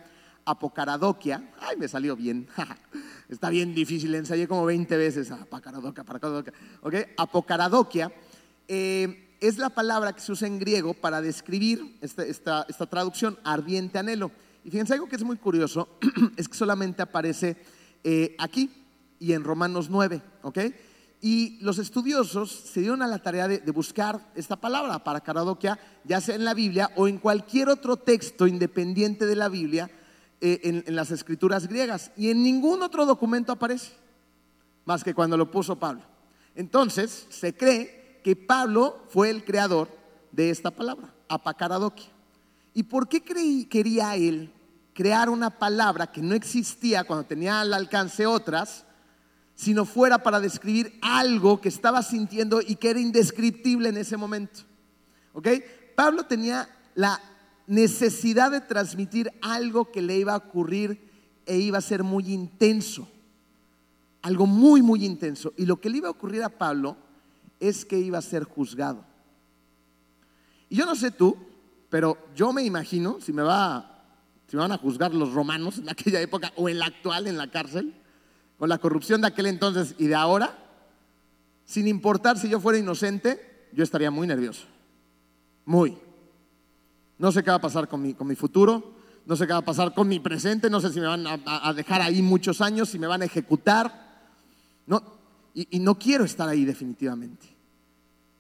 apocaradoquia, 0.49 1.51
ay, 1.61 1.77
me 1.77 1.89
salió 1.89 2.17
bien, 2.17 2.49
está 3.29 3.51
bien 3.51 3.75
difícil, 3.75 4.15
ensayé 4.15 4.49
como 4.49 4.65
20 4.65 4.97
veces, 4.97 5.31
apocaradoquia, 5.31 6.03
apocaradoquia, 6.03 6.53
¿ok? 6.81 6.95
Apocaradoquia 7.19 8.13
eh, 8.67 9.37
es 9.41 9.59
la 9.59 9.69
palabra 9.69 10.15
que 10.15 10.21
se 10.21 10.33
usa 10.33 10.49
en 10.49 10.59
griego 10.59 10.95
para 10.95 11.21
describir 11.21 11.99
esta, 12.01 12.67
traducción, 12.89 13.39
ardiente 13.45 13.99
anhelo. 13.99 14.31
Y 14.65 14.71
fíjense, 14.71 14.95
algo 14.95 15.09
que 15.09 15.17
es 15.17 15.23
muy 15.23 15.37
curioso 15.37 15.89
es 16.37 16.49
que 16.49 16.57
solamente 16.57 17.03
aparece 17.03 17.57
eh, 18.03 18.35
aquí, 18.39 18.71
y 19.21 19.35
en 19.35 19.45
Romanos 19.45 19.91
9, 19.91 20.23
¿ok? 20.43 20.59
Y 21.21 21.59
los 21.61 21.79
estudiosos 21.79 22.51
se 22.51 22.81
dieron 22.81 23.03
a 23.03 23.07
la 23.07 23.19
tarea 23.19 23.49
de, 23.49 23.71
buscar 23.71 24.33
esta 24.35 24.57
palabra 24.57 25.03
para 25.05 25.21
caradoquia, 25.21 25.79
ya 26.05 26.21
sea 26.21 26.37
en 26.37 26.45
la 26.45 26.55
Biblia 26.55 26.91
o 26.97 27.07
en 27.07 27.19
cualquier 27.19 27.69
otro 27.69 27.97
texto 27.97 28.47
independiente 28.47 29.27
de 29.27 29.37
la 29.37 29.49
Biblia 29.49 29.91
eh, 30.41 30.83
en, 30.87 30.95
las 30.95 31.11
escrituras 31.11 31.69
griegas. 31.69 32.11
Y 32.17 32.31
en 32.31 32.43
ningún 32.43 32.83
otro 32.83 33.07
documento 33.07 33.53
aparece, 33.53 33.93
más 34.85 35.05
que 35.05 35.15
cuando 35.15 35.37
lo 35.37 35.51
puso 35.51 35.79
Pablo. 35.79 36.03
Entonces, 36.55 37.27
se 37.31 37.55
cree 37.55 38.21
que 38.25 38.37
Pablo 38.37 39.05
fue 39.09 39.31
el 39.31 39.45
creador 39.45 39.89
de 40.33 40.51
esta 40.51 40.71
palabra, 40.71 41.13
apacaradoquia. 41.29 42.09
¿Y 42.75 42.85
por 42.85 43.09
qué 43.09 43.23
creí, 43.23 43.65
quería 43.65 44.17
él 44.17 44.53
crear 44.95 45.31
una 45.31 45.51
palabra 45.51 46.09
que 46.09 46.21
no 46.21 46.35
existía 46.35 47.05
cuando 47.05 47.27
tenía 47.27 47.61
al 47.61 47.73
alcance 47.75 48.27
otras? 48.27 48.85
sino 49.59 49.85
fuera 49.85 50.19
para 50.19 50.39
describir 50.39 50.97
algo 51.03 51.61
que 51.61 51.69
estaba 51.69 52.05
sintiendo 52.05 52.61
y 52.65 52.77
que 52.77 52.91
era 52.91 53.01
indescriptible 53.01 53.89
en 53.89 53.97
ese 53.97 54.17
momento. 54.17 54.61
¿Ok? 55.33 55.49
Pablo 55.97 56.27
tenía 56.27 56.69
la 56.95 57.21
necesidad 57.69 58.51
de 58.51 58.61
transmitir 58.61 59.31
algo 59.41 59.93
que 59.93 60.03
le 60.03 60.17
iba 60.17 60.33
a 60.33 60.39
ocurrir 60.39 61.09
e 61.47 61.59
iba 61.59 61.79
a 61.79 61.83
ser 61.83 62.03
muy 62.03 62.33
intenso. 62.33 63.07
Algo 64.23 64.47
muy, 64.47 64.83
muy 64.83 65.05
intenso. 65.05 65.53
Y 65.57 65.67
lo 65.67 65.81
que 65.81 65.91
le 65.91 65.99
iba 65.99 66.09
a 66.09 66.13
ocurrir 66.13 66.43
a 66.43 66.49
Pablo 66.49 66.97
es 67.61 67.85
que 67.85 67.99
iba 67.99 68.19
a 68.19 68.23
ser 68.23 68.45
juzgado. 68.45 69.05
Y 70.69 70.77
yo 70.77 70.87
no 70.87 70.97
sé 70.97 71.11
tú, 71.11 71.37
pero 71.89 72.19
yo 72.35 72.53
me 72.53 72.63
imagino, 72.65 73.21
si 73.21 73.33
me, 73.33 73.43
va, 73.43 74.03
si 74.47 74.57
me 74.57 74.63
van 74.63 74.73
a 74.73 74.79
juzgar 74.79 75.15
los 75.15 75.33
romanos 75.33 75.79
en 75.79 75.89
aquella 75.89 76.21
época 76.21 76.53
o 76.57 76.69
en 76.69 76.79
la 76.79 76.87
actual 76.87 77.27
en 77.27 77.37
la 77.37 77.51
cárcel, 77.51 77.95
con 78.59 78.69
la 78.69 78.79
corrupción 78.79 79.21
de 79.21 79.29
aquel 79.29 79.47
entonces 79.47 79.95
y 79.99 80.07
de 80.07 80.15
ahora, 80.15 80.59
sin 81.65 81.87
importar 81.87 82.39
si 82.39 82.49
yo 82.49 82.61
fuera 82.61 82.79
inocente, 82.79 83.69
yo 83.73 83.85
estaría 83.85 84.11
muy 84.11 84.27
nervioso. 84.27 84.67
Muy. 85.65 85.99
No 87.19 87.33
sé 87.33 87.43
qué 87.43 87.51
va 87.51 87.57
a 87.57 87.61
pasar 87.61 87.89
con 87.89 88.01
mi, 88.01 88.15
con 88.15 88.27
mi 88.27 88.35
futuro, 88.35 88.95
no 89.27 89.37
sé 89.37 89.47
qué 89.47 89.53
va 89.53 89.59
a 89.59 89.65
pasar 89.65 89.93
con 89.95 90.09
mi 90.09 90.21
presente, 90.21 90.71
no 90.71 90.81
sé 90.81 90.93
si 90.93 91.01
me 91.01 91.07
van 91.07 91.27
a, 91.27 91.73
dejar 91.75 92.01
ahí 92.01 92.23
muchos 92.23 92.61
años, 92.61 92.89
si 92.89 92.99
me 92.99 93.07
van 93.07 93.23
a 93.23 93.27
ejecutar. 93.27 94.09
No, 94.87 95.03
y, 95.55 95.77
y 95.77 95.81
no 95.81 95.99
quiero 95.99 96.25
estar 96.25 96.49
ahí 96.49 96.65
definitivamente. 96.65 97.47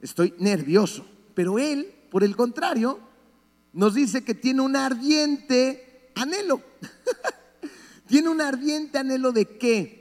Estoy 0.01 0.35
nervioso. 0.39 1.05
Pero 1.35 1.59
él, 1.59 1.93
por 2.11 2.25
el 2.25 2.37
contrario, 2.37 2.99
nos 3.73 3.95
dice 3.95 4.25
que 4.25 4.35
tiene 4.35 4.63
un 4.63 4.77
ardiente 4.77 6.11
anhelo. 6.15 6.63
tiene 8.07 8.29
un 8.29 8.41
ardiente 8.41 8.99
anhelo 8.99 9.33
de 9.33 9.59
qué? 9.59 9.99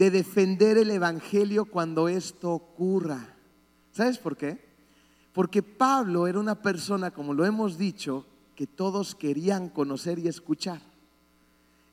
de 0.00 0.10
defender 0.10 0.78
el 0.78 0.90
Evangelio 0.90 1.66
cuando 1.66 2.08
esto 2.08 2.52
ocurra. 2.52 3.36
¿Sabes 3.92 4.16
por 4.16 4.34
qué? 4.34 4.69
Porque 5.32 5.62
Pablo 5.62 6.26
era 6.26 6.40
una 6.40 6.60
persona, 6.60 7.10
como 7.10 7.34
lo 7.34 7.44
hemos 7.44 7.78
dicho, 7.78 8.26
que 8.54 8.66
todos 8.66 9.14
querían 9.14 9.68
conocer 9.68 10.18
y 10.18 10.28
escuchar. 10.28 10.80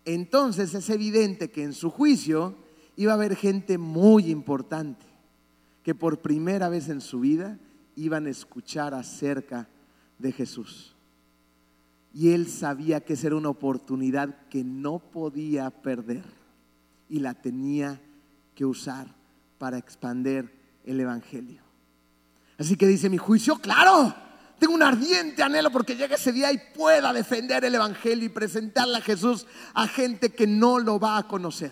Entonces 0.05 0.73
es 0.73 0.89
evidente 0.89 1.51
que 1.51 1.63
en 1.63 1.73
su 1.73 1.89
juicio 1.89 2.55
iba 2.95 3.11
a 3.11 3.15
haber 3.15 3.35
gente 3.35 3.77
muy 3.77 4.31
importante 4.31 5.05
que 5.83 5.95
por 5.95 6.19
primera 6.19 6.67
vez 6.67 6.89
en 6.89 6.99
su 6.99 7.19
vida 7.19 7.57
iban 7.95 8.25
a 8.25 8.29
escuchar 8.29 8.93
acerca 8.93 9.69
de 10.19 10.31
Jesús. 10.31 10.95
Y 12.13 12.31
él 12.31 12.47
sabía 12.47 13.01
que 13.01 13.13
esa 13.13 13.27
era 13.27 13.35
una 13.35 13.49
oportunidad 13.49 14.47
que 14.49 14.63
no 14.63 14.99
podía 14.99 15.69
perder 15.69 16.23
y 17.07 17.19
la 17.19 17.33
tenía 17.35 18.01
que 18.55 18.65
usar 18.65 19.07
para 19.57 19.77
expander 19.77 20.51
el 20.83 20.99
Evangelio. 20.99 21.66
Así 22.57 22.75
que 22.75 22.87
dice 22.87 23.09
mi 23.09 23.17
juicio, 23.17 23.59
claro, 23.59 24.13
tengo 24.59 24.73
un 24.73 24.81
ardiente 24.81 25.43
anhelo 25.43 25.71
porque 25.71 25.95
llegue 25.95 26.15
ese 26.15 26.31
día 26.31 26.51
y 26.51 26.59
pueda 26.75 27.13
defender 27.13 27.63
el 27.63 27.75
Evangelio 27.75 28.25
y 28.25 28.29
presentarle 28.29 28.97
a 28.97 29.01
Jesús 29.01 29.45
a 29.73 29.87
gente 29.87 30.31
que 30.31 30.47
no 30.47 30.79
lo 30.79 30.99
va 30.99 31.17
a 31.17 31.27
conocer. 31.27 31.71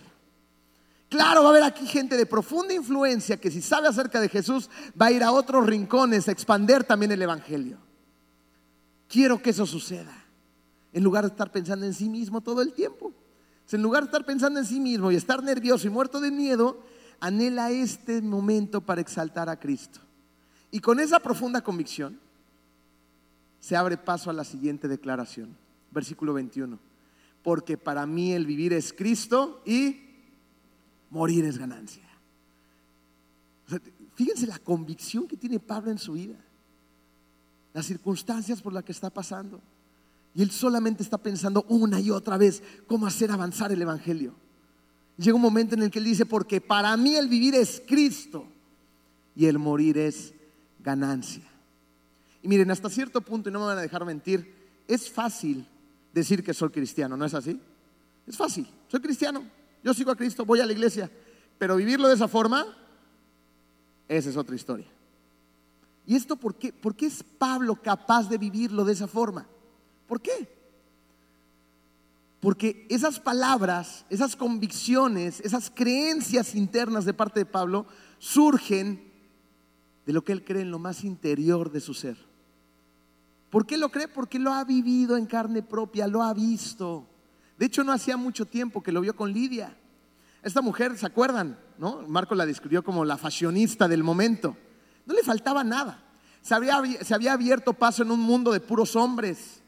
Claro, 1.10 1.42
va 1.42 1.48
a 1.48 1.52
haber 1.52 1.64
aquí 1.64 1.88
gente 1.88 2.18
de 2.18 2.26
profunda 2.26 2.74
influencia 2.74 3.38
que 3.38 3.50
si 3.50 3.62
sabe 3.62 3.88
acerca 3.88 4.20
de 4.20 4.30
Jesús 4.30 4.70
va 5.00 5.08
a 5.08 5.12
ir 5.12 5.24
a 5.24 5.32
otros 5.32 5.66
rincones 5.66 6.28
a 6.28 6.32
expander 6.32 6.84
también 6.84 7.12
el 7.12 7.22
Evangelio. 7.22 7.78
Quiero 9.08 9.42
que 9.42 9.52
eso 9.52 9.66
suceda, 9.66 10.14
en 10.94 11.04
lugar 11.04 11.24
de 11.24 11.30
estar 11.30 11.52
pensando 11.52 11.86
en 11.86 11.94
sí 11.94 12.10
mismo 12.10 12.42
todo 12.42 12.62
el 12.62 12.74
tiempo. 12.74 13.14
En 13.72 13.82
lugar 13.82 14.04
de 14.04 14.08
estar 14.08 14.26
pensando 14.26 14.60
en 14.60 14.66
sí 14.66 14.80
mismo 14.80 15.12
y 15.12 15.16
estar 15.16 15.44
nervioso 15.44 15.88
y 15.88 15.90
muerto 15.90 16.20
de 16.20 16.32
miedo, 16.32 16.80
anhela 17.20 17.72
este 17.72 18.22
momento 18.22 18.82
para 18.82 19.02
exaltar 19.02 19.50
a 19.50 19.60
Cristo. 19.60 20.05
Y 20.76 20.82
con 20.82 21.00
esa 21.00 21.22
profunda 21.22 21.62
convicción 21.62 22.20
se 23.62 23.78
abre 23.78 23.96
paso 23.96 24.30
a 24.30 24.34
la 24.34 24.44
siguiente 24.44 24.90
declaración, 24.90 25.56
versículo 25.90 26.34
21. 26.34 26.78
Porque 27.44 27.78
para 27.78 28.06
mí 28.06 28.34
el 28.34 28.46
vivir 28.46 28.74
es 28.74 28.92
Cristo 28.92 29.62
y 29.66 30.02
morir 31.12 31.46
es 31.46 31.58
ganancia. 31.58 32.04
fíjense 34.16 34.48
la 34.48 34.60
convicción 34.60 35.30
que 35.30 35.38
tiene 35.38 35.62
Pablo 35.62 35.92
en 35.92 35.98
su 35.98 36.12
vida, 36.12 36.36
las 37.74 37.86
circunstancias 37.86 38.62
por 38.62 38.74
las 38.74 38.84
que 38.84 38.92
está 38.92 39.10
pasando. 39.10 39.62
Y 40.34 40.42
él 40.42 40.52
solamente 40.52 41.04
está 41.04 41.18
pensando 41.18 41.66
una 41.70 42.02
y 42.02 42.12
otra 42.12 42.36
vez 42.36 42.62
cómo 42.86 43.08
hacer 43.08 43.32
avanzar 43.32 43.72
el 43.72 43.82
Evangelio. 43.82 44.36
Llega 45.16 45.38
un 45.38 45.42
momento 45.42 45.74
en 45.76 45.84
el 45.84 45.90
que 45.90 46.00
él 46.00 46.06
dice, 46.06 46.26
porque 46.26 46.60
para 46.60 46.98
mí 46.98 47.16
el 47.16 47.30
vivir 47.30 47.56
es 47.56 47.82
Cristo 47.88 48.46
y 49.38 49.46
el 49.46 49.58
morir 49.58 49.98
es 49.98 50.35
ganancia. 50.86 51.44
Y 52.44 52.48
miren, 52.48 52.70
hasta 52.70 52.90
cierto 52.90 53.20
punto, 53.20 53.50
y 53.50 53.52
no 53.52 53.60
me 53.60 53.66
van 53.66 53.80
a 53.80 53.82
dejar 53.82 54.06
mentir, 54.06 54.54
es 54.88 55.10
fácil 55.10 55.68
decir 56.14 56.44
que 56.44 56.54
soy 56.54 56.70
cristiano, 56.70 57.18
¿no 57.18 57.26
es 57.26 57.34
así? 57.34 57.60
Es 58.28 58.38
fácil, 58.38 58.68
soy 58.88 59.02
cristiano, 59.02 59.44
yo 59.84 59.94
sigo 59.94 60.12
a 60.12 60.16
Cristo, 60.16 60.46
voy 60.46 60.60
a 60.60 60.66
la 60.66 60.72
iglesia, 60.72 61.10
pero 61.58 61.76
vivirlo 61.76 62.08
de 62.08 62.14
esa 62.14 62.28
forma, 62.28 62.66
esa 64.08 64.30
es 64.30 64.38
otra 64.38 64.56
historia. 64.56 64.86
¿Y 66.06 66.16
esto 66.16 66.36
por 66.36 66.54
qué? 66.54 66.72
¿Por 66.72 66.96
qué 66.96 67.08
es 67.08 67.24
Pablo 67.24 67.82
capaz 67.82 68.30
de 68.30 68.38
vivirlo 68.38 68.86
de 68.86 68.94
esa 68.94 69.08
forma? 69.08 69.48
¿Por 70.08 70.22
qué? 70.22 70.48
Porque 72.40 72.86
esas 72.92 73.20
palabras, 73.20 74.06
esas 74.12 74.36
convicciones, 74.36 75.40
esas 75.40 75.72
creencias 75.72 76.54
internas 76.54 77.06
de 77.06 77.16
parte 77.16 77.40
de 77.40 77.48
Pablo 77.48 77.88
surgen 78.20 79.05
de 80.06 80.14
lo 80.14 80.24
que 80.24 80.32
él 80.32 80.44
cree 80.44 80.62
en 80.62 80.72
lo 80.72 80.80
más 80.80 81.04
interior 81.04 81.72
de 81.72 81.82
su 81.82 81.94
ser. 81.94 82.18
¿Por 83.50 83.66
qué 83.66 83.78
lo 83.78 83.90
cree? 83.90 84.08
Porque 84.08 84.40
lo 84.40 84.52
ha 84.54 84.64
vivido 84.64 85.18
en 85.18 85.26
carne 85.26 85.64
propia, 85.64 86.08
lo 86.08 86.22
ha 86.22 86.34
visto. 86.34 87.08
De 87.58 87.66
hecho, 87.66 87.84
no 87.84 87.92
hacía 87.92 88.18
mucho 88.18 88.46
tiempo 88.46 88.84
que 88.84 88.92
lo 88.92 89.02
vio 89.02 89.16
con 89.16 89.32
Lidia. 89.32 89.76
Esta 90.44 90.62
mujer, 90.62 90.98
¿se 90.98 91.06
acuerdan? 91.06 91.58
¿No? 91.78 92.04
Marco 92.08 92.36
la 92.36 92.46
describió 92.46 92.84
como 92.84 93.06
la 93.06 93.18
fashionista 93.18 93.88
del 93.88 94.04
momento. 94.04 94.56
No 95.06 95.14
le 95.14 95.24
faltaba 95.24 95.64
nada. 95.64 96.04
Se 96.42 96.54
había, 96.54 97.34
abierto 97.34 97.74
paso 97.74 98.04
en 98.04 98.12
un 98.12 98.20
mundo 98.20 98.52
de 98.52 98.60
puros 98.60 98.96
hombres. 98.96 99.64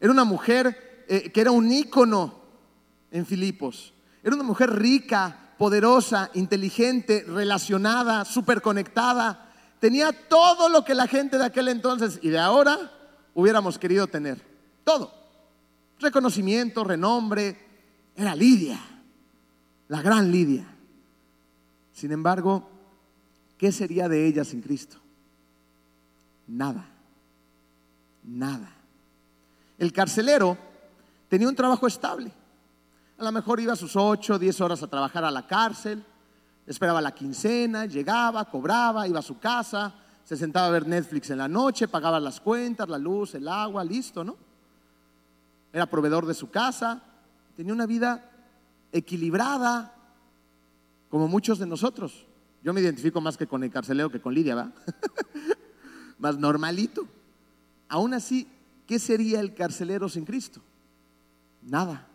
Era 0.00 0.10
una 0.10 0.24
mujer 0.24 1.04
eh, 1.08 1.30
que 1.30 1.40
era 1.40 1.50
un 1.50 1.70
ícono 1.70 2.40
en 3.10 3.26
Filipos. 3.26 3.92
Era 4.22 4.34
una 4.34 4.44
mujer 4.44 4.70
rica, 4.70 5.54
poderosa, 5.58 6.30
inteligente, 6.34 7.24
relacionada, 7.26 8.24
súper 8.24 8.62
conectada. 8.62 9.47
Tenía 9.80 10.12
todo 10.12 10.68
lo 10.68 10.84
que 10.84 10.94
la 10.94 11.06
gente 11.06 11.38
de 11.38 11.44
aquel 11.44 11.68
entonces 11.68 12.18
y 12.22 12.30
de 12.30 12.38
ahora 12.38 12.90
hubiéramos 13.34 13.78
querido 13.78 14.06
tener. 14.06 14.40
Todo 14.84 15.18
reconocimiento, 16.00 16.84
renombre, 16.84 17.56
era 18.14 18.34
Lidia, 18.34 18.78
la 19.88 20.02
gran 20.02 20.30
Lidia. 20.30 20.66
Sin 21.92 22.12
embargo, 22.12 22.68
¿qué 23.56 23.72
sería 23.72 24.08
de 24.08 24.26
ella 24.26 24.44
sin 24.44 24.62
Cristo? 24.62 24.98
Nada, 26.46 26.86
nada. 28.24 28.72
El 29.78 29.92
carcelero 29.92 30.56
tenía 31.28 31.48
un 31.48 31.56
trabajo 31.56 31.86
estable. 31.86 32.32
A 33.18 33.24
lo 33.24 33.32
mejor 33.32 33.60
iba 33.60 33.72
a 33.72 33.76
sus 33.76 33.96
8, 33.96 34.38
10 34.38 34.60
horas 34.60 34.82
a 34.82 34.86
trabajar 34.86 35.24
a 35.24 35.30
la 35.30 35.46
cárcel, 35.46 36.04
esperaba 36.70 37.00
la 37.00 37.12
quincena, 37.12 37.86
llegaba, 37.86 38.44
cobraba, 38.44 39.08
iba 39.08 39.18
a 39.18 39.22
su 39.22 39.38
casa, 39.38 39.94
se 40.24 40.36
sentaba 40.36 40.68
a 40.68 40.70
ver 40.70 40.86
Netflix 40.86 41.30
en 41.30 41.38
la 41.38 41.48
noche, 41.48 41.88
pagaba 41.88 42.20
las 42.20 42.40
cuentas, 42.40 42.88
la 42.88 42.98
luz, 42.98 43.34
el 43.34 43.48
agua, 43.48 43.82
listo, 43.82 44.22
¿no? 44.22 44.48
era 45.72 45.86
proveedor 45.86 46.26
de 46.26 46.34
su 46.34 46.50
casa, 46.50 47.02
tenía 47.56 47.72
una 47.72 47.86
vida 47.86 48.30
equilibrada, 48.92 49.94
como 51.08 51.28
muchos 51.28 51.58
de 51.58 51.66
nosotros. 51.66 52.26
Yo 52.62 52.72
me 52.72 52.80
identifico 52.80 53.20
más 53.20 53.36
que 53.36 53.46
con 53.46 53.62
el 53.62 53.70
carcelero 53.70 54.10
que 54.10 54.20
con 54.20 54.34
Lidia, 54.34 54.54
¿va? 54.54 54.72
más 56.18 56.38
normalito. 56.38 57.06
Aún 57.88 58.14
así, 58.14 58.48
¿qué 58.86 58.98
sería 58.98 59.40
el 59.40 59.54
carcelero 59.54 60.08
sin 60.08 60.24
Cristo? 60.24 60.60
Nada. 61.62 62.06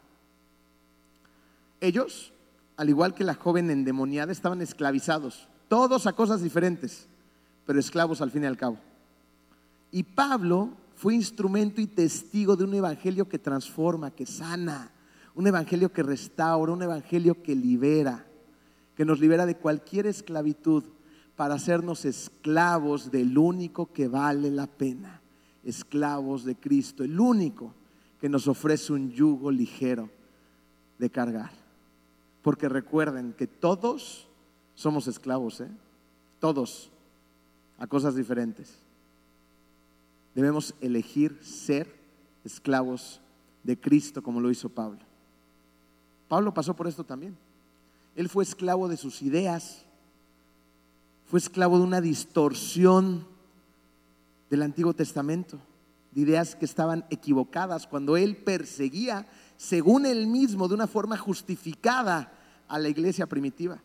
Ellos, 1.80 2.33
al 2.78 2.90
igual 2.90 3.14
que 3.14 3.24
la 3.24 3.36
joven 3.36 3.70
endemoniada, 3.70 4.32
estaban 4.32 4.62
esclavizados, 4.62 5.48
todos 5.68 6.08
a 6.08 6.14
cosas 6.14 6.42
diferentes, 6.42 7.08
pero 7.66 7.80
esclavos 7.80 8.22
al 8.22 8.32
fin 8.32 8.44
y 8.44 8.48
al 8.48 8.58
cabo. 8.58 8.78
Y 9.92 10.04
Pablo 10.04 10.72
fue 10.96 11.16
instrumento 11.16 11.82
y 11.82 11.88
testigo 11.88 12.56
de 12.56 12.64
un 12.64 12.74
evangelio 12.74 13.28
que 13.28 13.40
transforma, 13.40 14.12
que 14.12 14.26
sana, 14.26 14.92
un 15.36 15.48
evangelio 15.48 15.92
que 15.92 16.04
restaura, 16.04 16.72
un 16.72 16.82
evangelio 16.82 17.42
que 17.42 17.56
libera, 17.56 18.26
que 18.96 19.06
nos 19.06 19.20
libera 19.20 19.46
de 19.46 19.58
cualquier 19.58 20.08
esclavitud 20.08 20.84
para 21.36 21.56
hacernos 21.56 22.06
esclavos 22.06 23.12
del 23.12 23.38
único 23.38 23.92
que 23.92 24.08
vale 24.08 24.52
la 24.52 24.68
pena, 24.68 25.22
esclavos 25.64 26.44
de 26.44 26.56
Cristo, 26.56 27.04
el 27.04 27.20
único 27.20 27.74
que 28.20 28.30
nos 28.30 28.48
ofrece 28.48 28.94
un 28.94 29.12
yugo 29.12 29.52
ligero 29.52 30.10
de 31.00 31.10
cargar. 31.10 31.63
Porque 32.44 32.70
recuerden 32.70 33.34
que 33.34 33.48
todos 33.48 34.28
somos 34.76 35.08
esclavos, 35.08 35.62
¿eh? 35.62 35.72
todos, 36.40 36.92
a 37.80 37.88
cosas 37.88 38.16
diferentes 38.16 38.84
debemos 40.36 40.74
elegir 40.82 41.38
ser 41.42 41.88
esclavos 42.44 43.22
de 43.64 43.80
Cristo 43.80 44.22
como 44.22 44.42
lo 44.42 44.52
hizo 44.52 44.70
Pablo. 44.70 45.00
Pablo 46.28 46.54
pasó 46.54 46.76
por 46.76 46.88
esto 46.88 47.04
también. 47.04 47.38
Él 48.16 48.30
fue 48.30 48.44
esclavo 48.44 48.88
de 48.88 48.98
sus 48.98 49.22
ideas, 49.22 49.86
fue 51.26 51.40
esclavo 51.40 51.78
de 51.78 51.84
una 51.84 52.02
distorsión 52.02 53.26
del 54.50 54.62
Antiguo 54.62 54.94
Testamento, 54.94 55.60
de 56.12 56.22
ideas 56.22 56.56
que 56.56 56.66
estaban 56.66 57.06
equivocadas 57.10 57.88
cuando 57.88 58.18
él 58.18 58.38
perseguía, 58.38 59.28
según 59.58 60.06
él 60.06 60.28
mismo, 60.28 60.68
de 60.68 60.76
una 60.76 60.88
forma 60.88 61.18
justificada 61.18 62.32
a 62.68 62.80
la 62.80 62.90
iglesia 62.90 63.28
primitiva. 63.28 63.82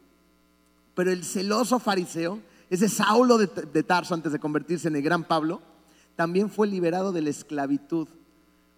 Pero 0.94 1.12
el 1.12 1.24
celoso 1.24 1.78
fariseo, 1.78 2.40
ese 2.70 2.88
Saulo 2.88 3.38
de, 3.38 3.82
Tarso 3.82 4.14
antes 4.14 4.32
de 4.32 4.38
convertirse 4.38 4.88
en 4.88 4.96
el 4.96 5.02
gran 5.02 5.24
Pablo, 5.24 5.62
también 6.16 6.50
fue 6.50 6.66
liberado 6.66 7.12
de 7.12 7.22
la 7.22 7.30
esclavitud 7.30 8.08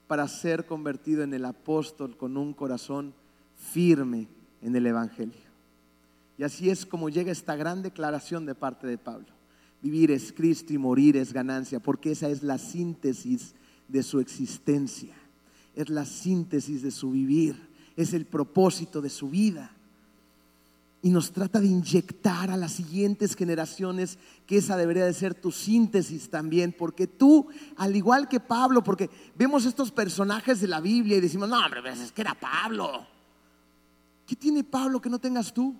para 0.07 0.29
ser 0.29 0.67
convertido 0.67 1.23
en 1.23 1.33
el 1.33 1.45
apóstol 1.45 2.17
con 2.17 2.37
un 2.37 2.53
corazón 2.53 3.15
firme 3.73 4.29
en 4.61 4.77
el 4.77 4.87
Evangelio. 4.87 5.51
Y 6.37 6.43
así 6.43 6.71
es 6.71 6.85
como 6.85 7.09
llega 7.09 7.33
esta 7.33 7.57
gran 7.57 7.83
declaración 7.83 8.47
de 8.47 8.55
parte 8.55 8.87
de 8.87 8.99
Pablo. 8.99 9.29
Vivir 9.83 10.11
es 10.11 10.33
Cristo 10.33 10.73
y 10.73 10.79
morir 10.79 11.17
es 11.17 11.33
ganancia, 11.33 11.81
porque 11.81 12.13
esa 12.13 12.29
es 12.29 12.43
la 12.43 12.59
síntesis 12.59 13.55
de 13.89 14.03
su 14.03 14.21
existencia, 14.21 15.15
es 15.75 15.89
la 15.89 16.05
síntesis 16.05 16.83
de 16.83 16.91
su 16.91 17.11
vivir, 17.11 17.57
es 17.97 18.13
el 18.13 18.27
propósito 18.27 19.01
de 19.01 19.11
su 19.11 19.31
vida 19.31 19.73
y 21.03 21.11
nos 21.11 21.33
trata 21.33 21.61
de 21.61 21.67
inyectar 21.67 22.51
a 22.51 22.57
las 22.57 22.73
siguientes 22.73 23.35
generaciones 23.35 24.19
que 24.47 24.59
esa 24.59 24.77
debería 24.77 25.07
de 25.07 25.15
ser 25.15 25.35
tu 25.35 25.51
síntesis 25.51 26.29
también, 26.29 26.75
porque 26.77 27.07
tú, 27.07 27.49
al 27.77 27.97
igual 27.97 28.29
que 28.29 28.39
Pablo, 28.39 28.83
porque 28.83 29.09
vemos 29.35 29.65
estos 29.65 29.91
personajes 29.91 30.61
de 30.61 30.69
la 30.69 30.81
Biblia 30.81 31.17
y 31.17 31.21
decimos, 31.21 31.49
no, 31.49 31.65
hombre, 31.65 31.81
pues 31.81 32.01
es 32.01 32.13
que 32.13 32.21
era 32.21 32.35
Pablo. 32.35 33.07
¿Qué 34.27 34.37
tiene 34.37 34.63
Pablo 34.63 35.01
que 35.01 35.09
no 35.09 35.19
tengas 35.19 35.55
tú? 35.55 35.75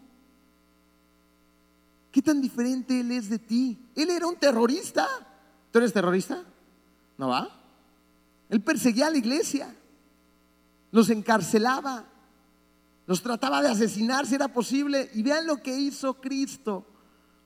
¿Qué 2.11 2.23
tan 2.23 2.41
diferente 2.41 3.01
Él 3.01 3.13
es 3.13 3.29
de 3.29 3.39
ti? 3.39 3.79
Él 3.95 4.11
era 4.11 4.27
un 4.27 4.37
terrorista. 4.37 5.07
¿Tú 5.71 5.79
eres 5.79 5.93
terrorista? 5.93 6.43
¿No 7.19 7.29
va? 7.29 7.49
Él 8.49 8.61
perseguía 8.63 9.07
a 9.09 9.11
la 9.11 9.19
iglesia, 9.19 9.77
los 10.91 11.11
encarcelaba, 11.11 12.05
los 13.07 13.23
trataba 13.23 13.63
de 13.63 13.69
asesinar 13.69 14.27
si 14.27 14.35
era 14.35 14.49
posible. 14.49 15.11
Y 15.15 15.23
vean 15.23 15.47
lo 15.47 15.63
que 15.63 15.77
hizo 15.77 16.15
Cristo 16.15 16.87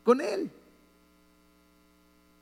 con 0.02 0.20
Él. 0.20 0.50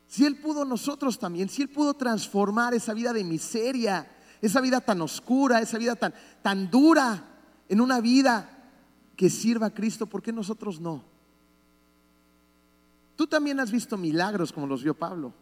Si 0.06 0.26
Él 0.26 0.36
pudo, 0.36 0.64
nosotros 0.64 1.18
también. 1.18 1.48
Si 1.48 1.62
Él 1.62 1.68
pudo 1.68 1.94
transformar 1.94 2.74
esa 2.74 2.92
vida 2.94 3.12
de 3.12 3.24
miseria, 3.24 4.10
esa 4.40 4.60
vida 4.60 4.80
tan 4.80 5.00
oscura, 5.00 5.60
esa 5.60 5.78
vida 5.78 5.96
tan, 5.96 6.12
tan 6.42 6.70
dura, 6.70 7.28
en 7.68 7.80
una 7.80 8.00
vida 8.00 8.50
que 9.16 9.30
sirva 9.30 9.68
a 9.68 9.74
Cristo, 9.74 10.06
¿por 10.06 10.20
qué 10.20 10.32
nosotros 10.32 10.80
no? 10.80 11.02
Tú 13.16 13.26
también 13.26 13.60
has 13.60 13.70
visto 13.70 13.96
milagros 13.96 14.52
como 14.52 14.66
los 14.66 14.82
vio 14.82 14.94
Pablo. 14.94 15.32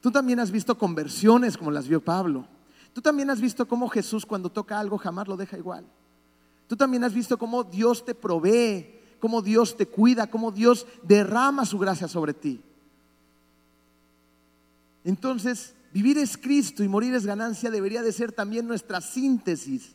Tú 0.00 0.10
también 0.10 0.40
has 0.40 0.50
visto 0.50 0.76
conversiones 0.76 1.56
como 1.56 1.70
las 1.70 1.86
vio 1.86 2.02
Pablo. 2.02 2.46
Tú 2.92 3.00
también 3.00 3.30
has 3.30 3.40
visto 3.40 3.66
cómo 3.66 3.88
Jesús 3.88 4.26
cuando 4.26 4.50
toca 4.50 4.78
algo 4.78 4.98
jamás 4.98 5.28
lo 5.28 5.36
deja 5.36 5.56
igual. 5.56 5.86
Tú 6.66 6.76
también 6.76 7.04
has 7.04 7.14
visto 7.14 7.38
cómo 7.38 7.64
Dios 7.64 8.04
te 8.04 8.14
provee, 8.14 9.00
cómo 9.20 9.40
Dios 9.42 9.76
te 9.76 9.86
cuida, 9.86 10.26
cómo 10.26 10.50
Dios 10.50 10.86
derrama 11.02 11.64
su 11.64 11.78
gracia 11.78 12.08
sobre 12.08 12.34
ti. 12.34 12.62
Entonces, 15.04 15.74
vivir 15.92 16.18
es 16.18 16.36
Cristo 16.36 16.82
y 16.82 16.88
morir 16.88 17.14
es 17.14 17.26
ganancia 17.26 17.70
debería 17.70 18.02
de 18.02 18.12
ser 18.12 18.32
también 18.32 18.66
nuestra 18.66 19.00
síntesis 19.00 19.94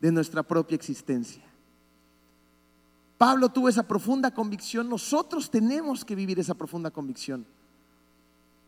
de 0.00 0.12
nuestra 0.12 0.42
propia 0.42 0.76
existencia. 0.76 1.42
Pablo 3.18 3.48
tuvo 3.48 3.68
esa 3.68 3.82
profunda 3.82 4.32
convicción, 4.32 4.88
nosotros 4.88 5.50
tenemos 5.50 6.04
que 6.04 6.14
vivir 6.14 6.38
esa 6.38 6.54
profunda 6.54 6.90
convicción. 6.90 7.46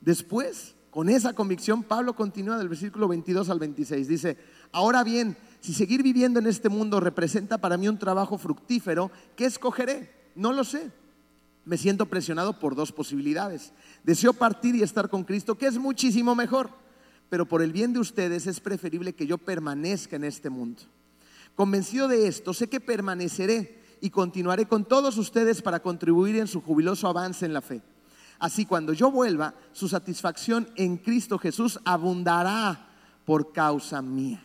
Después, 0.00 0.74
con 0.90 1.08
esa 1.08 1.34
convicción, 1.34 1.82
Pablo 1.82 2.14
continúa 2.14 2.58
del 2.58 2.68
versículo 2.68 3.08
22 3.08 3.50
al 3.50 3.58
26. 3.58 4.08
Dice, 4.08 4.36
ahora 4.72 5.04
bien, 5.04 5.36
si 5.60 5.74
seguir 5.74 6.02
viviendo 6.02 6.38
en 6.38 6.46
este 6.46 6.68
mundo 6.68 7.00
representa 7.00 7.58
para 7.58 7.76
mí 7.76 7.88
un 7.88 7.98
trabajo 7.98 8.38
fructífero, 8.38 9.10
¿qué 9.36 9.44
escogeré? 9.44 10.12
No 10.34 10.52
lo 10.52 10.64
sé. 10.64 10.90
Me 11.64 11.76
siento 11.76 12.06
presionado 12.06 12.58
por 12.58 12.74
dos 12.74 12.92
posibilidades. 12.92 13.72
Deseo 14.02 14.32
partir 14.32 14.74
y 14.74 14.82
estar 14.82 15.10
con 15.10 15.24
Cristo, 15.24 15.56
que 15.56 15.66
es 15.66 15.76
muchísimo 15.76 16.34
mejor, 16.34 16.70
pero 17.28 17.46
por 17.46 17.60
el 17.60 17.72
bien 17.72 17.92
de 17.92 17.98
ustedes 17.98 18.46
es 18.46 18.60
preferible 18.60 19.14
que 19.14 19.26
yo 19.26 19.36
permanezca 19.36 20.16
en 20.16 20.24
este 20.24 20.48
mundo. 20.48 20.82
Convencido 21.54 22.08
de 22.08 22.26
esto, 22.28 22.54
sé 22.54 22.68
que 22.68 22.80
permaneceré 22.80 23.82
y 24.00 24.10
continuaré 24.10 24.66
con 24.66 24.84
todos 24.84 25.18
ustedes 25.18 25.60
para 25.60 25.80
contribuir 25.80 26.36
en 26.36 26.46
su 26.46 26.62
jubiloso 26.62 27.08
avance 27.08 27.44
en 27.44 27.52
la 27.52 27.60
fe. 27.60 27.82
Así 28.38 28.66
cuando 28.66 28.92
yo 28.92 29.10
vuelva, 29.10 29.54
su 29.72 29.88
satisfacción 29.88 30.68
en 30.76 30.96
Cristo 30.96 31.38
Jesús 31.38 31.80
abundará 31.84 32.86
por 33.24 33.52
causa 33.52 34.00
mía. 34.00 34.42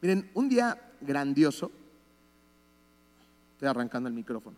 Miren, 0.00 0.30
un 0.34 0.48
día 0.48 0.80
grandioso, 1.00 1.70
estoy 3.52 3.68
arrancando 3.68 4.08
el 4.08 4.14
micrófono. 4.14 4.56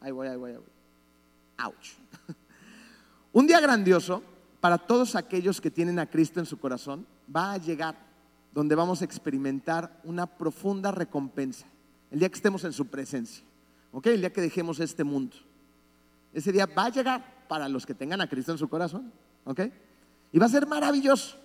Ahí 0.00 0.12
voy, 0.12 0.28
ahí 0.28 0.36
voy, 0.36 0.50
ahí 0.52 0.56
voy. 0.56 1.66
Ouch. 1.66 1.94
Un 3.32 3.46
día 3.46 3.60
grandioso 3.60 4.22
para 4.60 4.78
todos 4.78 5.14
aquellos 5.14 5.60
que 5.60 5.70
tienen 5.70 5.98
a 5.98 6.06
Cristo 6.06 6.40
en 6.40 6.46
su 6.46 6.58
corazón 6.58 7.06
va 7.34 7.52
a 7.52 7.58
llegar 7.58 7.96
donde 8.52 8.74
vamos 8.74 9.02
a 9.02 9.04
experimentar 9.04 10.00
una 10.04 10.26
profunda 10.26 10.90
recompensa 10.90 11.66
el 12.10 12.18
día 12.18 12.28
que 12.28 12.34
estemos 12.34 12.64
en 12.64 12.72
su 12.72 12.86
presencia, 12.86 13.44
¿ok? 13.92 14.06
El 14.06 14.20
día 14.20 14.32
que 14.32 14.40
dejemos 14.40 14.80
este 14.80 15.04
mundo. 15.04 15.36
Ese 16.32 16.52
día 16.52 16.66
va 16.66 16.86
a 16.86 16.90
llegar 16.90 17.46
para 17.48 17.68
los 17.68 17.84
que 17.84 17.94
tengan 17.94 18.20
a 18.20 18.28
Cristo 18.28 18.52
en 18.52 18.58
su 18.58 18.68
corazón, 18.68 19.12
¿ok? 19.44 19.60
Y 20.32 20.38
va 20.38 20.46
a 20.46 20.50
ser 20.50 20.66
maravilloso. 20.66 21.36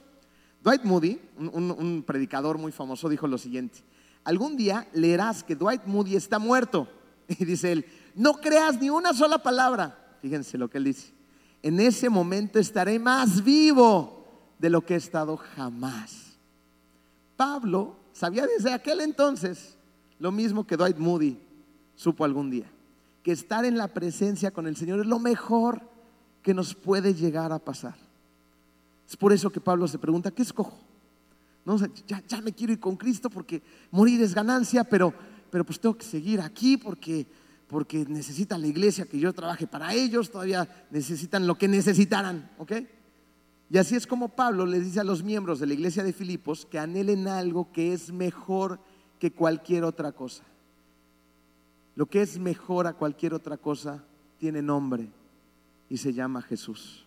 Dwight 0.62 0.84
Moody, 0.84 1.20
un, 1.38 2.04
predicador 2.06 2.58
muy 2.58 2.72
famoso, 2.72 3.10
dijo 3.10 3.28
lo 3.28 3.38
siguiente, 3.38 3.80
algún 4.24 4.58
día 4.58 4.88
leerás 4.94 5.44
que 5.44 5.56
Dwight 5.56 5.86
Moody 5.86 6.16
está 6.16 6.40
muerto. 6.40 6.88
Y 7.28 7.44
dice 7.44 7.72
él, 7.72 7.86
no 8.14 8.34
creas 8.34 8.80
ni 8.80 8.92
una 8.92 9.12
sola 9.14 9.40
palabra. 9.40 10.18
Fíjense 10.22 10.60
lo 10.60 10.70
que 10.70 10.78
él 10.78 10.84
dice. 10.84 11.12
En 11.64 11.80
ese 11.80 12.08
momento 12.08 12.60
estaré 12.60 13.00
más 13.00 13.44
vivo 13.44 14.26
de 14.60 14.70
lo 14.70 14.86
que 14.86 14.94
he 14.94 14.98
estado 14.98 15.38
jamás. 15.38 16.38
Pablo 17.36 17.96
sabía 18.14 18.46
desde 18.46 18.72
aquel 18.72 19.02
entonces 19.02 19.76
lo 20.20 20.32
mismo 20.32 20.66
que 20.66 20.78
Dwight 20.78 20.98
Moody 20.98 21.40
supo 21.96 22.24
algún 22.24 22.50
día, 22.50 22.72
que 23.26 23.32
estar 23.32 23.66
en 23.66 23.76
la 23.76 23.88
presencia 23.88 24.52
con 24.52 24.68
el 24.68 24.76
Señor 24.76 25.00
es 25.00 25.08
lo 25.08 25.18
mejor 25.18 25.82
que 26.44 26.54
nos 26.54 26.76
puede 26.76 27.16
llegar 27.16 27.52
a 27.52 27.58
pasar. 27.58 27.96
Es 29.10 29.18
por 29.18 29.34
eso 29.34 29.50
que 29.50 29.60
Pablo 29.60 29.88
se 29.88 29.98
pregunta, 29.98 30.30
¿qué 30.30 30.44
escojo? 30.44 30.78
No, 31.66 31.76
ya, 32.06 32.42
me 32.42 32.54
quiero 32.54 32.74
ir 32.74 32.80
con 32.80 32.96
Cristo 32.96 33.32
porque 33.32 33.64
morir 33.90 34.22
es 34.22 34.36
ganancia, 34.36 34.84
pero, 34.84 35.12
pero 35.50 35.66
pues 35.66 35.80
tengo 35.80 35.98
que 35.98 36.06
seguir 36.06 36.40
aquí 36.40 36.78
porque, 36.78 37.26
porque 37.68 38.06
necesita 38.08 38.60
la 38.60 38.68
iglesia 38.68 39.08
que 39.08 39.18
yo 39.18 39.34
trabaje 39.34 39.66
para 39.66 39.92
ellos, 39.96 40.30
todavía 40.30 40.86
necesitan 40.92 41.48
lo 41.48 41.58
que 41.58 41.68
necesitaran, 41.68 42.52
¿ok? 42.60 42.74
Y 43.72 43.80
así 43.80 43.96
es 43.96 44.06
como 44.06 44.30
Pablo 44.30 44.68
le 44.68 44.80
dice 44.80 45.00
a 45.00 45.04
los 45.04 45.24
miembros 45.24 45.58
de 45.60 45.66
la 45.66 45.74
iglesia 45.74 46.04
de 46.04 46.14
Filipos 46.14 46.68
que 46.68 46.78
anhelen 46.78 47.28
algo 47.28 47.72
que 47.72 47.92
es 47.92 48.12
mejor 48.12 48.80
que 49.18 49.32
cualquier 49.32 49.84
otra 49.84 50.12
cosa. 50.12 50.44
Lo 51.96 52.06
que 52.06 52.22
es 52.22 52.38
mejor 52.38 52.88
a 52.88 52.94
cualquier 52.94 53.34
otra 53.34 53.58
cosa 53.58 54.04
tiene 54.38 54.62
nombre 54.62 55.10
y 55.90 55.98
se 55.98 56.14
llama 56.14 56.42
Jesús. 56.42 57.06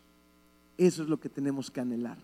Eso 0.76 1.02
es 1.02 1.08
lo 1.08 1.20
que 1.20 1.28
tenemos 1.28 1.70
que 1.70 1.80
anhelar, 1.80 2.18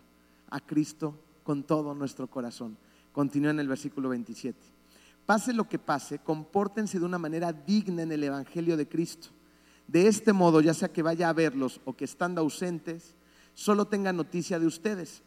a 0.50 0.60
Cristo 0.60 1.18
con 1.42 1.62
todo 1.62 1.94
nuestro 1.94 2.28
corazón. 2.28 2.76
Continúa 3.12 3.50
en 3.50 3.60
el 3.60 3.68
versículo 3.68 4.08
27. 4.08 4.58
Pase 5.26 5.52
lo 5.52 5.68
que 5.68 5.78
pase, 5.78 6.18
compórtense 6.18 6.98
de 6.98 7.04
una 7.04 7.18
manera 7.18 7.52
digna 7.52 8.02
en 8.02 8.12
el 8.12 8.24
Evangelio 8.24 8.76
de 8.76 8.88
Cristo. 8.88 9.28
De 9.86 10.06
este 10.06 10.32
modo, 10.32 10.60
ya 10.60 10.74
sea 10.74 10.92
que 10.92 11.02
vaya 11.02 11.28
a 11.28 11.32
verlos 11.32 11.80
o 11.84 11.94
que 11.94 12.04
estando 12.04 12.40
ausentes, 12.40 13.14
solo 13.54 13.86
tenga 13.86 14.12
noticia 14.12 14.58
de 14.58 14.66
ustedes. 14.66 15.22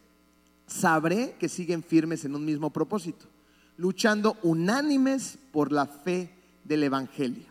Sabré 0.66 1.36
que 1.40 1.50
siguen 1.50 1.84
firmes 1.84 2.26
en 2.26 2.36
un 2.36 2.46
mismo 2.46 2.72
propósito 2.72 3.28
luchando 3.78 4.38
unánimes 4.42 5.38
por 5.52 5.72
la 5.72 5.86
fe 5.86 6.34
del 6.68 6.84
Evangelio. 6.84 7.46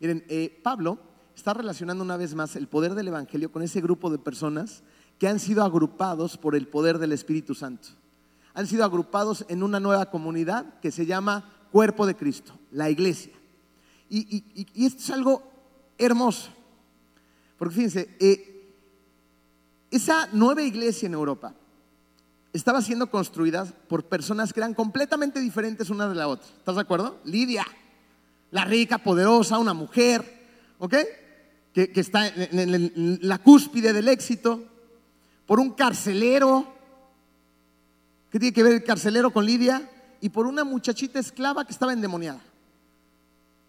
Miren, 0.00 0.24
eh, 0.28 0.60
Pablo 0.62 0.98
está 1.34 1.54
relacionando 1.54 2.02
una 2.02 2.16
vez 2.16 2.34
más 2.34 2.56
el 2.56 2.68
poder 2.68 2.94
del 2.94 3.08
Evangelio 3.08 3.52
con 3.52 3.62
ese 3.62 3.80
grupo 3.80 4.10
de 4.10 4.18
personas 4.18 4.82
que 5.18 5.28
han 5.28 5.38
sido 5.38 5.64
agrupados 5.64 6.36
por 6.36 6.54
el 6.54 6.68
poder 6.68 6.98
del 6.98 7.12
Espíritu 7.12 7.54
Santo. 7.54 7.88
Han 8.54 8.66
sido 8.66 8.84
agrupados 8.84 9.44
en 9.48 9.62
una 9.62 9.80
nueva 9.80 10.10
comunidad 10.10 10.78
que 10.80 10.90
se 10.90 11.06
llama 11.06 11.52
Cuerpo 11.72 12.06
de 12.06 12.16
Cristo, 12.16 12.58
la 12.70 12.90
iglesia. 12.90 13.32
Y, 14.08 14.44
esto 14.84 15.02
es 15.02 15.10
algo 15.10 15.42
hermoso. 15.98 16.50
Porque 17.58 17.74
fíjense, 17.74 18.16
eh, 18.20 18.74
esa 19.90 20.28
nueva 20.32 20.62
iglesia 20.62 21.06
en 21.06 21.14
Europa, 21.14 21.54
estaba 22.52 22.80
siendo 22.80 23.10
construida 23.10 23.66
por 23.88 24.04
personas 24.04 24.52
que 24.52 24.60
eran 24.60 24.74
completamente 24.74 25.40
diferentes 25.40 25.90
una 25.90 26.08
de 26.08 26.14
la 26.14 26.28
otra. 26.28 26.48
¿Estás 26.58 26.76
de 26.76 26.80
acuerdo? 26.80 27.18
Lidia, 27.24 27.66
la 28.50 28.64
rica, 28.64 28.98
poderosa, 28.98 29.58
una 29.58 29.74
mujer, 29.74 30.24
¿ok? 30.78 30.94
Que, 31.72 31.90
está 31.94 32.28
en, 32.28 33.18
la 33.22 33.38
cúspide 33.38 33.92
del 33.92 34.08
éxito, 34.08 34.64
por 35.44 35.60
un 35.60 35.70
carcelero. 35.70 36.66
¿Qué 38.30 38.38
tiene 38.38 38.54
que 38.54 38.62
ver 38.62 38.72
el 38.72 38.84
carcelero 38.84 39.30
con 39.30 39.44
Lidia? 39.44 39.90
Y 40.20 40.30
por 40.30 40.46
una 40.46 40.64
muchachita 40.64 41.18
esclava 41.18 41.66
que 41.66 41.72
estaba 41.72 41.92
endemoniada. 41.92 42.40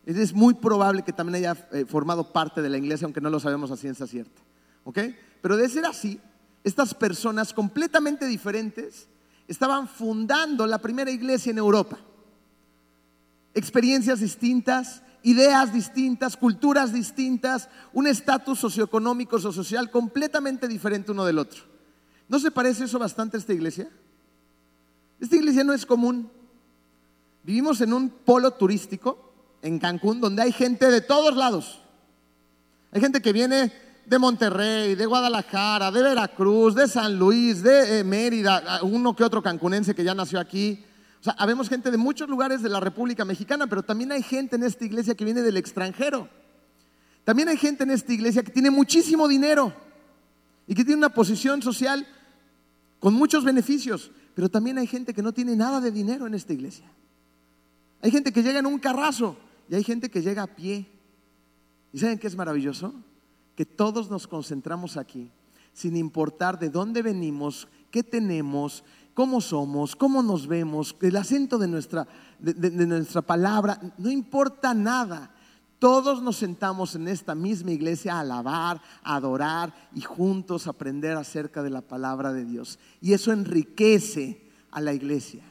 Es 0.05 0.34
muy 0.34 0.53
probable 0.53 1.03
que 1.03 1.11
también 1.11 1.36
haya 1.36 1.67
eh, 1.73 1.84
formado 1.86 2.32
parte 2.32 2.61
de 2.61 2.69
la 2.69 2.78
iglesia, 2.78 3.05
aunque 3.05 3.19
no 3.19 3.30
lo 3.30 3.41
sabemos 3.41 3.71
a 3.71 3.78
ciencia 3.78 4.07
cierta. 4.07 4.41
¿Ok? 4.86 4.99
Pero 5.41 5.57
de 5.57 5.67
ser 5.67 5.86
así, 5.86 6.17
estas 6.63 6.93
personas 6.93 7.53
completamente 7.53 8.25
diferentes 8.25 9.07
estaban 9.47 9.88
fundando 9.88 10.65
la 10.65 10.78
primera 10.78 11.11
iglesia 11.11 11.51
en 11.51 11.57
Europa. 11.57 11.97
Experiencias 13.58 14.20
distintas, 14.20 15.01
ideas 15.24 15.74
distintas, 15.74 16.38
culturas 16.38 16.93
distintas, 16.93 17.70
un 17.91 18.05
estatus 18.05 18.60
socioeconómico, 18.60 19.39
social 19.39 19.89
completamente 19.89 20.68
diferente 20.68 21.12
uno 21.12 21.26
del 21.26 21.39
otro. 21.39 21.64
¿No 22.30 22.38
se 22.38 22.51
parece 22.51 22.84
eso 22.84 22.99
bastante 22.99 23.36
a 23.36 23.39
esta 23.39 23.53
iglesia? 23.53 23.89
Esta 25.20 25.36
iglesia 25.36 25.64
no 25.64 25.74
es 25.74 25.88
común. 25.88 26.30
Vivimos 27.41 27.82
en 27.82 27.93
un 27.93 28.10
polo 28.10 28.51
turístico 28.51 29.34
en 29.64 29.80
Cancún 29.80 30.22
donde 30.22 30.43
hay 30.43 30.51
gente 30.51 30.91
de 30.91 31.01
todos 31.01 31.36
lados. 31.36 31.80
Hay 32.91 33.01
gente 33.01 33.24
que 33.24 33.34
viene 33.34 33.74
de 34.05 34.20
Monterrey, 34.20 34.93
de 34.93 35.05
Guadalajara, 35.08 35.89
de 35.89 36.03
Veracruz, 36.03 36.76
de 36.76 36.88
San 36.88 37.18
Luis, 37.18 37.64
de 37.64 38.01
eh, 38.01 38.03
Mérida, 38.03 38.82
uno 38.84 39.16
que 39.16 39.24
otro 39.24 39.41
cancunense 39.41 39.95
que 39.95 40.03
ya 40.03 40.14
nació 40.14 40.39
aquí. 40.39 40.86
Sea, 41.28 41.36
habemos 41.38 41.67
gente 41.67 41.91
de 41.91 41.97
muchos 41.97 42.30
lugares 42.30 42.61
de 42.61 42.69
la 42.69 42.80
República 42.80 43.25
Mexicana, 43.25 43.67
pero 43.67 43.84
también 43.84 44.13
hay 44.13 44.23
gente 44.23 44.55
en 44.55 44.63
esta 44.63 44.86
iglesia 44.86 45.13
que 45.13 45.25
viene 45.25 45.41
del 45.41 45.57
extranjero. 45.57 46.30
También 47.25 47.49
hay 47.49 47.57
gente 47.57 47.84
en 47.84 47.91
esta 47.91 48.13
iglesia 48.13 48.43
que 48.43 48.51
tiene 48.53 48.71
muchísimo 48.71 49.28
dinero 49.28 49.73
y 50.67 50.73
que 50.73 50.86
tiene 50.86 50.99
una 50.99 51.13
posición 51.13 51.61
social 51.61 52.07
con 52.99 53.13
muchos 53.13 53.43
beneficios, 53.43 54.09
pero 54.36 54.47
también 54.47 54.78
hay 54.78 54.88
gente 54.88 55.13
que 55.13 55.21
no 55.21 55.34
tiene 55.34 55.57
nada 55.57 55.82
de 55.82 55.91
dinero 55.91 56.28
en 56.28 56.34
esta 56.34 56.53
iglesia. 56.53 56.89
Hay 58.01 58.09
gente 58.09 58.32
que 58.32 58.41
llega 58.41 58.59
en 58.59 58.65
un 58.65 58.80
carrazo 58.80 59.36
y 59.67 59.75
hay 59.75 59.84
gente 59.84 60.09
que 60.09 60.21
llega 60.21 60.43
a 60.43 60.55
pie. 60.55 60.88
¿Y 61.91 61.99
saben 61.99 62.19
qué 62.19 62.28
es 62.28 62.38
maravilloso? 62.38 62.93
Que 63.57 63.65
todos 63.65 64.09
nos 64.09 64.28
concentramos 64.28 64.95
aquí, 64.95 65.30
sin 65.73 65.97
importar 65.97 66.57
de 66.57 66.69
dónde 66.69 67.01
venimos, 67.01 67.67
qué 67.91 68.01
tenemos, 68.01 68.86
cómo 69.18 69.41
somos, 69.41 69.95
cómo 69.95 70.22
nos 70.22 70.45
vemos, 70.45 70.95
el 71.01 71.15
acento 71.15 71.57
de 71.57 71.68
nuestra, 71.68 72.07
de, 72.38 72.70
nuestra 72.86 73.24
palabra, 73.24 73.82
no 73.97 74.11
importa 74.11 74.76
nada. 74.76 75.34
Todos 75.80 76.22
nos 76.22 76.36
sentamos 76.36 76.93
en 76.93 77.07
esta 77.07 77.34
misma 77.34 77.72
iglesia 77.72 78.13
a 78.13 78.20
alabar, 78.20 78.80
a 79.01 79.15
adorar 79.15 79.74
y 79.95 80.01
juntos 80.01 80.68
aprender 80.68 81.18
acerca 81.18 81.63
de 81.63 81.72
la 81.72 81.82
palabra 81.82 82.32
de 82.32 82.45
Dios. 82.45 82.78
Y 83.01 83.13
eso 83.13 83.32
enriquece 83.32 84.51
a 84.70 84.82
la 84.82 84.93
iglesia. 84.93 85.43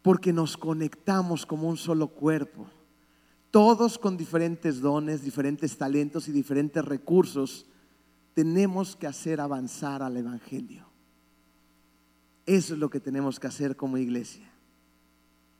Porque 0.00 0.32
nos 0.32 0.56
conectamos 0.56 1.44
como 1.44 1.68
un 1.68 1.76
solo 1.76 2.06
cuerpo. 2.06 2.68
Todos 3.50 3.98
con 3.98 4.16
diferentes 4.16 4.80
dones, 4.80 5.22
diferentes 5.22 5.76
talentos 5.76 6.28
y 6.28 6.30
diferentes 6.30 6.84
recursos, 6.84 7.66
tenemos 8.32 8.94
que 8.94 9.08
hacer 9.08 9.40
avanzar 9.40 10.04
al 10.04 10.16
Evangelio. 10.16 10.91
Eso 12.46 12.74
es 12.74 12.80
lo 12.80 12.90
que 12.90 13.00
tenemos 13.00 13.38
que 13.38 13.46
hacer 13.46 13.76
como 13.76 13.98
iglesia. 13.98 14.50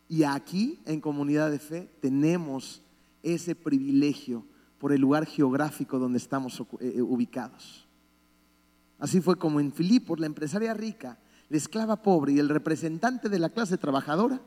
Y 0.08 0.24
aquí, 0.24 0.80
en 0.84 1.00
comunidad 1.00 1.50
de 1.50 1.58
fe, 1.58 1.88
tenemos 2.00 2.82
ese 3.22 3.54
privilegio 3.54 4.44
por 4.78 4.92
el 4.92 5.00
lugar 5.00 5.26
geográfico 5.26 5.98
donde 5.98 6.18
estamos 6.18 6.60
eh, 6.80 6.94
eh, 6.96 7.02
ubicados. 7.02 7.86
Así 8.98 9.20
fue 9.20 9.36
como 9.36 9.60
en 9.60 9.72
Filipos, 9.72 10.20
la 10.20 10.26
empresaria 10.26 10.74
rica, 10.74 11.18
la 11.48 11.56
esclava 11.56 12.02
pobre 12.02 12.32
y 12.32 12.38
el 12.38 12.48
representante 12.48 13.28
de 13.28 13.38
la 13.38 13.50
clase 13.50 13.78
trabajadora 13.78 14.40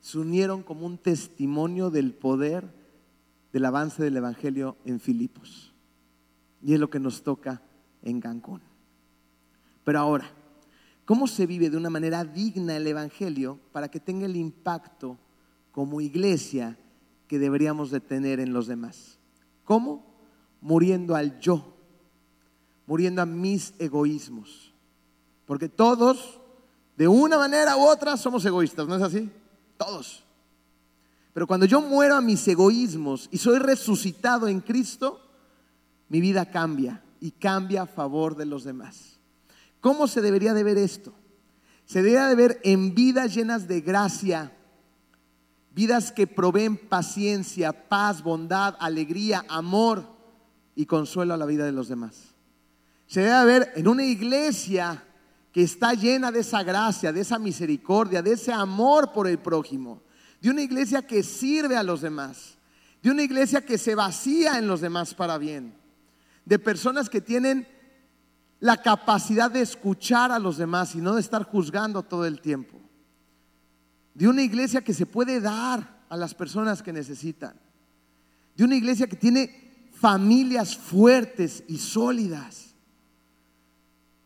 se 0.00 0.18
unieron 0.18 0.62
como 0.62 0.86
un 0.86 0.98
testimonio 0.98 1.90
del 1.90 2.12
poder 2.12 2.72
del 3.52 3.64
avance 3.64 4.02
del 4.02 4.16
Evangelio 4.16 4.76
en 4.84 5.00
Filipos. 5.00 5.72
Y 6.62 6.74
es 6.74 6.80
lo 6.80 6.90
que 6.90 7.00
nos 7.00 7.22
toca 7.22 7.62
en 8.02 8.20
Cancún. 8.20 8.60
Pero 9.84 9.98
ahora, 9.98 10.30
¿Cómo 11.10 11.26
se 11.26 11.44
vive 11.44 11.70
de 11.70 11.76
una 11.76 11.90
manera 11.90 12.22
digna 12.24 12.76
el 12.76 12.86
Evangelio 12.86 13.58
para 13.72 13.90
que 13.90 13.98
tenga 13.98 14.26
el 14.26 14.36
impacto 14.36 15.18
como 15.72 16.00
iglesia 16.00 16.78
que 17.26 17.40
deberíamos 17.40 17.90
de 17.90 17.98
tener 17.98 18.38
en 18.38 18.52
los 18.52 18.68
demás? 18.68 19.18
¿Cómo? 19.64 20.06
Muriendo 20.60 21.16
al 21.16 21.40
yo, 21.40 21.74
muriendo 22.86 23.22
a 23.22 23.26
mis 23.26 23.74
egoísmos. 23.80 24.72
Porque 25.46 25.68
todos, 25.68 26.38
de 26.96 27.08
una 27.08 27.38
manera 27.38 27.76
u 27.76 27.80
otra, 27.80 28.16
somos 28.16 28.44
egoístas, 28.44 28.86
¿no 28.86 28.94
es 28.94 29.02
así? 29.02 29.28
Todos. 29.76 30.22
Pero 31.34 31.48
cuando 31.48 31.66
yo 31.66 31.80
muero 31.80 32.14
a 32.14 32.20
mis 32.20 32.46
egoísmos 32.46 33.28
y 33.32 33.38
soy 33.38 33.58
resucitado 33.58 34.46
en 34.46 34.60
Cristo, 34.60 35.20
mi 36.08 36.20
vida 36.20 36.48
cambia 36.52 37.02
y 37.20 37.32
cambia 37.32 37.82
a 37.82 37.86
favor 37.86 38.36
de 38.36 38.46
los 38.46 38.62
demás. 38.62 39.19
¿Cómo 39.80 40.06
se 40.06 40.20
debería 40.20 40.54
de 40.54 40.62
ver 40.62 40.78
esto? 40.78 41.12
Se 41.86 42.02
debería 42.02 42.28
de 42.28 42.34
ver 42.34 42.60
en 42.62 42.94
vidas 42.94 43.34
llenas 43.34 43.66
de 43.66 43.80
gracia, 43.80 44.52
vidas 45.74 46.12
que 46.12 46.26
proveen 46.26 46.76
paciencia, 46.76 47.88
paz, 47.88 48.22
bondad, 48.22 48.76
alegría, 48.78 49.44
amor 49.48 50.04
y 50.74 50.86
consuelo 50.86 51.34
a 51.34 51.36
la 51.36 51.46
vida 51.46 51.64
de 51.64 51.72
los 51.72 51.88
demás. 51.88 52.34
Se 53.06 53.22
debe 53.22 53.44
ver 53.44 53.72
en 53.74 53.88
una 53.88 54.04
iglesia 54.04 55.02
que 55.52 55.62
está 55.62 55.94
llena 55.94 56.30
de 56.30 56.40
esa 56.40 56.62
gracia, 56.62 57.12
de 57.12 57.22
esa 57.22 57.38
misericordia, 57.38 58.22
de 58.22 58.34
ese 58.34 58.52
amor 58.52 59.12
por 59.12 59.26
el 59.26 59.38
prójimo, 59.38 60.00
de 60.40 60.50
una 60.50 60.62
iglesia 60.62 61.02
que 61.02 61.22
sirve 61.22 61.76
a 61.76 61.82
los 61.82 62.02
demás, 62.02 62.56
de 63.02 63.10
una 63.10 63.22
iglesia 63.22 63.64
que 63.64 63.78
se 63.78 63.94
vacía 63.94 64.58
en 64.58 64.68
los 64.68 64.80
demás 64.80 65.14
para 65.14 65.38
bien, 65.38 65.74
de 66.44 66.58
personas 66.58 67.10
que 67.10 67.20
tienen 67.20 67.66
la 68.60 68.76
capacidad 68.76 69.50
de 69.50 69.62
escuchar 69.62 70.30
a 70.30 70.38
los 70.38 70.58
demás 70.58 70.94
y 70.94 70.98
no 70.98 71.14
de 71.14 71.22
estar 71.22 71.44
juzgando 71.44 72.02
todo 72.02 72.26
el 72.26 72.40
tiempo. 72.40 72.78
De 74.14 74.28
una 74.28 74.42
iglesia 74.42 74.82
que 74.82 74.92
se 74.92 75.06
puede 75.06 75.40
dar 75.40 76.04
a 76.10 76.16
las 76.16 76.34
personas 76.34 76.82
que 76.82 76.92
necesitan. 76.92 77.58
De 78.54 78.64
una 78.64 78.76
iglesia 78.76 79.06
que 79.06 79.16
tiene 79.16 79.88
familias 79.94 80.76
fuertes 80.76 81.64
y 81.68 81.78
sólidas. 81.78 82.74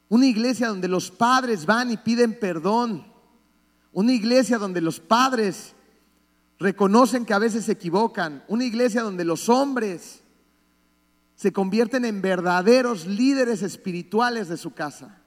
Una 0.08 0.26
iglesia 0.26 0.68
donde 0.68 0.88
los 0.88 1.12
padres 1.12 1.64
van 1.64 1.92
y 1.92 1.96
piden 1.96 2.36
perdón. 2.38 3.06
Una 3.92 4.12
iglesia 4.12 4.58
donde 4.58 4.80
los 4.80 4.98
padres 4.98 5.74
reconocen 6.58 7.24
que 7.24 7.34
a 7.34 7.38
veces 7.38 7.66
se 7.66 7.72
equivocan. 7.72 8.42
Una 8.48 8.64
iglesia 8.64 9.02
donde 9.02 9.24
los 9.24 9.48
hombres 9.48 10.23
se 11.34 11.52
convierten 11.52 12.04
en 12.04 12.22
verdaderos 12.22 13.06
líderes 13.06 13.62
espirituales 13.62 14.48
de 14.48 14.56
su 14.56 14.72
casa. 14.72 15.20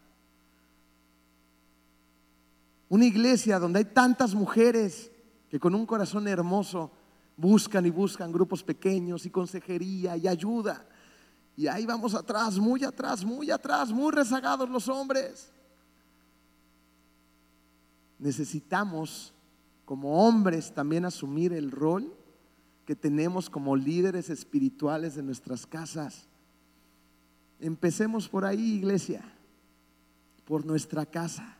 Una 2.89 3.05
iglesia 3.05 3.59
donde 3.59 3.79
hay 3.79 3.85
tantas 3.85 4.33
mujeres 4.33 5.11
que 5.49 5.59
con 5.59 5.75
un 5.75 5.85
corazón 5.85 6.27
hermoso 6.27 6.91
buscan 7.35 7.85
y 7.85 7.89
buscan 7.89 8.31
grupos 8.31 8.63
pequeños 8.63 9.25
y 9.25 9.29
consejería 9.29 10.15
y 10.15 10.27
ayuda. 10.27 10.85
Y 11.55 11.67
ahí 11.67 11.85
vamos 11.85 12.15
atrás, 12.15 12.57
muy 12.57 12.83
atrás, 12.83 13.25
muy 13.25 13.51
atrás, 13.51 13.91
muy 13.91 14.11
rezagados 14.11 14.69
los 14.69 14.87
hombres. 14.87 15.51
Necesitamos 18.19 19.33
como 19.83 20.25
hombres 20.25 20.73
también 20.73 21.05
asumir 21.05 21.53
el 21.53 21.71
rol 21.71 22.15
que 22.87 22.95
tenemos 22.95 23.49
como 23.49 23.75
líderes 23.75 24.29
espirituales 24.29 25.13
de 25.13 25.21
nuestras 25.21 25.67
casas. 25.67 26.25
Empecemos 27.59 28.29
por 28.29 28.45
ahí, 28.45 28.75
iglesia, 28.75 29.29
por 30.45 30.65
nuestra 30.65 31.05
casa. 31.05 31.57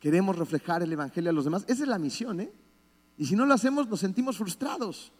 Queremos 0.00 0.36
reflejar 0.36 0.82
el 0.82 0.92
Evangelio 0.92 1.30
a 1.30 1.32
los 1.32 1.44
demás. 1.44 1.64
Esa 1.68 1.84
es 1.84 1.88
la 1.88 1.96
misión, 1.96 2.40
¿eh? 2.40 2.50
Y 3.16 3.26
si 3.26 3.36
no 3.36 3.46
lo 3.46 3.54
hacemos, 3.54 3.88
nos 3.88 4.00
sentimos 4.00 4.36
frustrados, 4.36 5.12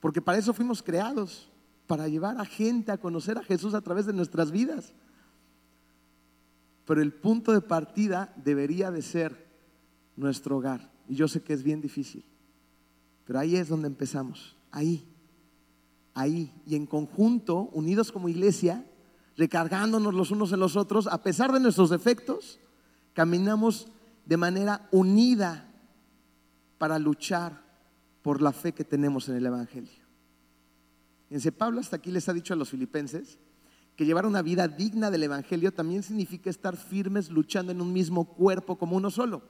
porque 0.00 0.22
para 0.22 0.38
eso 0.38 0.54
fuimos 0.54 0.82
creados, 0.82 1.52
para 1.86 2.08
llevar 2.08 2.40
a 2.40 2.46
gente 2.46 2.90
a 2.90 2.96
conocer 2.96 3.36
a 3.36 3.44
Jesús 3.44 3.74
a 3.74 3.82
través 3.82 4.06
de 4.06 4.14
nuestras 4.14 4.50
vidas. 4.50 4.94
Pero 6.86 7.02
el 7.02 7.12
punto 7.12 7.52
de 7.52 7.60
partida 7.60 8.32
debería 8.42 8.90
de 8.90 9.02
ser 9.02 9.46
nuestro 10.16 10.56
hogar. 10.56 10.90
Y 11.06 11.16
yo 11.16 11.28
sé 11.28 11.42
que 11.42 11.52
es 11.52 11.62
bien 11.62 11.82
difícil. 11.82 12.24
Pero 13.24 13.38
ahí 13.38 13.56
es 13.56 13.68
donde 13.68 13.88
empezamos, 13.88 14.56
ahí, 14.70 15.06
ahí. 16.12 16.52
Y 16.66 16.76
en 16.76 16.86
conjunto, 16.86 17.70
unidos 17.72 18.12
como 18.12 18.28
iglesia, 18.28 18.84
recargándonos 19.36 20.14
los 20.14 20.30
unos 20.30 20.52
en 20.52 20.60
los 20.60 20.76
otros, 20.76 21.06
a 21.06 21.22
pesar 21.22 21.52
de 21.52 21.60
nuestros 21.60 21.90
defectos, 21.90 22.60
caminamos 23.12 23.88
de 24.26 24.36
manera 24.36 24.88
unida 24.92 25.70
para 26.78 26.98
luchar 26.98 27.62
por 28.22 28.42
la 28.42 28.52
fe 28.52 28.72
que 28.72 28.84
tenemos 28.84 29.28
en 29.28 29.36
el 29.36 29.46
Evangelio. 29.46 30.04
Fíjense, 31.28 31.52
Pablo 31.52 31.80
hasta 31.80 31.96
aquí 31.96 32.10
les 32.10 32.28
ha 32.28 32.32
dicho 32.32 32.54
a 32.54 32.56
los 32.56 32.70
filipenses 32.70 33.38
que 33.96 34.04
llevar 34.04 34.26
una 34.26 34.42
vida 34.42 34.68
digna 34.68 35.10
del 35.10 35.22
Evangelio 35.22 35.72
también 35.72 36.02
significa 36.02 36.50
estar 36.50 36.76
firmes 36.76 37.30
luchando 37.30 37.72
en 37.72 37.80
un 37.80 37.92
mismo 37.92 38.24
cuerpo 38.24 38.76
como 38.76 38.96
uno 38.96 39.10
solo. 39.10 39.42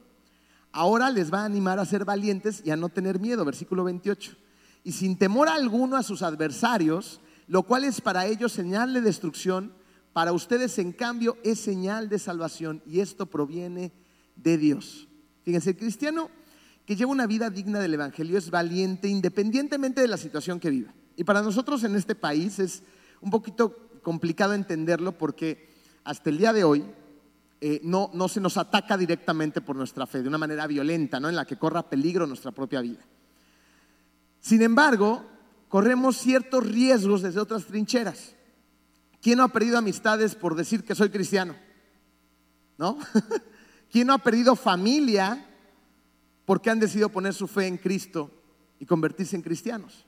Ahora 0.76 1.08
les 1.08 1.32
va 1.32 1.42
a 1.42 1.44
animar 1.44 1.78
a 1.78 1.84
ser 1.84 2.04
valientes 2.04 2.60
y 2.64 2.72
a 2.72 2.76
no 2.76 2.88
tener 2.88 3.20
miedo, 3.20 3.44
versículo 3.44 3.84
28. 3.84 4.32
Y 4.82 4.90
sin 4.90 5.16
temor 5.16 5.48
alguno 5.48 5.96
a 5.96 6.02
sus 6.02 6.20
adversarios, 6.22 7.20
lo 7.46 7.62
cual 7.62 7.84
es 7.84 8.00
para 8.00 8.26
ellos 8.26 8.50
señal 8.50 8.92
de 8.92 9.00
destrucción, 9.00 9.72
para 10.12 10.32
ustedes 10.32 10.76
en 10.80 10.90
cambio 10.90 11.38
es 11.44 11.60
señal 11.60 12.08
de 12.08 12.18
salvación 12.18 12.82
y 12.86 12.98
esto 12.98 13.26
proviene 13.26 13.92
de 14.34 14.58
Dios. 14.58 15.06
Fíjense, 15.44 15.70
el 15.70 15.76
cristiano 15.76 16.28
que 16.84 16.96
lleva 16.96 17.12
una 17.12 17.28
vida 17.28 17.50
digna 17.50 17.78
del 17.78 17.94
Evangelio 17.94 18.36
es 18.36 18.50
valiente 18.50 19.06
independientemente 19.06 20.00
de 20.00 20.08
la 20.08 20.16
situación 20.16 20.58
que 20.58 20.70
vive. 20.70 20.90
Y 21.14 21.22
para 21.22 21.42
nosotros 21.42 21.84
en 21.84 21.94
este 21.94 22.16
país 22.16 22.58
es 22.58 22.82
un 23.20 23.30
poquito 23.30 23.76
complicado 24.02 24.54
entenderlo 24.54 25.16
porque 25.16 25.70
hasta 26.02 26.30
el 26.30 26.38
día 26.38 26.52
de 26.52 26.64
hoy 26.64 26.84
eh, 27.66 27.80
no, 27.82 28.10
no 28.12 28.28
se 28.28 28.42
nos 28.42 28.58
ataca 28.58 28.94
directamente 28.98 29.62
por 29.62 29.74
nuestra 29.74 30.06
fe, 30.06 30.20
de 30.20 30.28
una 30.28 30.36
manera 30.36 30.66
violenta, 30.66 31.18
¿no? 31.18 31.30
en 31.30 31.34
la 31.36 31.46
que 31.46 31.56
corra 31.56 31.88
peligro 31.88 32.26
nuestra 32.26 32.52
propia 32.52 32.82
vida. 32.82 33.00
Sin 34.38 34.60
embargo, 34.60 35.24
corremos 35.70 36.18
ciertos 36.18 36.66
riesgos 36.66 37.22
desde 37.22 37.40
otras 37.40 37.64
trincheras. 37.64 38.36
¿Quién 39.22 39.38
no 39.38 39.44
ha 39.44 39.48
perdido 39.48 39.78
amistades 39.78 40.34
por 40.34 40.56
decir 40.56 40.84
que 40.84 40.94
soy 40.94 41.08
cristiano? 41.08 41.56
¿No? 42.76 42.98
¿Quién 43.90 44.08
no 44.08 44.12
ha 44.12 44.18
perdido 44.18 44.56
familia 44.56 45.46
porque 46.44 46.68
han 46.68 46.80
decidido 46.80 47.08
poner 47.08 47.32
su 47.32 47.48
fe 47.48 47.66
en 47.66 47.78
Cristo 47.78 48.30
y 48.78 48.84
convertirse 48.84 49.36
en 49.36 49.42
cristianos. 49.42 50.04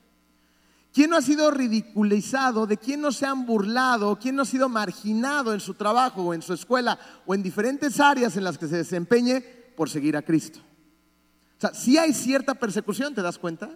¿Quién 0.97 1.11
no 1.11 1.17
ha 1.17 1.21
sido 1.21 1.51
ridiculizado? 1.51 2.65
¿De 2.65 2.75
quién 2.75 3.01
no 3.01 3.11
se 3.11 3.27
han 3.27 3.45
burlado? 3.45 4.17
¿Quién 4.19 4.35
no 4.35 4.41
ha 4.41 4.45
sido 4.45 4.67
marginado 4.67 5.53
en 5.53 5.59
su 5.59 5.75
trabajo 5.75 6.23
o 6.23 6.33
en 6.33 6.41
su 6.41 6.55
escuela 6.55 6.97
o 7.27 7.35
en 7.35 7.43
diferentes 7.43 7.99
áreas 7.99 8.35
en 8.35 8.43
las 8.43 8.57
que 8.57 8.67
se 8.67 8.77
desempeñe 8.77 9.41
por 9.75 9.91
seguir 9.91 10.17
a 10.17 10.23
Cristo? 10.23 10.57
O 10.57 11.61
sea, 11.61 11.71
si 11.75 11.99
hay 11.99 12.15
cierta 12.15 12.55
persecución, 12.55 13.13
¿te 13.13 13.21
das 13.21 13.37
cuenta? 13.37 13.69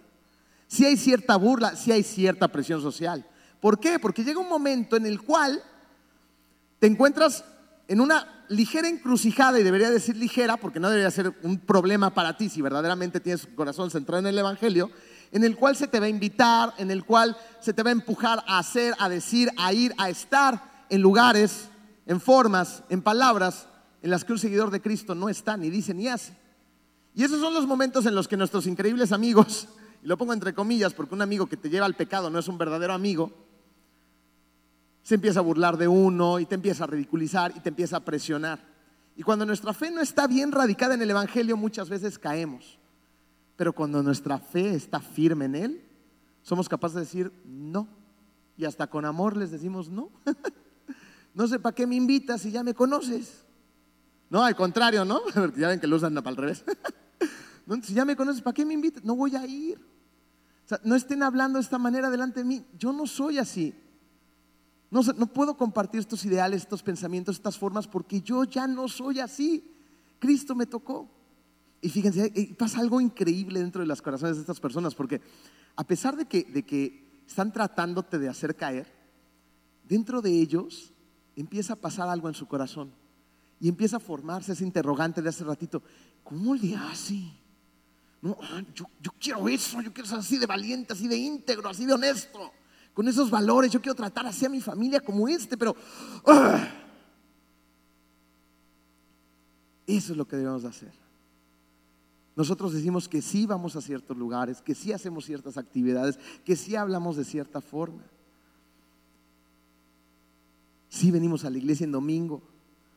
Si 0.66 0.84
hay 0.84 0.96
cierta 0.96 1.36
burla, 1.36 1.76
si 1.76 1.92
hay 1.92 2.02
cierta 2.02 2.48
presión 2.48 2.82
social. 2.82 3.24
¿Por 3.60 3.78
qué? 3.78 4.00
Porque 4.00 4.24
llega 4.24 4.40
un 4.40 4.48
momento 4.48 4.96
en 4.96 5.06
el 5.06 5.22
cual 5.22 5.62
te 6.80 6.88
encuentras 6.88 7.44
en 7.86 8.00
una 8.00 8.46
ligera 8.48 8.88
encrucijada, 8.88 9.60
y 9.60 9.62
debería 9.62 9.92
decir 9.92 10.16
ligera, 10.16 10.56
porque 10.56 10.80
no 10.80 10.90
debería 10.90 11.12
ser 11.12 11.32
un 11.44 11.58
problema 11.58 12.14
para 12.14 12.36
ti 12.36 12.48
si 12.48 12.60
verdaderamente 12.60 13.20
tienes 13.20 13.42
tu 13.42 13.54
corazón 13.54 13.92
centrado 13.92 14.18
en 14.18 14.26
el 14.26 14.38
Evangelio, 14.38 14.90
en 15.32 15.44
el 15.44 15.56
cual 15.56 15.74
se 15.74 15.88
te 15.88 15.98
va 15.98 16.06
a 16.06 16.10
invitar, 16.10 16.74
en 16.76 16.90
el 16.90 17.04
cual 17.04 17.36
se 17.60 17.72
te 17.72 17.82
va 17.82 17.88
a 17.88 17.92
empujar 17.92 18.44
a 18.46 18.58
hacer, 18.58 18.94
a 18.98 19.08
decir, 19.08 19.50
a 19.56 19.72
ir, 19.72 19.94
a 19.96 20.10
estar 20.10 20.84
en 20.90 21.00
lugares, 21.00 21.70
en 22.06 22.20
formas, 22.20 22.84
en 22.90 23.00
palabras 23.00 23.66
en 24.02 24.10
las 24.10 24.24
que 24.24 24.32
un 24.32 24.38
seguidor 24.38 24.70
de 24.70 24.82
Cristo 24.82 25.14
no 25.14 25.28
está, 25.28 25.56
ni 25.56 25.70
dice, 25.70 25.94
ni 25.94 26.06
hace. 26.06 26.36
Y 27.14 27.24
esos 27.24 27.40
son 27.40 27.54
los 27.54 27.66
momentos 27.66 28.04
en 28.04 28.14
los 28.14 28.28
que 28.28 28.36
nuestros 28.36 28.66
increíbles 28.66 29.10
amigos, 29.10 29.68
y 30.02 30.06
lo 30.06 30.18
pongo 30.18 30.34
entre 30.34 30.52
comillas 30.52 30.92
porque 30.92 31.14
un 31.14 31.22
amigo 31.22 31.46
que 31.46 31.56
te 31.56 31.70
lleva 31.70 31.86
al 31.86 31.94
pecado 31.94 32.28
no 32.28 32.38
es 32.38 32.48
un 32.48 32.58
verdadero 32.58 32.92
amigo, 32.92 33.32
se 35.02 35.14
empieza 35.14 35.40
a 35.40 35.42
burlar 35.42 35.78
de 35.78 35.88
uno 35.88 36.38
y 36.40 36.46
te 36.46 36.54
empieza 36.54 36.84
a 36.84 36.88
ridiculizar 36.88 37.52
y 37.56 37.60
te 37.60 37.70
empieza 37.70 37.96
a 37.96 38.00
presionar. 38.00 38.60
Y 39.16 39.22
cuando 39.22 39.46
nuestra 39.46 39.72
fe 39.72 39.90
no 39.90 40.00
está 40.00 40.26
bien 40.26 40.52
radicada 40.52 40.94
en 40.94 41.02
el 41.02 41.10
Evangelio, 41.10 41.56
muchas 41.56 41.88
veces 41.88 42.18
caemos. 42.18 42.78
Pero 43.56 43.72
cuando 43.72 44.02
nuestra 44.02 44.38
fe 44.38 44.74
está 44.74 45.00
firme 45.00 45.44
en 45.44 45.54
Él, 45.54 45.84
somos 46.42 46.68
capaces 46.68 46.94
de 46.94 47.00
decir 47.02 47.32
no. 47.44 47.88
Y 48.56 48.64
hasta 48.64 48.86
con 48.86 49.04
amor 49.04 49.36
les 49.36 49.50
decimos 49.50 49.88
no. 49.88 50.10
no 51.34 51.46
sé 51.46 51.58
para 51.58 51.74
qué 51.74 51.86
me 51.86 51.94
invitas 51.94 52.42
si 52.42 52.50
ya 52.50 52.62
me 52.62 52.74
conoces. 52.74 53.44
No, 54.30 54.42
al 54.42 54.56
contrario, 54.56 55.04
¿no? 55.04 55.20
Ya 55.56 55.68
ven 55.68 55.80
que 55.80 55.86
lo 55.86 55.96
usan 55.96 56.14
para 56.14 56.30
el 56.30 56.36
revés. 56.36 56.64
si 57.82 57.94
ya 57.94 58.04
me 58.04 58.16
conoces, 58.16 58.42
¿para 58.42 58.54
qué 58.54 58.64
me 58.64 58.74
invitas? 58.74 59.04
No 59.04 59.14
voy 59.14 59.36
a 59.36 59.46
ir. 59.46 59.78
O 60.64 60.68
sea, 60.68 60.80
no 60.84 60.94
estén 60.94 61.22
hablando 61.22 61.58
de 61.58 61.62
esta 61.62 61.78
manera 61.78 62.10
delante 62.10 62.40
de 62.40 62.44
mí. 62.44 62.64
Yo 62.78 62.92
no 62.92 63.06
soy 63.06 63.38
así. 63.38 63.74
No, 64.90 65.02
no 65.16 65.26
puedo 65.26 65.56
compartir 65.56 66.00
estos 66.00 66.24
ideales, 66.24 66.62
estos 66.62 66.82
pensamientos, 66.82 67.36
estas 67.36 67.58
formas, 67.58 67.86
porque 67.86 68.20
yo 68.20 68.44
ya 68.44 68.66
no 68.66 68.88
soy 68.88 69.20
así. 69.20 69.70
Cristo 70.18 70.54
me 70.54 70.66
tocó. 70.66 71.08
Y 71.82 71.88
fíjense, 71.90 72.32
pasa 72.56 72.80
algo 72.80 73.00
increíble 73.00 73.60
dentro 73.60 73.82
de 73.82 73.86
los 73.86 74.00
corazones 74.00 74.36
de 74.36 74.42
estas 74.42 74.60
personas, 74.60 74.94
porque 74.94 75.20
a 75.76 75.84
pesar 75.84 76.16
de 76.16 76.26
que, 76.26 76.44
de 76.44 76.62
que 76.62 77.22
están 77.26 77.52
tratándote 77.52 78.18
de 78.18 78.28
hacer 78.28 78.56
caer, 78.56 78.86
dentro 79.86 80.22
de 80.22 80.30
ellos 80.30 80.94
empieza 81.36 81.74
a 81.74 81.76
pasar 81.76 82.08
algo 82.08 82.28
en 82.28 82.34
su 82.34 82.46
corazón. 82.46 82.92
Y 83.60 83.68
empieza 83.68 83.96
a 83.96 84.00
formarse 84.00 84.52
ese 84.52 84.64
interrogante 84.64 85.20
de 85.20 85.28
hace 85.28 85.44
ratito, 85.44 85.82
¿cómo 86.24 86.54
le 86.54 86.74
hace? 86.76 87.20
No, 88.20 88.36
ah, 88.40 88.62
yo, 88.74 88.86
yo 89.00 89.10
quiero 89.20 89.48
eso, 89.48 89.80
yo 89.82 89.92
quiero 89.92 90.08
ser 90.08 90.18
así 90.18 90.38
de 90.38 90.46
valiente, 90.46 90.92
así 90.92 91.08
de 91.08 91.16
íntegro, 91.16 91.68
así 91.68 91.84
de 91.84 91.92
honesto 91.92 92.52
con 92.94 93.08
esos 93.08 93.30
valores. 93.30 93.70
Yo 93.70 93.80
quiero 93.80 93.94
tratar 93.94 94.26
así 94.26 94.46
a 94.46 94.48
mi 94.48 94.60
familia 94.60 95.00
como 95.00 95.28
este, 95.28 95.56
pero... 95.56 95.74
¡ah! 96.26 96.68
Eso 99.86 100.12
es 100.12 100.16
lo 100.16 100.26
que 100.26 100.36
debemos 100.36 100.62
de 100.62 100.68
hacer. 100.68 100.92
Nosotros 102.34 102.72
decimos 102.72 103.08
que 103.08 103.20
sí 103.20 103.46
vamos 103.46 103.76
a 103.76 103.82
ciertos 103.82 104.16
lugares, 104.16 104.62
que 104.62 104.74
sí 104.74 104.92
hacemos 104.92 105.26
ciertas 105.26 105.58
actividades, 105.58 106.18
que 106.44 106.56
sí 106.56 106.76
hablamos 106.76 107.16
de 107.16 107.24
cierta 107.24 107.60
forma. 107.60 108.02
Sí 110.88 111.10
venimos 111.10 111.44
a 111.44 111.50
la 111.50 111.58
iglesia 111.58 111.84
en 111.84 111.92
domingo, 111.92 112.42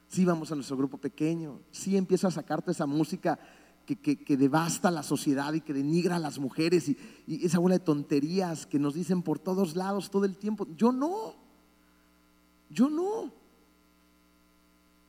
sí 0.08 0.24
vamos 0.24 0.52
a 0.52 0.56
nuestro 0.56 0.78
grupo 0.78 0.98
pequeño, 0.98 1.60
sí 1.72 1.98
empiezo 1.98 2.28
a 2.28 2.32
sacar 2.32 2.62
toda 2.62 2.72
esa 2.72 2.86
música 2.86 3.40
que, 3.86 4.38
devasta 4.38 4.90
la 4.90 5.04
sociedad 5.04 5.54
y 5.54 5.62
que 5.62 5.74
denigra 5.74 6.16
a 6.16 6.20
las 6.20 6.40
mujeres 6.40 6.90
y, 6.90 6.98
y 7.28 7.46
esa 7.46 7.60
bola 7.60 7.76
de 7.76 7.86
tonterías 7.86 8.66
que 8.66 8.80
nos 8.80 8.96
dicen 8.96 9.22
por 9.22 9.40
todos 9.40 9.76
lados 9.76 10.10
todo 10.10 10.26
el 10.26 10.38
tiempo. 10.38 10.68
Yo 10.76 10.92
no, 10.92 11.36
yo 12.70 12.90
no. 12.90 13.45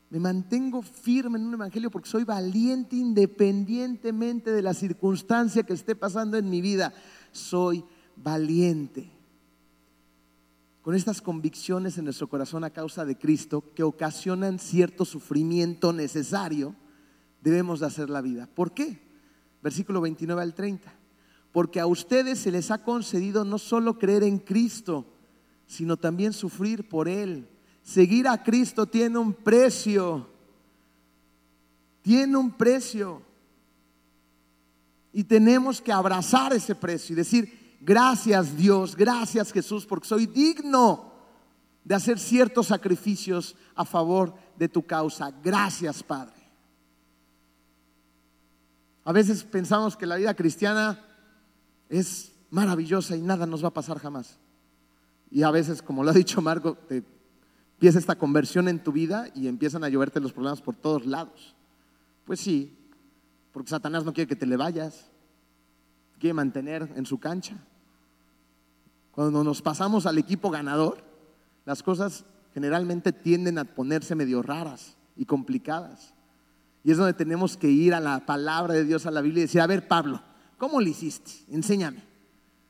Me 0.08 0.20
mantengo 0.20 0.82
firme 0.82 1.38
en 1.38 1.46
un 1.46 1.54
evangelio 1.54 1.90
porque 1.90 2.08
soy 2.08 2.24
valiente 2.24 2.94
independientemente 2.94 4.52
de 4.52 4.62
la 4.62 4.72
circunstancia 4.72 5.64
que 5.64 5.72
esté 5.72 5.96
pasando 5.96 6.36
en 6.36 6.48
mi 6.48 6.60
vida. 6.60 6.94
Soy 7.32 7.84
valiente. 8.16 9.10
Con 10.82 10.94
estas 10.94 11.20
convicciones 11.20 11.98
en 11.98 12.04
nuestro 12.04 12.28
corazón 12.28 12.62
a 12.62 12.70
causa 12.70 13.04
de 13.04 13.18
Cristo 13.18 13.64
que 13.74 13.82
ocasionan 13.82 14.60
cierto 14.60 15.04
sufrimiento 15.04 15.92
necesario 15.92 16.76
debemos 17.42 17.80
de 17.80 17.86
hacer 17.86 18.08
la 18.08 18.20
vida. 18.20 18.48
¿Por 18.54 18.72
qué? 18.72 19.00
Versículo 19.62 20.00
29 20.00 20.40
al 20.40 20.54
30. 20.54 20.94
Porque 21.50 21.80
a 21.80 21.86
ustedes 21.86 22.38
se 22.38 22.52
les 22.52 22.70
ha 22.70 22.84
concedido 22.84 23.44
no 23.44 23.58
solo 23.58 23.98
creer 23.98 24.22
en 24.22 24.38
Cristo, 24.38 25.06
sino 25.66 25.96
también 25.96 26.32
sufrir 26.32 26.88
por 26.88 27.08
Él. 27.08 27.48
Seguir 27.86 28.26
a 28.26 28.42
Cristo 28.42 28.84
tiene 28.84 29.16
un 29.16 29.32
precio. 29.32 30.28
Tiene 32.02 32.36
un 32.36 32.50
precio. 32.50 33.22
Y 35.12 35.22
tenemos 35.22 35.80
que 35.80 35.92
abrazar 35.92 36.52
ese 36.52 36.74
precio 36.74 37.12
y 37.12 37.16
decir, 37.16 37.78
gracias 37.80 38.56
Dios, 38.56 38.96
gracias 38.96 39.52
Jesús, 39.52 39.86
porque 39.86 40.08
soy 40.08 40.26
digno 40.26 41.12
de 41.84 41.94
hacer 41.94 42.18
ciertos 42.18 42.66
sacrificios 42.66 43.54
a 43.76 43.84
favor 43.84 44.34
de 44.58 44.68
tu 44.68 44.84
causa. 44.84 45.30
Gracias 45.40 46.02
Padre. 46.02 46.34
A 49.04 49.12
veces 49.12 49.44
pensamos 49.44 49.96
que 49.96 50.06
la 50.06 50.16
vida 50.16 50.34
cristiana 50.34 51.04
es 51.88 52.32
maravillosa 52.50 53.14
y 53.14 53.22
nada 53.22 53.46
nos 53.46 53.62
va 53.62 53.68
a 53.68 53.74
pasar 53.74 54.00
jamás. 54.00 54.40
Y 55.30 55.44
a 55.44 55.52
veces, 55.52 55.82
como 55.82 56.02
lo 56.02 56.10
ha 56.10 56.14
dicho 56.14 56.42
Marco, 56.42 56.74
te 56.74 57.15
empieza 57.76 57.98
esta 57.98 58.16
conversión 58.16 58.68
en 58.68 58.82
tu 58.82 58.90
vida 58.90 59.28
y 59.34 59.48
empiezan 59.48 59.84
a 59.84 59.90
lloverte 59.90 60.18
los 60.18 60.32
problemas 60.32 60.62
por 60.62 60.74
todos 60.74 61.04
lados. 61.04 61.54
Pues 62.24 62.40
sí, 62.40 62.74
porque 63.52 63.68
Satanás 63.68 64.02
no 64.04 64.14
quiere 64.14 64.28
que 64.28 64.34
te 64.34 64.46
le 64.46 64.56
vayas, 64.56 65.10
quiere 66.18 66.32
mantener 66.32 66.90
en 66.96 67.04
su 67.04 67.18
cancha. 67.18 67.58
Cuando 69.10 69.44
nos 69.44 69.60
pasamos 69.60 70.06
al 70.06 70.16
equipo 70.16 70.50
ganador, 70.50 71.04
las 71.66 71.82
cosas 71.82 72.24
generalmente 72.54 73.12
tienden 73.12 73.58
a 73.58 73.64
ponerse 73.64 74.14
medio 74.14 74.40
raras 74.40 74.96
y 75.14 75.26
complicadas. 75.26 76.14
Y 76.82 76.92
es 76.92 76.96
donde 76.96 77.12
tenemos 77.12 77.58
que 77.58 77.68
ir 77.68 77.92
a 77.92 78.00
la 78.00 78.24
palabra 78.24 78.72
de 78.72 78.84
Dios, 78.84 79.04
a 79.04 79.10
la 79.10 79.20
Biblia 79.20 79.40
y 79.40 79.46
decir, 79.46 79.60
a 79.60 79.66
ver 79.66 79.86
Pablo, 79.86 80.22
¿cómo 80.56 80.80
lo 80.80 80.88
hiciste? 80.88 81.30
Enséñame. 81.50 82.02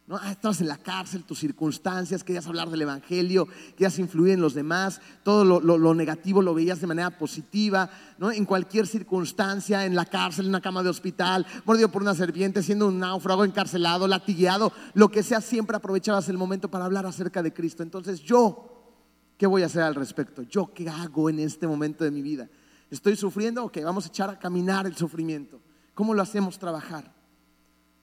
¿No? 0.06 0.16
Ah, 0.22 0.30
estabas 0.30 0.60
en 0.60 0.68
la 0.68 0.76
cárcel, 0.76 1.24
tus 1.24 1.40
circunstancias, 1.40 2.22
querías 2.22 2.46
hablar 2.46 2.70
del 2.70 2.82
Evangelio, 2.82 3.48
querías 3.72 3.98
influir 3.98 4.34
en 4.34 4.40
los 4.40 4.54
demás, 4.54 5.00
todo 5.24 5.44
lo, 5.44 5.94
negativo 5.94 6.42
lo 6.42 6.54
veías 6.54 6.80
de 6.80 6.86
manera 6.86 7.18
positiva, 7.18 7.90
en 8.20 8.44
cualquier 8.44 8.86
circunstancia, 8.86 9.84
en 9.84 9.96
la 9.96 10.04
cárcel, 10.04 10.44
en 10.44 10.50
una 10.50 10.60
cama 10.60 10.84
de 10.84 10.90
hospital, 10.90 11.44
mordido 11.64 11.90
por 11.90 12.02
una 12.02 12.14
serpiente, 12.14 12.62
siendo 12.62 12.86
un 12.86 13.00
náufrago, 13.00 13.44
encarcelado, 13.44 14.06
latigueado, 14.06 14.72
lo 14.94 15.10
que 15.10 15.24
sea, 15.24 15.40
siempre 15.40 15.76
aprovechabas 15.76 16.28
el 16.28 16.38
momento 16.38 16.70
para 16.70 16.84
hablar 16.84 17.04
acerca 17.04 17.42
de 17.42 17.52
Cristo. 17.52 17.82
Entonces 17.82 18.20
yo, 18.22 18.94
¿qué 19.36 19.48
voy 19.48 19.64
a 19.64 19.66
hacer 19.66 19.82
al 19.82 19.96
respecto? 19.96 20.42
¿Yo 20.42 20.72
qué 20.72 20.88
hago 20.88 21.28
en 21.30 21.40
este 21.40 21.66
momento 21.66 22.04
de 22.04 22.12
mi 22.12 22.22
vida? 22.22 22.48
Estoy 22.92 23.16
sufriendo, 23.16 23.64
ok, 23.64 23.78
vamos 23.82 24.04
a 24.04 24.08
echar 24.08 24.30
a 24.30 24.38
caminar 24.38 24.86
el 24.86 24.94
sufrimiento. 24.94 25.60
¿Cómo 25.94 26.14
lo 26.14 26.22
hacemos 26.22 26.60
trabajar? 26.60 27.15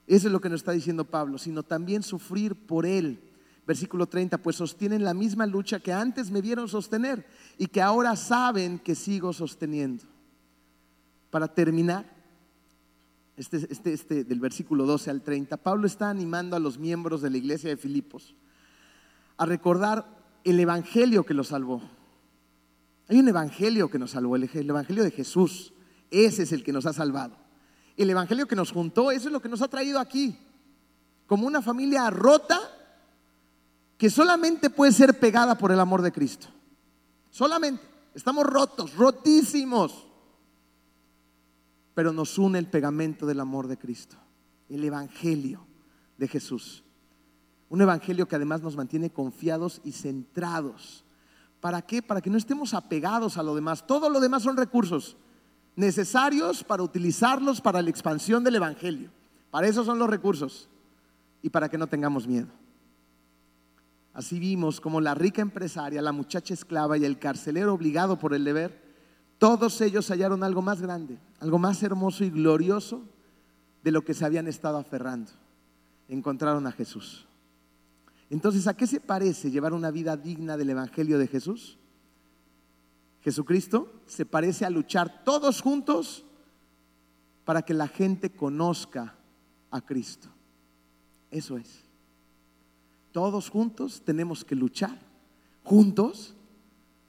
Eso 0.06 0.26
es 0.28 0.32
lo 0.32 0.40
que 0.40 0.48
nos 0.48 0.60
está 0.60 0.72
diciendo 0.72 1.04
Pablo, 1.04 1.38
sino 1.38 1.62
también 1.62 2.02
sufrir 2.02 2.54
por 2.54 2.84
Él. 2.86 3.20
Versículo 3.66 4.06
30, 4.06 4.38
pues 4.38 4.56
sostienen 4.56 5.04
la 5.04 5.14
misma 5.14 5.46
lucha 5.46 5.80
que 5.80 5.92
antes 5.92 6.30
me 6.30 6.42
vieron 6.42 6.68
sostener 6.68 7.26
y 7.56 7.66
que 7.66 7.80
ahora 7.80 8.14
saben 8.14 8.78
que 8.78 8.94
sigo 8.94 9.32
sosteniendo. 9.32 10.04
Para 11.30 11.48
terminar, 11.48 12.04
este, 13.36 13.66
este, 13.70 13.94
este 13.94 14.24
del 14.24 14.40
versículo 14.40 14.84
12 14.84 15.10
al 15.10 15.22
30, 15.22 15.56
Pablo 15.56 15.86
está 15.86 16.10
animando 16.10 16.56
a 16.56 16.60
los 16.60 16.78
miembros 16.78 17.22
de 17.22 17.30
la 17.30 17.38
iglesia 17.38 17.70
de 17.70 17.78
Filipos 17.78 18.34
a 19.38 19.46
recordar 19.46 20.06
el 20.44 20.60
evangelio 20.60 21.24
que 21.24 21.34
los 21.34 21.48
salvó. 21.48 21.82
Hay 23.08 23.18
un 23.18 23.28
evangelio 23.28 23.90
que 23.90 23.98
nos 23.98 24.12
salvó, 24.12 24.36
el 24.36 24.48
evangelio 24.54 25.02
de 25.02 25.10
Jesús. 25.10 25.72
Ese 26.10 26.44
es 26.44 26.52
el 26.52 26.62
que 26.62 26.72
nos 26.72 26.86
ha 26.86 26.92
salvado. 26.92 27.36
El 27.96 28.10
evangelio 28.10 28.46
que 28.46 28.56
nos 28.56 28.72
juntó, 28.72 29.10
eso 29.10 29.28
es 29.28 29.32
lo 29.32 29.40
que 29.40 29.48
nos 29.48 29.62
ha 29.62 29.68
traído 29.68 29.98
aquí. 29.98 30.36
Como 31.26 31.46
una 31.46 31.62
familia 31.62 32.10
rota 32.10 32.60
que 33.96 34.10
solamente 34.10 34.70
puede 34.70 34.92
ser 34.92 35.18
pegada 35.18 35.56
por 35.56 35.70
el 35.70 35.80
amor 35.80 36.02
de 36.02 36.12
Cristo. 36.12 36.48
Solamente. 37.30 37.82
Estamos 38.14 38.46
rotos, 38.46 38.94
rotísimos. 38.94 40.06
Pero 41.94 42.12
nos 42.12 42.38
une 42.38 42.58
el 42.58 42.66
pegamento 42.66 43.26
del 43.26 43.40
amor 43.40 43.68
de 43.68 43.76
Cristo. 43.76 44.16
El 44.68 44.84
evangelio. 44.84 45.66
de 46.16 46.28
Jesús. 46.28 46.84
Un 47.68 47.82
evangelio 47.82 48.28
que 48.28 48.36
además 48.36 48.62
nos 48.62 48.76
mantiene 48.76 49.10
confiados 49.10 49.80
y 49.82 49.90
centrados. 49.90 51.04
¿Para 51.60 51.82
qué? 51.82 52.02
Para 52.02 52.20
que 52.20 52.30
no 52.30 52.38
estemos 52.38 52.72
apegados 52.72 53.36
a 53.36 53.42
lo 53.42 53.54
demás. 53.54 53.84
Todo 53.84 54.08
lo 54.08 54.20
demás 54.20 54.44
son 54.44 54.56
recursos 54.56 55.16
necesarios 55.76 56.62
para 56.62 56.82
utilizarlos 56.82 57.60
para 57.60 57.82
la 57.82 57.90
expansión 57.90 58.44
del 58.44 58.56
evangelio. 58.56 59.10
Para 59.50 59.66
eso 59.66 59.84
son 59.84 59.98
los 59.98 60.10
recursos 60.10 60.68
y 61.42 61.50
para 61.50 61.68
que 61.68 61.78
no 61.78 61.86
tengamos 61.86 62.26
miedo. 62.26 62.48
Así 64.12 64.38
vimos 64.38 64.80
como 64.80 65.00
la 65.00 65.14
rica 65.14 65.42
empresaria, 65.42 66.00
la 66.00 66.12
muchacha 66.12 66.54
esclava 66.54 66.96
y 66.96 67.04
el 67.04 67.18
carcelero 67.18 67.74
obligado 67.74 68.18
por 68.18 68.32
el 68.32 68.44
deber, 68.44 68.82
todos 69.38 69.80
ellos 69.80 70.08
hallaron 70.08 70.44
algo 70.44 70.62
más 70.62 70.80
grande, 70.80 71.18
algo 71.40 71.58
más 71.58 71.82
hermoso 71.82 72.24
y 72.24 72.30
glorioso 72.30 73.02
de 73.82 73.90
lo 73.90 74.04
que 74.04 74.14
se 74.14 74.24
habían 74.24 74.46
estado 74.46 74.78
aferrando. 74.78 75.32
Encontraron 76.08 76.66
a 76.66 76.72
Jesús. 76.72 77.26
Entonces, 78.30 78.66
¿a 78.66 78.74
qué 78.74 78.86
se 78.86 79.00
parece 79.00 79.50
llevar 79.50 79.72
una 79.72 79.90
vida 79.90 80.16
digna 80.16 80.56
del 80.56 80.70
Evangelio 80.70 81.18
de 81.18 81.26
Jesús? 81.26 81.78
Jesucristo 83.24 83.90
se 84.06 84.26
parece 84.26 84.66
a 84.66 84.70
luchar 84.70 85.24
todos 85.24 85.62
juntos 85.62 86.26
para 87.46 87.62
que 87.62 87.72
la 87.72 87.88
gente 87.88 88.30
conozca 88.30 89.16
a 89.70 89.80
Cristo. 89.80 90.28
Eso 91.30 91.56
es. 91.56 91.84
Todos 93.12 93.48
juntos 93.48 94.02
tenemos 94.04 94.44
que 94.44 94.54
luchar, 94.54 94.98
juntos, 95.62 96.34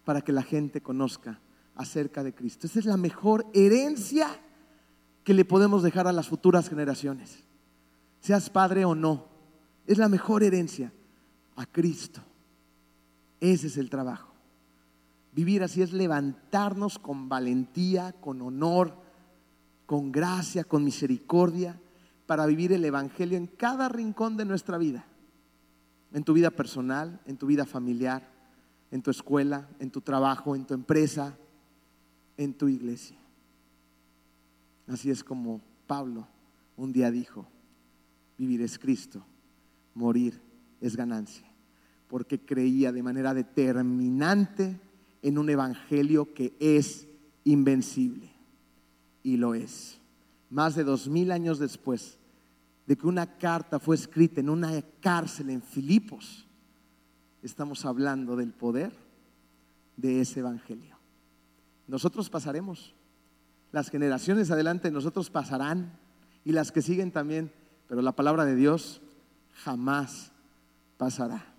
para 0.06 0.22
que 0.22 0.32
la 0.32 0.44
gente 0.44 0.80
conozca 0.82 1.42
acerca 1.76 2.24
de 2.24 2.34
Cristo. 2.34 2.66
Esa 2.66 2.80
es 2.80 2.86
la 2.86 2.96
mejor 2.96 3.46
herencia 3.54 4.30
que 5.26 5.34
le 5.34 5.44
podemos 5.44 5.84
dejar 5.84 6.08
a 6.08 6.14
las 6.14 6.30
futuras 6.30 6.70
generaciones. 6.70 7.44
Seas 8.22 8.50
padre 8.50 8.86
o 8.86 8.96
no, 8.96 9.26
es 9.86 9.98
la 9.98 10.08
mejor 10.08 10.44
herencia 10.44 10.94
a 11.58 11.66
Cristo. 11.66 12.22
Ese 13.42 13.68
es 13.68 13.76
el 13.76 13.90
trabajo. 13.90 14.35
Vivir 15.36 15.62
así 15.64 15.82
es 15.82 15.94
levantarnos 15.94 16.98
con 16.98 17.30
valentía, 17.30 18.14
con 18.14 18.42
honor, 18.42 18.96
con 19.86 20.12
gracia, 20.12 20.64
con 20.64 20.84
misericordia, 20.84 21.80
para 22.26 22.46
vivir 22.48 22.72
el 22.72 22.86
Evangelio 22.86 23.38
en 23.38 23.46
cada 23.46 23.90
rincón 23.90 24.38
de 24.38 24.46
nuestra 24.46 24.78
vida 24.78 25.06
en 26.16 26.24
tu 26.24 26.32
vida 26.32 26.50
personal, 26.50 27.20
en 27.26 27.36
tu 27.36 27.46
vida 27.46 27.66
familiar, 27.66 28.26
en 28.90 29.02
tu 29.02 29.12
escuela, 29.12 29.68
en 29.80 29.92
tu 29.92 30.00
trabajo, 30.00 30.56
en 30.56 30.66
tu 30.66 30.74
empresa, 30.74 31.38
en 32.38 32.54
tu 32.54 32.70
iglesia. 32.70 33.18
Así 34.88 35.12
es 35.12 35.26
como 35.26 35.60
Pablo 35.86 36.26
un 36.78 36.94
día 36.94 37.12
dijo, 37.12 37.46
vivir 38.38 38.62
es 38.62 38.80
Cristo, 38.80 39.26
morir 39.94 40.42
es 40.80 40.96
ganancia, 40.96 41.52
porque 42.08 42.40
creía 42.40 42.94
de 42.94 43.04
manera 43.04 43.34
determinante 43.34 44.80
en 45.26 45.40
un 45.40 45.50
evangelio 45.50 46.36
que 46.36 46.56
es 46.60 47.08
invencible, 47.46 48.30
y 49.24 49.38
lo 49.38 49.56
es. 49.56 50.00
Más 50.52 50.76
de 50.76 50.84
dos 50.84 51.08
mil 51.08 51.32
años 51.32 51.58
después, 51.58 52.20
de 52.86 52.96
que 52.96 53.08
una 53.08 53.40
carta 53.40 53.80
fue 53.80 53.96
escrita 53.96 54.40
en 54.40 54.52
una 54.52 54.84
cárcel 55.02 55.50
en 55.50 55.64
Filipos, 55.64 56.46
estamos 57.42 57.86
hablando 57.86 58.36
del 58.36 58.54
poder 58.54 58.92
de 59.98 60.22
ese 60.22 60.42
evangelio. 60.42 60.96
Nosotros 61.88 62.30
pasaremos, 62.30 62.94
las 63.72 63.90
generaciones 63.90 64.52
adelante 64.52 64.92
nosotros 64.92 65.32
pasarán 65.32 65.98
y 66.44 66.52
las 66.52 66.72
que 66.72 66.84
siguen 66.84 67.12
también, 67.12 67.52
pero 67.88 68.04
la 68.04 68.16
palabra 68.16 68.46
de 68.46 68.56
Dios 68.56 69.02
jamás 69.54 70.32
pasará. 70.98 71.52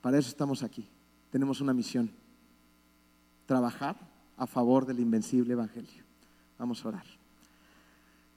Para 0.00 0.18
eso 0.18 0.30
estamos 0.30 0.64
aquí. 0.64 0.88
Tenemos 1.30 1.60
una 1.60 1.72
misión, 1.72 2.10
trabajar 3.46 3.96
a 4.36 4.46
favor 4.46 4.86
del 4.86 5.00
invencible 5.00 5.52
evangelio. 5.52 6.04
Vamos 6.58 6.84
a 6.84 6.88
orar. 6.88 7.04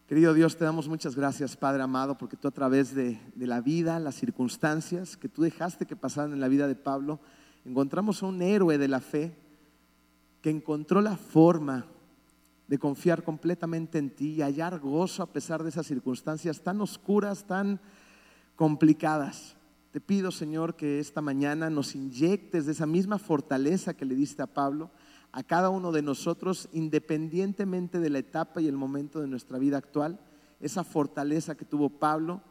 Querido 0.08 0.34
Dios, 0.34 0.56
te 0.56 0.64
damos 0.64 0.88
muchas 0.88 1.18
gracias, 1.18 1.58
Padre 1.58 1.84
amado, 1.84 2.18
porque 2.18 2.38
tú 2.38 2.48
a 2.48 2.52
través 2.52 2.96
de, 2.96 3.20
la 3.36 3.60
vida, 3.60 4.00
las 4.00 4.16
circunstancias 4.16 5.18
que 5.18 5.28
tú 5.28 5.42
dejaste 5.42 5.86
que 5.86 5.98
pasaran 5.98 6.32
en 6.32 6.40
la 6.40 6.48
vida 6.48 6.66
de 6.66 6.76
Pablo, 6.76 7.20
encontramos 7.66 8.24
a 8.24 8.28
un 8.28 8.42
héroe 8.42 8.78
de 8.78 8.88
la 8.88 9.02
fe 9.02 9.36
que 10.42 10.50
encontró 10.50 11.02
la 11.02 11.18
forma 11.18 11.88
de 12.70 12.78
confiar 12.78 13.24
completamente 13.24 13.98
en 13.98 14.10
ti 14.10 14.36
y 14.36 14.42
hallar 14.42 14.80
gozo 14.80 15.24
a 15.24 15.34
pesar 15.34 15.64
de 15.64 15.70
esas 15.70 15.86
circunstancias 15.86 16.62
tan 16.62 16.80
oscuras, 16.80 17.46
tan 17.46 17.82
complicadas. 18.56 19.58
Te 19.92 20.02
pido, 20.02 20.32
Señor, 20.32 20.76
que 20.76 21.00
esta 21.00 21.22
mañana 21.22 21.70
nos 21.70 21.96
inyectes 21.96 22.66
de 22.66 22.74
esa 22.74 22.86
misma 22.86 23.18
fortaleza 23.18 23.96
que 23.96 24.06
le 24.06 24.16
diste 24.16 24.42
a 24.42 24.48
Pablo 24.48 24.92
a 25.32 25.44
cada 25.44 25.70
uno 25.70 25.92
de 25.92 26.02
nosotros, 26.02 26.68
independientemente 26.72 28.00
de 28.00 28.10
la 28.10 28.20
etapa 28.20 28.62
y 28.62 28.68
el 28.68 28.76
momento 28.76 29.22
de 29.22 29.28
nuestra 29.28 29.58
vida 29.58 29.78
actual, 29.78 30.20
esa 30.60 30.84
fortaleza 30.84 31.56
que 31.56 31.66
tuvo 31.66 31.90
Pablo 31.90 32.42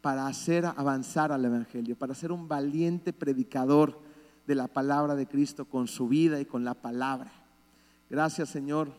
para 0.00 0.26
hacer 0.26 0.64
avanzar 0.64 1.32
al 1.32 1.44
Evangelio, 1.44 1.96
para 1.96 2.14
ser 2.14 2.32
un 2.32 2.48
valiente 2.48 3.12
predicador 3.12 4.00
de 4.46 4.54
la 4.54 4.68
palabra 4.68 5.14
de 5.14 5.26
Cristo 5.26 5.66
con 5.66 5.86
su 5.86 6.08
vida 6.08 6.40
y 6.40 6.46
con 6.46 6.64
la 6.64 6.74
palabra. 6.74 7.30
Gracias 8.08 8.48
Señor 8.48 8.90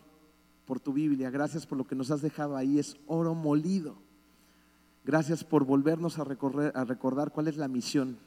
por 0.64 0.78
tu 0.78 0.92
Biblia, 0.92 1.30
gracias 1.30 1.66
por 1.66 1.76
lo 1.76 1.86
que 1.86 1.96
nos 1.96 2.10
has 2.10 2.22
dejado 2.22 2.56
ahí, 2.56 2.78
es 2.78 2.96
oro 3.06 3.34
molido. 3.34 3.96
Gracias 5.04 5.44
por 5.44 5.64
volvernos 5.64 6.18
a, 6.18 6.22
a 6.22 6.84
recordar 6.84 7.32
cuál 7.32 7.48
es 7.48 7.56
la 7.56 7.68
misión. 7.68 8.18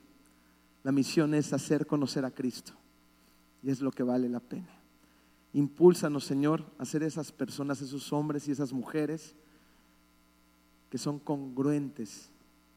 La 0.83 0.91
misión 0.91 1.33
es 1.33 1.53
hacer 1.53 1.87
conocer 1.87 2.25
a 2.25 2.31
Cristo 2.31 2.73
y 3.63 3.71
es 3.71 3.81
lo 3.81 3.91
que 3.91 4.03
vale 4.03 4.29
la 4.29 4.39
pena. 4.39 4.69
Impúlsanos, 5.53 6.25
Señor, 6.25 6.65
a 6.77 6.85
ser 6.85 7.01
esas 7.03 7.31
personas, 7.31 7.81
esos 7.81 8.11
hombres 8.11 8.47
y 8.47 8.51
esas 8.51 8.73
mujeres 8.73 9.35
que 10.89 10.97
son 10.97 11.17
congruentes 11.17 12.29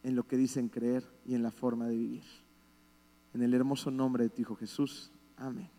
en 0.03 0.16
lo 0.16 0.26
que 0.26 0.36
dicen 0.36 0.68
creer 0.68 1.05
y 1.26 1.34
en 1.34 1.42
la 1.42 1.51
forma 1.51 1.86
de 1.88 1.96
vivir. 1.96 2.24
En 3.34 3.42
el 3.42 3.53
hermoso 3.53 3.90
nombre 3.90 4.24
de 4.24 4.30
tu 4.30 4.42
Hijo 4.42 4.57
Jesús. 4.57 5.11
Amén. 5.36 5.78